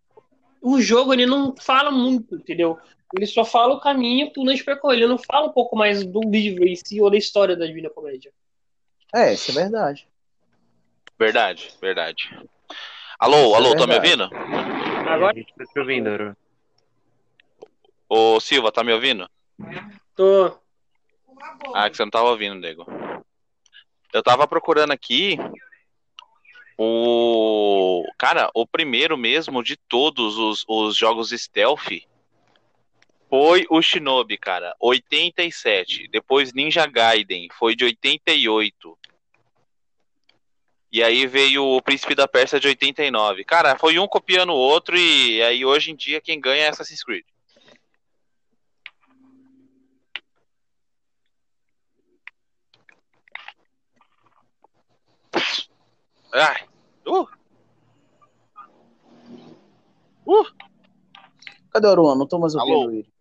o 0.62 0.82
jogo 0.82 1.14
ele 1.14 1.26
não 1.26 1.56
fala 1.60 1.92
muito, 1.92 2.36
entendeu? 2.36 2.80
Ele 3.16 3.26
só 3.28 3.44
fala 3.44 3.74
o 3.74 3.80
caminho 3.80 4.32
pro 4.32 4.44
Dante 4.46 4.64
percorrer. 4.64 4.98
Ele 4.98 5.08
não 5.08 5.18
fala 5.18 5.48
um 5.48 5.52
pouco 5.52 5.76
mais 5.76 6.04
do 6.06 6.22
livro 6.22 6.66
em 6.68 6.76
si 6.76 7.02
ou 7.02 7.10
da 7.12 7.18
história 7.18 7.56
da 7.58 7.66
Divina 7.66 7.90
Comédia. 7.90 8.32
É, 9.14 9.34
isso 9.34 9.52
é 9.52 9.54
verdade. 9.54 10.08
Verdade, 11.20 11.72
verdade. 11.82 12.30
Alô, 13.20 13.46
Isso 13.48 13.54
é 13.54 13.58
alô, 13.58 13.76
tá 13.76 13.86
me 13.86 13.96
ouvindo? 13.96 14.30
Agora 15.12 15.34
A 15.34 15.40
gente 15.40 15.54
tá 15.54 15.66
te 15.66 15.80
ouvindo. 15.80 16.38
Ô 18.08 18.40
Silva, 18.40 18.72
tá 18.72 18.84
me 18.84 18.94
ouvindo? 18.94 19.30
tô. 20.16 20.58
Ah, 21.74 21.90
que 21.90 21.98
você 21.98 22.04
não 22.04 22.10
tava 22.10 22.30
ouvindo, 22.30 22.56
nego. 22.56 22.86
Eu 24.14 24.24
tava 24.24 24.48
procurando 24.48 24.92
aqui 24.92 25.38
o. 26.78 28.06
Cara, 28.18 28.50
o 28.54 28.66
primeiro 28.66 29.18
mesmo 29.18 29.62
de 29.64 29.76
todos 29.76 30.38
os, 30.38 30.64
os 30.68 30.96
jogos 30.96 31.32
stealth 31.32 32.04
foi 33.30 33.66
o 33.70 33.82
Shinobi, 33.82 34.38
cara. 34.38 34.74
87. 34.80 36.08
Depois 36.10 36.54
Ninja 36.54 36.86
Gaiden, 36.86 37.50
foi 37.58 37.76
de 37.76 37.84
88. 37.84 38.98
E 40.92 41.02
aí 41.02 41.26
veio 41.26 41.64
o 41.64 41.82
Príncipe 41.82 42.14
da 42.14 42.28
Pérsia 42.28 42.60
de 42.60 42.68
89. 42.68 43.46
Cara, 43.46 43.78
foi 43.78 43.98
um 43.98 44.08
copiando 44.08 44.50
o 44.50 44.58
outro 44.58 44.98
e 44.98 45.42
aí 45.42 45.64
hoje 45.64 45.92
em 45.92 45.96
dia 45.96 46.20
quem 46.20 46.40
ganha 46.40 46.66
é 46.66 46.68
Assassin's 46.68 47.04
Creed. 47.04 47.24
Ai. 56.34 56.66
Uh. 57.06 57.28
Uh. 60.26 60.46
Cadê 61.72 61.88
o 61.88 61.92
Aruan? 61.92 62.16
Não 62.16 62.28
tô 62.28 62.38
mais 62.38 62.56
Alô? 62.56 62.84
ouvindo 62.84 63.00
ele. 63.00 63.12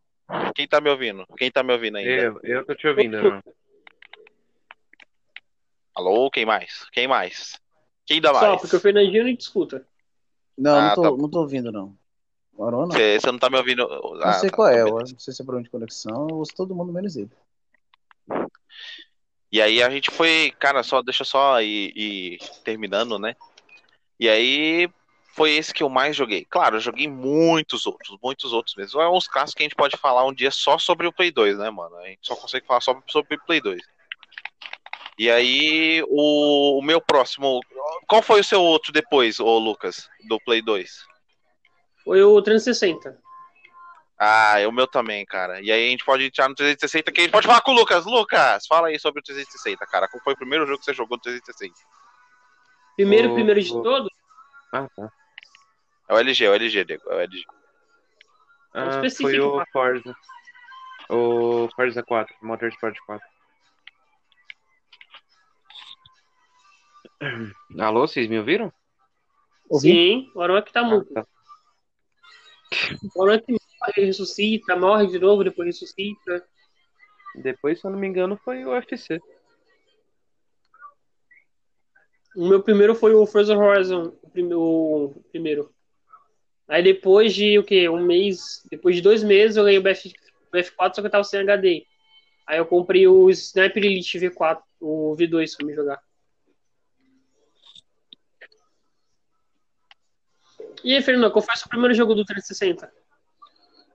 Quem 0.54 0.66
tá 0.66 0.80
me 0.80 0.90
ouvindo? 0.90 1.24
Quem 1.36 1.50
tá 1.50 1.62
me 1.62 1.72
ouvindo 1.72 1.98
ainda? 1.98 2.10
Eu, 2.10 2.40
eu 2.42 2.64
tô 2.64 2.74
te 2.74 2.86
ouvindo, 2.86 3.16
Aru. 3.16 3.42
Alô, 5.95 6.30
quem 6.30 6.47
mais? 6.47 6.86
Quem 6.93 7.07
mais? 7.09 7.61
Quem 8.07 8.20
dá 8.20 8.32
Só, 8.32 8.41
mais? 8.41 8.61
porque 8.62 8.76
o 8.76 8.80
Fernandinho 8.80 9.24
não 9.24 9.34
discuta. 9.34 9.86
Não, 10.57 10.76
Ah, 10.76 10.88
não, 10.88 10.95
tô, 10.95 11.03
tá. 11.16 11.22
não 11.22 11.30
tô 11.30 11.41
ouvindo, 11.41 11.72
não. 11.72 11.97
Não. 12.59 12.86
Você 12.86 13.20
você 13.20 13.32
não 13.32 13.38
tá 13.38 13.49
me 13.49 13.57
ouvindo? 13.57 13.86
Não 13.88 14.22
Ah, 14.22 14.32
sei 14.32 14.51
tá, 14.51 14.57
qual 14.57 14.68
é, 14.68 14.72
tá, 14.82 14.88
eu 14.88 14.99
não 14.99 15.18
sei 15.18 15.32
se 15.34 15.43
é 15.43 15.45
problema 15.45 15.64
de 15.64 15.70
conexão, 15.70 16.28
eu 16.28 16.36
ouço 16.36 16.55
todo 16.55 16.74
mundo 16.74 16.93
menos 16.93 17.16
ele. 17.16 17.30
E 19.53 19.61
aí 19.61 19.82
a 19.82 19.91
gente 19.91 20.11
foi, 20.11 20.53
cara, 20.59 20.82
só 20.82 21.03
deixa 21.03 21.22
eu 21.22 21.26
só 21.26 21.61
ir, 21.61 21.93
ir 21.97 22.38
terminando, 22.62 23.18
né? 23.18 23.34
E 24.18 24.28
aí 24.28 24.88
foi 25.34 25.53
esse 25.53 25.72
que 25.72 25.82
eu 25.82 25.88
mais 25.88 26.14
joguei. 26.14 26.45
Claro, 26.45 26.76
eu 26.76 26.80
joguei 26.80 27.09
muitos 27.09 27.86
outros, 27.86 28.16
muitos 28.22 28.53
outros 28.53 28.76
mesmo. 28.76 29.01
É 29.01 29.11
uns 29.11 29.26
casos 29.26 29.55
que 29.55 29.62
a 29.62 29.64
gente 29.64 29.74
pode 29.74 29.97
falar 29.97 30.24
um 30.26 30.32
dia 30.34 30.51
só 30.51 30.78
sobre 30.78 31.07
o 31.07 31.12
Play 31.12 31.32
2, 31.32 31.59
né, 31.59 31.70
mano? 31.70 31.97
A 31.97 32.07
gente 32.07 32.20
só 32.22 32.36
consegue 32.36 32.66
falar 32.66 32.80
só 32.80 33.01
sobre 33.09 33.36
o 33.36 33.45
Play 33.45 33.61
2. 33.61 33.80
E 35.20 35.30
aí, 35.30 36.02
o, 36.08 36.78
o 36.78 36.82
meu 36.82 36.98
próximo. 36.98 37.60
Qual 38.08 38.22
foi 38.22 38.40
o 38.40 38.44
seu 38.44 38.62
outro 38.62 38.90
depois, 38.90 39.38
ô 39.38 39.58
Lucas, 39.58 40.08
do 40.26 40.40
Play 40.40 40.62
2? 40.62 41.04
Foi 42.02 42.22
o 42.22 42.40
360. 42.40 43.18
Ah, 44.18 44.58
é 44.58 44.66
o 44.66 44.72
meu 44.72 44.86
também, 44.86 45.26
cara. 45.26 45.60
E 45.60 45.70
aí 45.70 45.88
a 45.88 45.90
gente 45.90 46.06
pode 46.06 46.24
entrar 46.24 46.48
no 46.48 46.54
360, 46.54 47.12
que 47.12 47.20
a 47.20 47.24
gente 47.24 47.32
pode 47.32 47.46
falar 47.46 47.60
com 47.60 47.72
o 47.72 47.74
Lucas. 47.74 48.06
Lucas, 48.06 48.66
fala 48.66 48.88
aí 48.88 48.98
sobre 48.98 49.20
o 49.20 49.22
360, 49.22 49.84
cara. 49.88 50.08
Qual 50.08 50.24
foi 50.24 50.32
o 50.32 50.36
primeiro 50.38 50.64
jogo 50.66 50.78
que 50.78 50.86
você 50.86 50.94
jogou 50.94 51.18
no 51.18 51.22
360? 51.22 51.74
Primeiro, 52.96 53.30
O- 53.30 53.34
primeiro 53.34 53.60
de 53.60 53.72
o- 53.74 53.82
todos, 53.82 54.10
Ah, 54.72 54.88
tá. 54.96 55.12
É 56.08 56.14
o 56.14 56.18
LG, 56.18 56.44
é 56.46 56.48
o 56.50 56.54
LG, 56.54 56.84
Diego. 56.86 57.02
É 57.10 57.14
o 57.16 57.20
LG. 57.20 57.44
Ah, 58.72 58.88
específico, 58.88 59.28
foi 59.28 59.38
o. 59.38 59.62
Forza. 59.70 60.16
O 61.10 61.68
Forza 61.76 62.02
4, 62.02 62.34
Motorsport 62.40 62.96
4. 63.04 63.26
Alô, 67.78 68.06
vocês 68.06 68.28
me 68.28 68.38
ouviram? 68.38 68.72
Ouvi? 69.68 69.88
sim, 69.90 70.30
o 70.34 70.40
Aron 70.40 70.62
que 70.62 70.72
tá 70.72 70.82
muito. 70.82 71.10
Ah, 71.16 71.22
tá. 71.22 71.28
O 73.14 73.22
Aron 73.22 73.38
que 73.40 73.52
morre, 73.52 74.06
ressuscita, 74.06 74.76
morre 74.76 75.06
de 75.06 75.18
novo, 75.18 75.44
depois 75.44 75.66
ressuscita. 75.66 76.44
Depois, 77.36 77.78
se 77.80 77.86
eu 77.86 77.90
não 77.90 77.98
me 77.98 78.06
engano, 78.08 78.36
foi 78.36 78.64
o 78.64 78.70
UFC. 78.70 79.20
O 82.36 82.48
meu 82.48 82.62
primeiro 82.62 82.94
foi 82.94 83.12
o 83.14 83.26
Forza 83.26 83.56
Horizon, 83.56 84.12
o 84.22 84.30
prime- 84.30 84.54
o 84.54 85.22
primeiro. 85.30 85.72
Aí 86.68 86.82
depois 86.82 87.34
de 87.34 87.58
o 87.58 87.64
quê? 87.64 87.88
Um 87.88 88.04
mês, 88.04 88.62
depois 88.70 88.94
de 88.96 89.02
dois 89.02 89.22
meses 89.22 89.56
eu 89.56 89.64
ganhei 89.64 89.78
o 89.78 89.82
BF, 89.82 90.12
BF4, 90.52 90.94
só 90.96 91.02
que 91.02 91.06
eu 91.06 91.10
tava 91.10 91.24
sem 91.24 91.40
HD. 91.40 91.84
Aí 92.46 92.58
eu 92.58 92.66
comprei 92.66 93.06
o 93.06 93.28
Sniper 93.30 93.84
Elite 93.84 94.18
V4, 94.18 94.62
o 94.80 95.14
V2 95.16 95.56
pra 95.56 95.66
me 95.66 95.74
jogar. 95.74 96.00
E 100.84 100.94
aí, 100.94 101.02
Fernando, 101.02 101.32
qual 101.32 101.42
foi 101.42 101.54
o 101.54 101.58
seu 101.58 101.68
primeiro 101.68 101.94
jogo 101.94 102.14
do 102.14 102.24
360? 102.24 102.90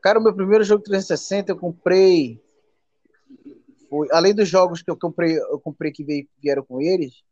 Cara, 0.02 0.20
o 0.20 0.24
meu 0.24 0.36
primeiro 0.36 0.64
jogo 0.64 0.84
360 0.84 1.52
eu 1.52 1.58
comprei. 1.58 2.40
Foi, 3.90 4.08
além 4.12 4.36
dos 4.36 4.48
jogos 4.48 4.82
que 4.84 4.92
eu 4.92 4.98
comprei, 4.98 5.38
eu 5.38 5.60
comprei 5.60 5.92
que 5.92 6.04
veio, 6.04 6.28
vieram 6.42 6.64
com 6.64 6.80
eles. 6.82 7.24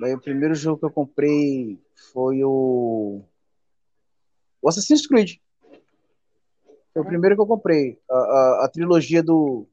Daí 0.00 0.14
o 0.14 0.20
primeiro 0.20 0.54
jogo 0.54 0.78
que 0.78 0.86
eu 0.86 0.90
comprei 0.92 1.78
foi 2.12 2.42
o. 2.44 3.22
O 4.60 4.68
Assassin's 4.68 5.06
Creed. 5.06 5.38
Foi 6.92 7.02
o 7.02 7.06
primeiro 7.06 7.34
que 7.34 7.42
eu 7.42 7.46
comprei. 7.46 7.98
A, 8.08 8.14
a, 8.14 8.64
a 8.64 8.68
trilogia 8.68 9.22
do. 9.22 9.66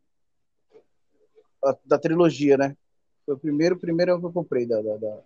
a- 1.63 1.77
da 1.85 1.99
trilogia, 1.99 2.57
né? 2.57 2.75
Foi 3.25 3.35
o 3.35 3.39
primeiro, 3.39 3.77
primeiro 3.77 4.19
que 4.19 4.25
eu 4.25 4.31
comprei 4.33 4.65
da, 4.65 4.81
da, 4.81 4.97
da- 4.97 5.21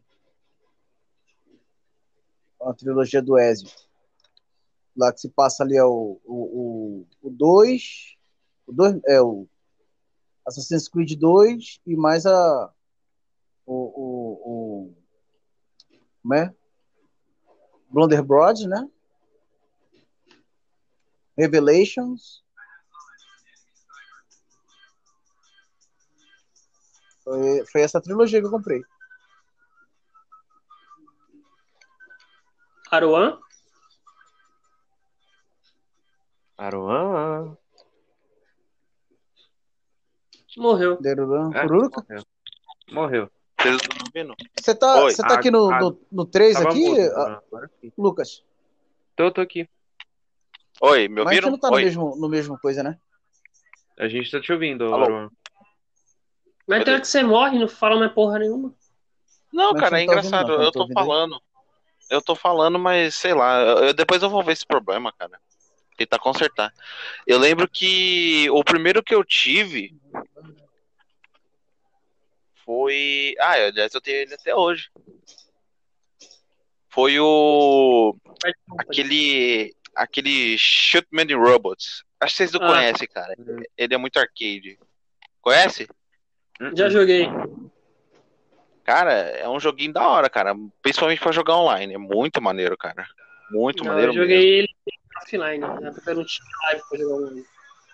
a 2.65 2.73
trilogia 2.73 3.21
do 3.21 3.37
Ezio. 3.37 3.69
Lá 4.95 5.11
que 5.11 5.19
se 5.19 5.29
passa 5.29 5.63
ali 5.63 5.75
é 5.75 5.83
o 5.83 6.19
2. 6.25 6.25
O, 6.25 6.33
o, 6.33 7.07
o 7.21 7.29
dois, 7.29 8.15
o 8.67 8.71
dois 8.71 9.01
é 9.07 9.21
o 9.21 9.47
Assassin's 10.45 10.87
Creed 10.87 11.17
2 11.17 11.81
e 11.85 11.95
mais 11.95 12.25
a. 12.25 12.71
O. 13.65 13.73
o, 13.73 14.33
o 14.45 14.93
como 16.21 16.35
é? 16.35 16.53
Blunderbroad, 17.89 18.67
né? 18.67 18.89
Revelations. 21.37 22.43
Foi, 27.23 27.65
foi 27.65 27.81
essa 27.81 28.01
trilogia 28.01 28.39
que 28.39 28.47
eu 28.47 28.51
comprei. 28.51 28.81
Aruan? 32.93 33.39
Aruan. 36.55 37.57
Morreu. 40.55 41.01
Deruran, 41.01 41.49
É, 41.55 41.65
morreu. 42.93 43.31
Você 44.55 44.75
tá, 44.75 45.05
Oi. 45.05 45.11
você 45.11 45.23
tá 45.23 45.33
Ah, 45.33 45.37
aqui 45.39 45.49
no, 45.49 45.71
ah, 45.71 45.79
no, 45.79 45.99
no 46.11 46.25
3 46.27 46.53
Tava 46.53 46.69
aqui, 46.69 46.87
mudo, 46.87 47.01
ah, 47.15 47.41
agora 47.47 47.71
sim. 47.81 47.91
Lucas? 47.97 48.43
Tô, 49.15 49.31
tô 49.31 49.41
aqui. 49.41 49.67
Oi, 50.79 51.07
me 51.07 51.23
Mas 51.23 51.39
você 51.39 51.45
ouviram? 51.45 51.49
não 51.49 51.57
tá 51.59 51.71
no 51.71 51.77
mesmo, 51.77 52.15
no 52.15 52.29
mesmo 52.29 52.59
coisa, 52.59 52.83
né? 52.83 52.99
A 53.97 54.07
gente 54.07 54.29
tá 54.29 54.39
te 54.39 54.53
ouvindo, 54.53 54.93
Alô? 54.93 55.05
Aruan. 55.05 55.29
Mas 56.67 56.83
tem 56.83 56.93
hora 56.93 57.01
que 57.01 57.07
você 57.07 57.23
morre 57.23 57.57
não 57.57 57.67
fala 57.67 57.97
mais 57.97 58.13
porra 58.13 58.37
nenhuma. 58.37 58.71
Não, 59.51 59.73
Mas 59.73 59.81
cara, 59.81 59.99
é 59.99 60.05
tá 60.05 60.13
ouvindo, 60.13 60.27
engraçado. 60.29 60.47
não, 60.49 60.63
eu 60.63 60.71
tô 60.71 60.85
tô 60.87 60.99
aí. 60.99 61.07
Eu 62.09 62.21
tô 62.21 62.35
falando, 62.35 62.77
mas 62.77 63.15
sei 63.15 63.33
lá. 63.33 63.61
eu- 63.61 63.77
eu- 63.85 63.93
depois 63.93 64.21
eu 64.21 64.29
vou 64.29 64.43
ver 64.43 64.51
esse 64.53 64.65
problema, 64.65 65.11
cara. 65.13 65.39
Tentar 65.97 66.19
consertar. 66.19 66.73
Eu 67.27 67.37
lembro 67.37 67.67
que 67.69 68.49
o 68.49 68.63
primeiro 68.63 69.03
que 69.03 69.13
eu 69.13 69.23
tive 69.23 69.95
foi. 72.65 73.35
Ah, 73.39 73.53
aliás, 73.53 73.93
eu 73.93 74.01
tenho 74.01 74.17
ele 74.17 74.33
até 74.33 74.55
hoje. 74.55 74.89
Foi 76.89 77.19
o. 77.19 78.15
Aquele. 78.79 79.73
Aquele 79.95 80.57
Shootman 80.57 81.27
Robots. 81.35 82.03
Acho 82.19 82.33
que 82.33 82.37
vocês 82.37 82.51
não 82.51 82.63
Ah. 82.63 82.67
conhecem, 82.73 83.07
cara. 83.07 83.35
Ele 83.77 83.93
é 83.93 83.97
muito 83.97 84.17
arcade. 84.17 84.79
Conhece? 85.41 85.87
Já 86.75 86.89
joguei. 86.89 87.27
Cara, 88.83 89.11
é 89.13 89.47
um 89.47 89.59
joguinho 89.59 89.93
da 89.93 90.07
hora, 90.07 90.29
cara. 90.29 90.53
Principalmente 90.81 91.21
pra 91.21 91.31
jogar 91.31 91.57
online. 91.57 91.93
É 91.93 91.97
muito 91.97 92.41
maneiro, 92.41 92.77
cara. 92.77 93.05
Muito 93.51 93.83
Não, 93.83 93.91
maneiro 93.91 94.11
eu 94.11 94.15
joguei 94.17 94.37
mesmo. 94.37 94.57
ele 94.59 94.69
offline, 95.21 95.57
né? 95.59 95.93
Eu 96.07 96.15
não 96.15 96.25
tinha 96.25 96.45
live 96.67 96.81
pra 96.89 96.99
jogar 96.99 97.15
online. 97.15 97.43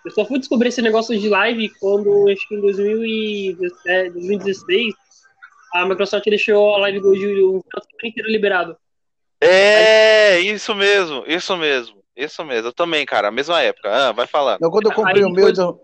Eu 0.04 0.10
só 0.12 0.24
fui 0.24 0.38
descobrir 0.38 0.68
esse 0.68 0.80
negócio 0.82 1.18
de 1.18 1.28
live 1.28 1.68
quando, 1.78 2.28
acho 2.30 2.48
que 2.48 2.54
em 2.54 2.60
2017, 2.60 4.10
2016, 4.14 4.94
a 5.74 5.86
Microsoft 5.86 6.24
deixou 6.24 6.74
a 6.74 6.78
Live 6.78 7.00
Gold 7.00 7.26
o 7.42 7.64
inteiro 8.02 8.30
liberado. 8.30 8.76
É, 9.40 10.40
isso 10.40 10.74
mesmo, 10.74 11.22
isso 11.26 11.56
mesmo. 11.56 12.00
Isso 12.16 12.44
mesmo. 12.44 12.68
Eu 12.68 12.72
também, 12.72 13.06
cara. 13.06 13.28
A 13.28 13.30
mesma 13.30 13.62
época. 13.62 13.88
Ah, 13.90 14.12
vai 14.12 14.26
falando. 14.26 14.60
Não, 14.60 14.70
quando 14.70 14.86
eu 14.86 14.92
comprei 14.92 15.22
Aí 15.22 15.24
o 15.24 15.30
meu, 15.32 15.48
eu- 15.48 15.80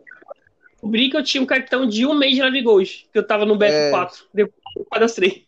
Descobri 0.73 1.09
que 1.11 1.17
eu 1.17 1.23
tinha 1.25 1.43
um 1.43 1.47
cartão 1.47 1.87
de 1.87 2.05
um 2.07 2.15
mês 2.15 2.35
de 2.35 2.43
Live 2.43 2.63
Gold, 2.63 3.09
que 3.13 3.19
eu 3.19 3.27
tava 3.27 3.47
no 3.47 3.57
BF4. 3.57 4.27
Depois 4.33 4.66
eu 4.77 4.85
cadastrei. 4.91 5.47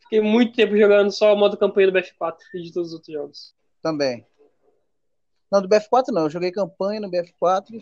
Fiquei 0.00 0.20
muito 0.20 0.54
tempo 0.54 0.76
jogando 0.76 1.10
só 1.10 1.32
o 1.32 1.36
modo 1.36 1.56
campanha 1.56 1.90
do 1.90 1.98
BF4 1.98 2.36
e 2.54 2.62
de 2.62 2.72
todos 2.72 2.88
os 2.88 2.94
outros 2.94 3.12
jogos. 3.12 3.54
também. 3.82 4.26
Não, 5.50 5.62
do 5.62 5.68
BF4 5.68 6.08
não. 6.08 6.22
Eu 6.22 6.30
joguei 6.30 6.50
campanha 6.50 7.00
no 7.00 7.10
BF4. 7.10 7.80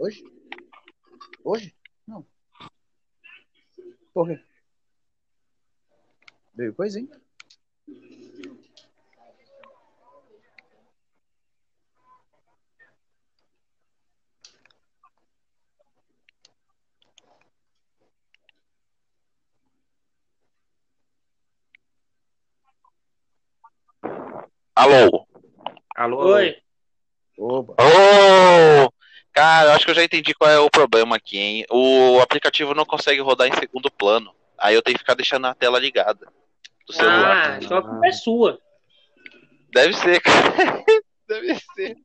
Hoje? 0.00 0.24
Hoje? 1.44 1.76
Não. 2.08 2.26
Por 4.14 4.28
quê? 4.28 4.40
Veio 6.54 6.74
coisa, 6.74 6.98
hein? 6.98 7.10
Alô? 24.74 25.26
Alô, 25.94 26.20
alô. 26.22 26.34
Oi. 26.36 26.56
Opa. 27.36 27.74
Ô! 27.74 28.90
Cara, 29.32 29.68
eu 29.68 29.72
acho 29.72 29.84
que 29.84 29.89
eu 29.89 29.89
já 30.00 30.04
entendi 30.04 30.34
qual 30.34 30.50
é 30.50 30.58
o 30.58 30.70
problema 30.70 31.16
aqui, 31.16 31.38
hein? 31.38 31.64
O 31.70 32.20
aplicativo 32.20 32.74
não 32.74 32.84
consegue 32.84 33.20
rodar 33.20 33.48
em 33.48 33.54
segundo 33.54 33.90
plano. 33.90 34.34
Aí 34.58 34.74
eu 34.74 34.82
tenho 34.82 34.96
que 34.96 35.02
ficar 35.02 35.14
deixando 35.14 35.46
a 35.46 35.54
tela 35.54 35.78
ligada 35.78 36.26
do 36.86 36.92
celular. 36.92 37.52
Ah, 37.52 37.58
então 37.62 37.78
a 37.78 37.82
culpa 37.82 38.06
é 38.06 38.12
sua. 38.12 38.58
Deve 39.72 39.94
ser, 39.94 40.20
cara. 40.22 40.84
Deve 41.28 41.54
ser. 41.74 41.96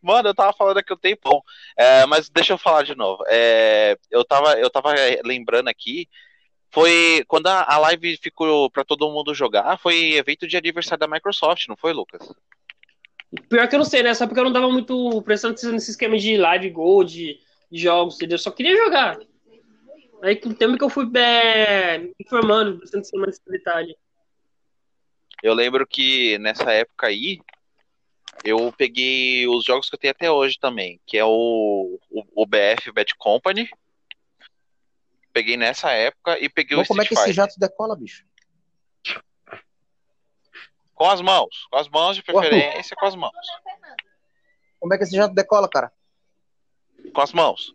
Mano, 0.00 0.28
eu 0.28 0.34
tava 0.34 0.52
falando 0.52 0.78
aqui 0.78 0.92
um 0.92 0.98
tempão. 0.98 1.42
É, 1.76 2.04
mas 2.06 2.28
deixa 2.28 2.52
eu 2.52 2.58
falar 2.58 2.82
de 2.82 2.94
novo. 2.94 3.24
É, 3.26 3.96
eu, 4.10 4.24
tava, 4.24 4.52
eu 4.54 4.68
tava 4.70 4.94
lembrando 5.24 5.68
aqui. 5.68 6.08
Foi 6.70 7.24
quando 7.26 7.46
a, 7.46 7.62
a 7.62 7.78
live 7.78 8.18
ficou 8.18 8.70
pra 8.70 8.84
todo 8.84 9.10
mundo 9.10 9.34
jogar. 9.34 9.78
Foi 9.78 10.12
evento 10.12 10.46
de 10.46 10.56
aniversário 10.56 11.00
da 11.00 11.08
Microsoft, 11.08 11.68
não 11.68 11.76
foi, 11.76 11.92
Lucas? 11.92 12.34
Pior 13.48 13.68
que 13.68 13.74
eu 13.74 13.78
não 13.78 13.84
sei, 13.84 14.02
né? 14.02 14.14
Só 14.14 14.26
porque 14.26 14.40
eu 14.40 14.44
não 14.44 14.52
dava 14.52 14.68
muito 14.70 15.22
prestando 15.22 15.52
atenção 15.52 15.72
nesse 15.72 15.90
esquema 15.90 16.18
de 16.18 16.36
live 16.36 16.70
gold, 16.70 17.12
de, 17.12 17.40
de 17.70 17.78
jogos, 17.78 18.16
entendeu? 18.16 18.34
Eu 18.36 18.40
só 18.40 18.50
queria 18.50 18.76
jogar. 18.76 19.18
Aí 20.22 20.36
com 20.36 20.50
o 20.50 20.54
tempo 20.54 20.78
que 20.78 20.84
eu 20.84 20.88
fui 20.88 21.10
é, 21.16 21.98
me 21.98 22.14
informando, 22.20 22.78
prestando 22.78 23.02
atenção 23.02 23.20
mais 23.20 23.38
nesse 23.38 23.50
detalhe. 23.50 23.96
Eu 25.42 25.52
lembro 25.52 25.86
que 25.86 26.38
nessa 26.38 26.72
época 26.72 27.08
aí, 27.08 27.38
eu 28.42 28.72
peguei 28.72 29.46
os 29.46 29.64
jogos 29.64 29.90
que 29.90 29.94
eu 29.94 29.98
tenho 29.98 30.12
até 30.12 30.30
hoje 30.30 30.58
também, 30.58 30.98
que 31.06 31.18
é 31.18 31.24
o, 31.24 32.00
o, 32.10 32.42
o 32.42 32.46
BF 32.46 32.90
Bad 32.92 33.14
Company. 33.18 33.68
Peguei 35.32 35.56
nessa 35.56 35.90
época 35.90 36.38
e 36.38 36.48
peguei 36.48 36.76
Mas 36.76 36.86
o 36.86 36.88
como 36.88 37.02
é 37.02 37.04
Street 37.04 37.08
que 37.08 37.14
esse 37.14 37.34
Fighter. 37.34 37.44
jato 37.44 37.60
decola, 37.60 37.96
bicho? 37.96 38.24
Com 41.04 41.10
as 41.10 41.20
mãos. 41.20 41.66
Com 41.70 41.76
as 41.76 41.86
mãos 41.90 42.16
de 42.16 42.22
preferência, 42.22 42.96
com 42.96 43.04
as 43.04 43.14
mãos. 43.14 43.46
Como 44.80 44.94
é 44.94 44.96
que 44.96 45.04
esse 45.04 45.14
jato 45.14 45.34
decola, 45.34 45.68
cara? 45.68 45.92
Com 47.14 47.20
as 47.20 47.30
mãos. 47.30 47.74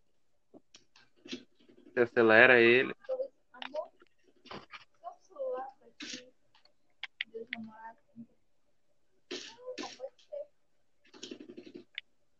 Você 1.28 2.00
acelera 2.00 2.60
ele. 2.60 2.92
Amor, 3.54 3.92
seu 5.22 5.38
celular 5.38 5.68
tá 5.80 5.86
aqui. 5.86 6.28
Deus 7.32 7.48
namorado. 7.54 8.00
Não, 9.30 9.76
não 9.80 9.90
pode 9.90 10.24
ser. 10.24 10.48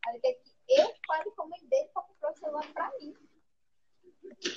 Aí 0.08 0.14
ele 0.16 0.22
quer 0.22 0.34
que 0.34 0.56
eu 0.70 0.88
comprar 1.94 2.32
o 2.32 2.36
celular 2.36 2.66
pra 2.74 2.92
mim. 3.00 3.14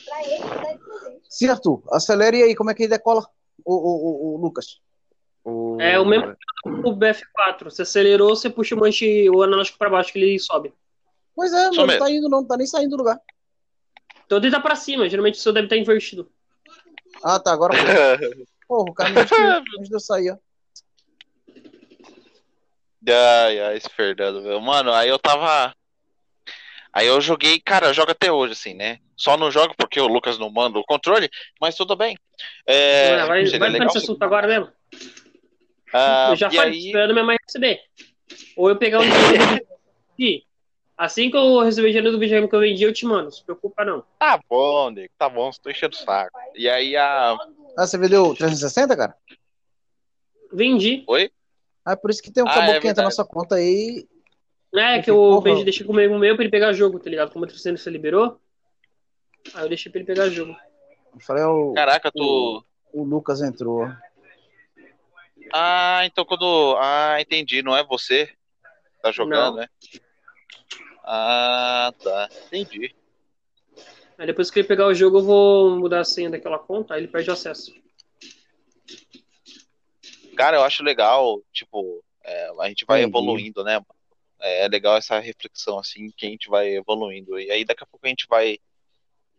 Pra 0.06 0.22
ele, 0.24 0.48
tá 0.48 0.72
de 0.72 0.78
presente. 0.78 1.26
Sim, 1.28 1.48
Arthur, 1.48 1.82
acelere 1.92 2.42
aí, 2.42 2.56
como 2.56 2.70
é 2.70 2.74
que 2.74 2.84
ele 2.84 2.96
decola, 2.96 3.30
o, 3.62 3.74
o, 3.74 4.32
o, 4.32 4.34
o 4.34 4.36
Lucas? 4.38 4.80
O... 5.44 5.78
É 5.80 5.98
o 5.98 6.04
mesmo 6.04 6.36
o 6.64 6.94
BF4. 6.94 7.64
Você 7.64 7.82
acelerou, 7.82 8.34
você 8.34 8.48
puxa 8.48 8.74
o 8.74 8.78
manche, 8.78 9.28
o 9.30 9.42
analógico 9.42 9.78
pra 9.78 9.90
baixo 9.90 10.12
que 10.12 10.18
ele 10.18 10.38
sobe. 10.38 10.72
Pois 11.34 11.52
é, 11.52 11.70
mesmo. 11.70 11.98
tá 11.98 12.10
indo, 12.10 12.28
não 12.28 12.46
tá 12.46 12.56
nem 12.56 12.66
saindo 12.66 12.90
do 12.90 12.98
lugar. 12.98 13.18
Então 14.26 14.38
ele 14.38 14.50
tá 14.50 14.60
pra 14.60 14.76
cima. 14.76 15.08
Geralmente 15.08 15.34
o 15.34 15.40
seu 15.40 15.52
deve 15.52 15.66
estar 15.66 15.76
invertido. 15.76 16.30
Ah, 17.22 17.40
tá, 17.40 17.52
agora. 17.52 17.74
Porra, 18.68 18.90
o 18.90 18.94
cara 18.94 19.10
antes 19.10 19.88
de 19.88 19.94
eu 19.94 20.00
sair, 20.00 20.30
ó. 20.30 20.36
Ai, 23.08 23.60
ai, 23.60 23.76
esse 23.76 23.88
Fernando, 23.88 24.40
meu. 24.42 24.60
Mano, 24.60 24.92
aí 24.92 25.08
eu 25.08 25.18
tava. 25.18 25.74
Aí 26.92 27.06
eu 27.06 27.20
joguei, 27.20 27.58
cara, 27.58 27.88
eu 27.88 27.94
jogo 27.94 28.12
até 28.12 28.30
hoje, 28.30 28.52
assim, 28.52 28.74
né? 28.74 28.98
Só 29.16 29.36
não 29.36 29.50
jogo 29.50 29.74
porque 29.76 30.00
o 30.00 30.06
Lucas 30.06 30.38
não 30.38 30.50
manda 30.50 30.78
o 30.78 30.84
controle, 30.84 31.28
mas 31.60 31.74
tudo 31.74 31.96
bem. 31.96 32.16
É, 32.66 33.16
vai 33.16 33.26
vai 33.26 33.44
seria 33.46 33.58
vai 33.58 33.70
legal 33.70 33.90
se- 33.90 33.98
assunto 33.98 34.22
agora 34.22 34.46
mesmo. 34.46 34.70
Ah, 35.92 36.28
eu 36.30 36.36
já 36.36 36.50
falei, 36.50 36.72
aí, 36.72 36.86
esperando 36.86 37.12
minha 37.12 37.24
mãe 37.24 37.36
receber. 37.46 37.80
Ou 38.56 38.68
eu 38.68 38.76
pegar 38.76 39.00
um 39.00 39.02
dinheiro 39.02 39.66
e 40.18 40.44
assim 40.96 41.30
que 41.30 41.36
eu 41.36 41.60
receber 41.60 41.88
o 41.88 41.90
dinheiro 41.90 42.12
do 42.12 42.18
videogame 42.18 42.48
que 42.48 42.54
eu 42.54 42.60
vendi, 42.60 42.82
eu 42.84 42.92
te 42.92 43.04
mando. 43.04 43.24
Não 43.24 43.30
se 43.30 43.44
preocupa, 43.44 43.84
não. 43.84 44.04
tá 44.18 44.40
bom, 44.48 44.90
nego, 44.90 45.12
tá 45.18 45.28
bom, 45.28 45.50
estou 45.50 45.70
enchendo 45.70 45.94
o 45.94 45.98
saco. 45.98 46.38
E 46.54 46.68
aí 46.68 46.96
a. 46.96 47.36
Ah, 47.76 47.86
você 47.86 47.98
vendeu 47.98 48.34
360, 48.34 48.96
cara? 48.96 49.16
Vendi. 50.52 51.04
Ah, 51.84 51.92
é 51.92 51.96
por 51.96 52.10
isso 52.10 52.22
que 52.22 52.30
tem 52.30 52.42
um 52.42 52.48
Ah, 52.48 52.54
caboclo 52.54 52.76
é 52.76 52.80
que 52.80 52.88
entra 52.88 53.04
na 53.04 53.10
sua 53.10 53.24
conta 53.24 53.56
aí. 53.56 54.06
É, 54.74 55.02
que 55.02 55.10
eu 55.10 55.40
vendi, 55.40 55.64
deixei 55.64 55.84
com 55.86 55.92
o 55.92 55.96
meu 55.96 56.34
pra 56.34 56.44
ele 56.44 56.50
pegar 56.50 56.72
jogo, 56.72 56.98
tá 56.98 57.10
ligado? 57.10 57.30
Como 57.30 57.44
o 57.44 57.48
300 57.48 57.82
você 57.82 57.90
liberou. 57.90 58.40
Aí 59.54 59.64
eu 59.64 59.68
deixei 59.68 59.90
pra 59.90 60.00
ele 60.00 60.06
pegar 60.06 60.28
jogo. 60.30 60.56
Eu 61.12 61.20
falei, 61.20 61.44
o, 61.44 61.74
Caraca, 61.74 62.10
tu. 62.10 62.64
o 62.92 63.04
Lucas 63.04 63.42
entrou. 63.42 63.86
Ah, 65.52 66.02
então 66.04 66.24
quando. 66.24 66.76
Ah, 66.78 67.20
entendi, 67.20 67.62
não 67.62 67.76
é 67.76 67.82
você 67.82 68.26
que 68.26 69.02
tá 69.02 69.10
jogando, 69.10 69.56
Não. 69.56 69.62
né? 69.62 69.68
Ah, 71.04 71.92
tá. 72.02 72.28
Entendi. 72.46 72.94
Aí 74.18 74.26
depois 74.26 74.50
que 74.50 74.60
ele 74.60 74.68
pegar 74.68 74.86
o 74.86 74.94
jogo, 74.94 75.18
eu 75.18 75.24
vou 75.24 75.78
mudar 75.78 76.00
a 76.00 76.04
senha 76.04 76.30
daquela 76.30 76.58
conta, 76.58 76.94
aí 76.94 77.00
ele 77.00 77.08
perde 77.08 77.30
o 77.30 77.32
acesso. 77.32 77.72
Cara, 80.36 80.56
eu 80.56 80.62
acho 80.62 80.82
legal, 80.82 81.42
tipo, 81.52 82.02
é, 82.24 82.50
a 82.60 82.68
gente 82.68 82.84
vai 82.84 83.00
Entendi. 83.00 83.10
evoluindo, 83.10 83.64
né? 83.64 83.74
mano? 83.74 83.86
É 84.40 84.66
legal 84.68 84.96
essa 84.96 85.18
reflexão, 85.20 85.78
assim, 85.78 86.10
que 86.16 86.26
a 86.26 86.28
gente 86.28 86.48
vai 86.48 86.74
evoluindo. 86.74 87.38
E 87.38 87.50
aí 87.50 87.64
daqui 87.64 87.84
a 87.84 87.86
pouco 87.86 88.06
a 88.06 88.08
gente 88.08 88.26
vai, 88.28 88.58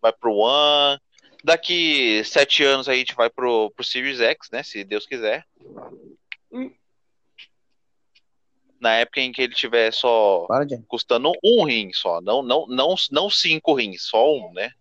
vai 0.01 0.13
pro 0.13 0.33
One. 0.33 0.99
Daqui 1.43 2.23
sete 2.23 2.63
anos 2.63 2.87
aí 2.87 2.95
a 2.95 2.99
gente 2.99 3.15
vai 3.15 3.29
pro, 3.29 3.69
pro 3.71 3.83
Series 3.83 4.21
X, 4.21 4.49
né? 4.51 4.63
Se 4.63 4.83
Deus 4.83 5.05
quiser. 5.05 5.45
Hum. 6.51 6.73
Na 8.79 8.95
época 8.95 9.19
em 9.19 9.31
que 9.31 9.41
ele 9.41 9.53
tiver 9.53 9.91
só 9.91 10.47
gente. 10.69 10.85
custando 10.87 11.31
um 11.43 11.65
rim 11.65 11.91
só, 11.93 12.21
não, 12.21 12.41
não, 12.41 12.65
não, 12.67 12.95
não 13.11 13.29
cinco 13.29 13.73
rins, 13.73 14.03
só 14.03 14.33
um, 14.33 14.53
né? 14.53 14.71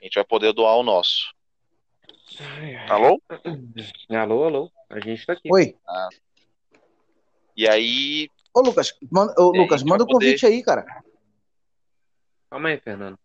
A 0.00 0.04
gente 0.04 0.14
vai 0.14 0.24
poder 0.24 0.52
doar 0.52 0.76
o 0.76 0.82
nosso. 0.82 1.34
Alô? 2.88 3.20
Alô, 4.10 4.44
alô. 4.44 4.72
A 4.90 5.00
gente 5.00 5.24
tá 5.24 5.32
aqui. 5.32 5.48
Oi. 5.50 5.76
E 7.56 7.68
aí, 7.68 8.28
Ô, 8.52 8.60
Lucas, 8.60 8.94
manda, 9.10 9.34
ô, 9.36 9.50
Lucas, 9.50 9.82
manda 9.82 10.04
o 10.04 10.06
poder- 10.06 10.26
convite 10.26 10.46
aí, 10.46 10.62
cara. 10.62 10.84
Calma 12.48 12.68
aí, 12.68 12.78
Fernando. 12.78 13.18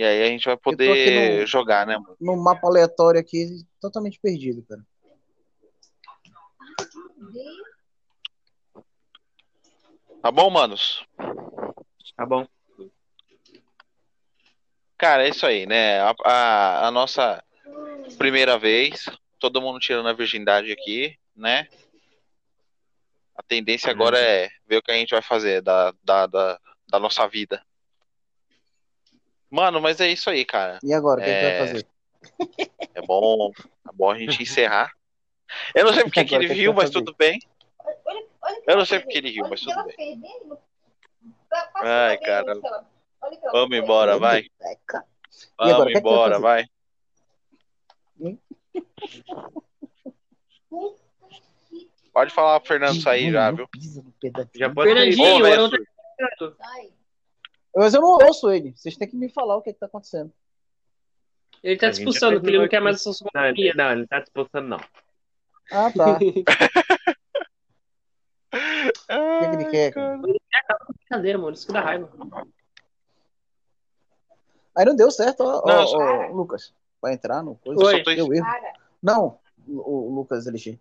E 0.00 0.02
aí 0.02 0.22
a 0.22 0.26
gente 0.28 0.46
vai 0.46 0.56
poder 0.56 1.40
no- 1.40 1.46
jogar, 1.46 1.86
né, 1.86 1.98
mano? 1.98 2.16
No 2.18 2.34
mapa 2.34 2.66
aleatório 2.66 3.20
aqui, 3.20 3.66
totalmente 3.78 4.18
perdido, 4.18 4.64
cara. 4.66 4.80
Tá 10.22 10.30
bom, 10.30 10.48
manos? 10.48 11.04
Tá 12.16 12.24
bom. 12.24 12.48
Cara, 14.96 15.26
é 15.26 15.28
isso 15.28 15.44
aí, 15.44 15.66
né? 15.66 16.00
A, 16.00 16.14
a, 16.24 16.86
a 16.88 16.90
nossa 16.90 17.44
primeira 18.16 18.58
vez, 18.58 19.04
todo 19.38 19.60
mundo 19.60 19.78
tirando 19.78 20.08
a 20.08 20.14
virgindade 20.14 20.72
aqui, 20.72 21.14
né? 21.36 21.68
A 23.36 23.42
tendência 23.42 23.90
agora 23.90 24.18
é 24.18 24.48
ver 24.66 24.78
o 24.78 24.82
que 24.82 24.92
a 24.92 24.94
gente 24.94 25.10
vai 25.10 25.20
fazer 25.20 25.60
da, 25.60 25.92
da, 26.02 26.26
da, 26.26 26.58
da 26.88 26.98
nossa 26.98 27.28
vida. 27.28 27.62
Mano, 29.50 29.80
mas 29.80 30.00
é 30.00 30.08
isso 30.08 30.30
aí, 30.30 30.44
cara. 30.44 30.78
E 30.82 30.94
agora, 30.94 31.20
o 31.20 31.24
que, 31.24 31.30
a 31.30 31.32
gente 31.32 31.44
É. 31.44 31.58
vai 31.58 31.66
fazer? 31.66 31.86
É 32.94 33.02
bom, 33.02 33.50
é 33.88 33.92
bom 33.94 34.10
a 34.10 34.18
gente 34.18 34.42
encerrar. 34.42 34.92
Eu 35.74 35.84
não 35.84 35.92
sei 35.92 36.04
porque 36.04 36.24
que 36.24 36.34
ele 36.34 36.46
riu, 36.48 36.72
vai 36.72 36.84
mas 36.84 36.92
fazer? 36.92 37.04
tudo 37.04 37.16
bem. 37.16 37.38
Eu 38.66 38.76
não 38.76 38.84
sei 38.84 39.00
porque 39.00 39.18
ele 39.18 39.30
riu, 39.30 39.42
Olha 39.44 39.50
mas 39.50 39.60
tudo 39.60 39.84
bem. 39.96 40.20
Ai, 41.76 42.18
cara. 42.18 42.54
Vamos 43.52 43.76
embora, 43.76 44.18
vai. 44.18 44.46
Vamos 45.58 45.94
é 45.94 45.98
embora, 45.98 46.38
vai. 46.38 46.66
Pode 52.12 52.32
falar 52.32 52.60
pro 52.60 52.68
Fernando 52.68 53.00
sair 53.00 53.32
já, 53.32 53.50
viu? 53.50 53.68
Já 54.54 54.72
pode. 54.72 54.92
Fernandinho, 54.92 55.46
eu 55.46 55.68
não 55.68 56.54
Sai. 56.56 56.92
Mas 57.80 57.94
eu 57.94 58.02
não 58.02 58.10
ouço 58.10 58.50
ele. 58.50 58.72
Vocês 58.76 58.94
têm 58.94 59.08
que 59.08 59.16
me 59.16 59.30
falar 59.30 59.56
o 59.56 59.62
que, 59.62 59.72
que 59.72 59.78
tá 59.80 59.86
acontecendo. 59.86 60.30
ele 61.62 61.78
tá 61.78 61.86
A 61.86 61.92
já 61.92 61.98
expulsando, 61.98 62.34
porque 62.38 62.50
ele 62.50 62.58
não 62.58 62.68
quer 62.68 62.80
mais 62.80 62.96
essa 63.06 63.24
Não, 63.34 63.44
ele, 63.46 63.50
companhia. 63.54 63.74
não, 63.74 63.92
ele 63.92 64.06
tá 64.06 64.20
disputando, 64.20 64.68
não. 64.68 64.80
Ah, 65.72 65.90
tá. 65.90 66.18
O 68.52 69.40
que, 69.40 69.48
que 69.48 69.54
ele 69.54 69.70
quer? 69.70 69.92
cara? 69.92 70.18
Brincadeira, 70.18 71.38
mano. 71.38 71.54
Isso 71.54 71.66
que 71.66 71.72
dá 71.72 71.80
raiva. 71.80 72.10
Aí 74.76 74.84
não 74.84 74.94
deu 74.96 75.10
certo, 75.10 75.40
ó, 75.42 75.64
Não, 75.66 75.82
ó, 75.82 75.86
só- 75.86 75.98
ó, 75.98 76.26
Lucas. 76.32 76.74
Vai 77.00 77.14
entrar 77.14 77.42
no 77.42 77.54
coisa? 77.56 77.82
Oi. 77.82 78.02
Tô, 78.02 78.12
Deu 78.14 78.32
erro. 78.34 78.46
Não, 79.02 79.38
o, 79.68 80.14
Lucas 80.14 80.46
LG. 80.46 80.78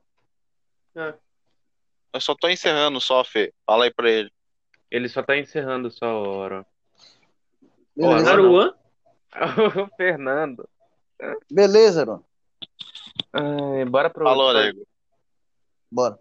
eu 0.95 2.19
só 2.19 2.35
tô 2.35 2.49
encerrando 2.49 2.99
só, 2.99 3.23
Fê. 3.23 3.53
Fala 3.65 3.85
aí 3.85 3.93
pra 3.93 4.09
ele. 4.09 4.31
Ele 4.91 5.07
só 5.07 5.21
tá 5.23 5.37
encerrando 5.37 5.89
só 5.91 6.05
a 6.07 6.19
hora. 6.27 6.65
Beleza, 7.99 8.31
Agora 8.31 8.47
Aruan? 8.47 8.73
o 9.83 9.95
Fernando. 9.97 10.69
beleza, 11.51 12.01
Aron. 12.01 12.23
Ai, 13.33 13.83
bora 13.83 14.09
pro. 14.09 14.23
Falou, 14.23 14.53
nego. 14.53 14.87
Bora. 15.91 16.17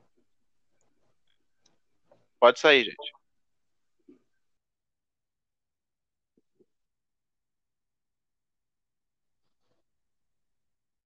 Pode 2.41 2.59
sair, 2.59 2.85
gente. 2.85 3.18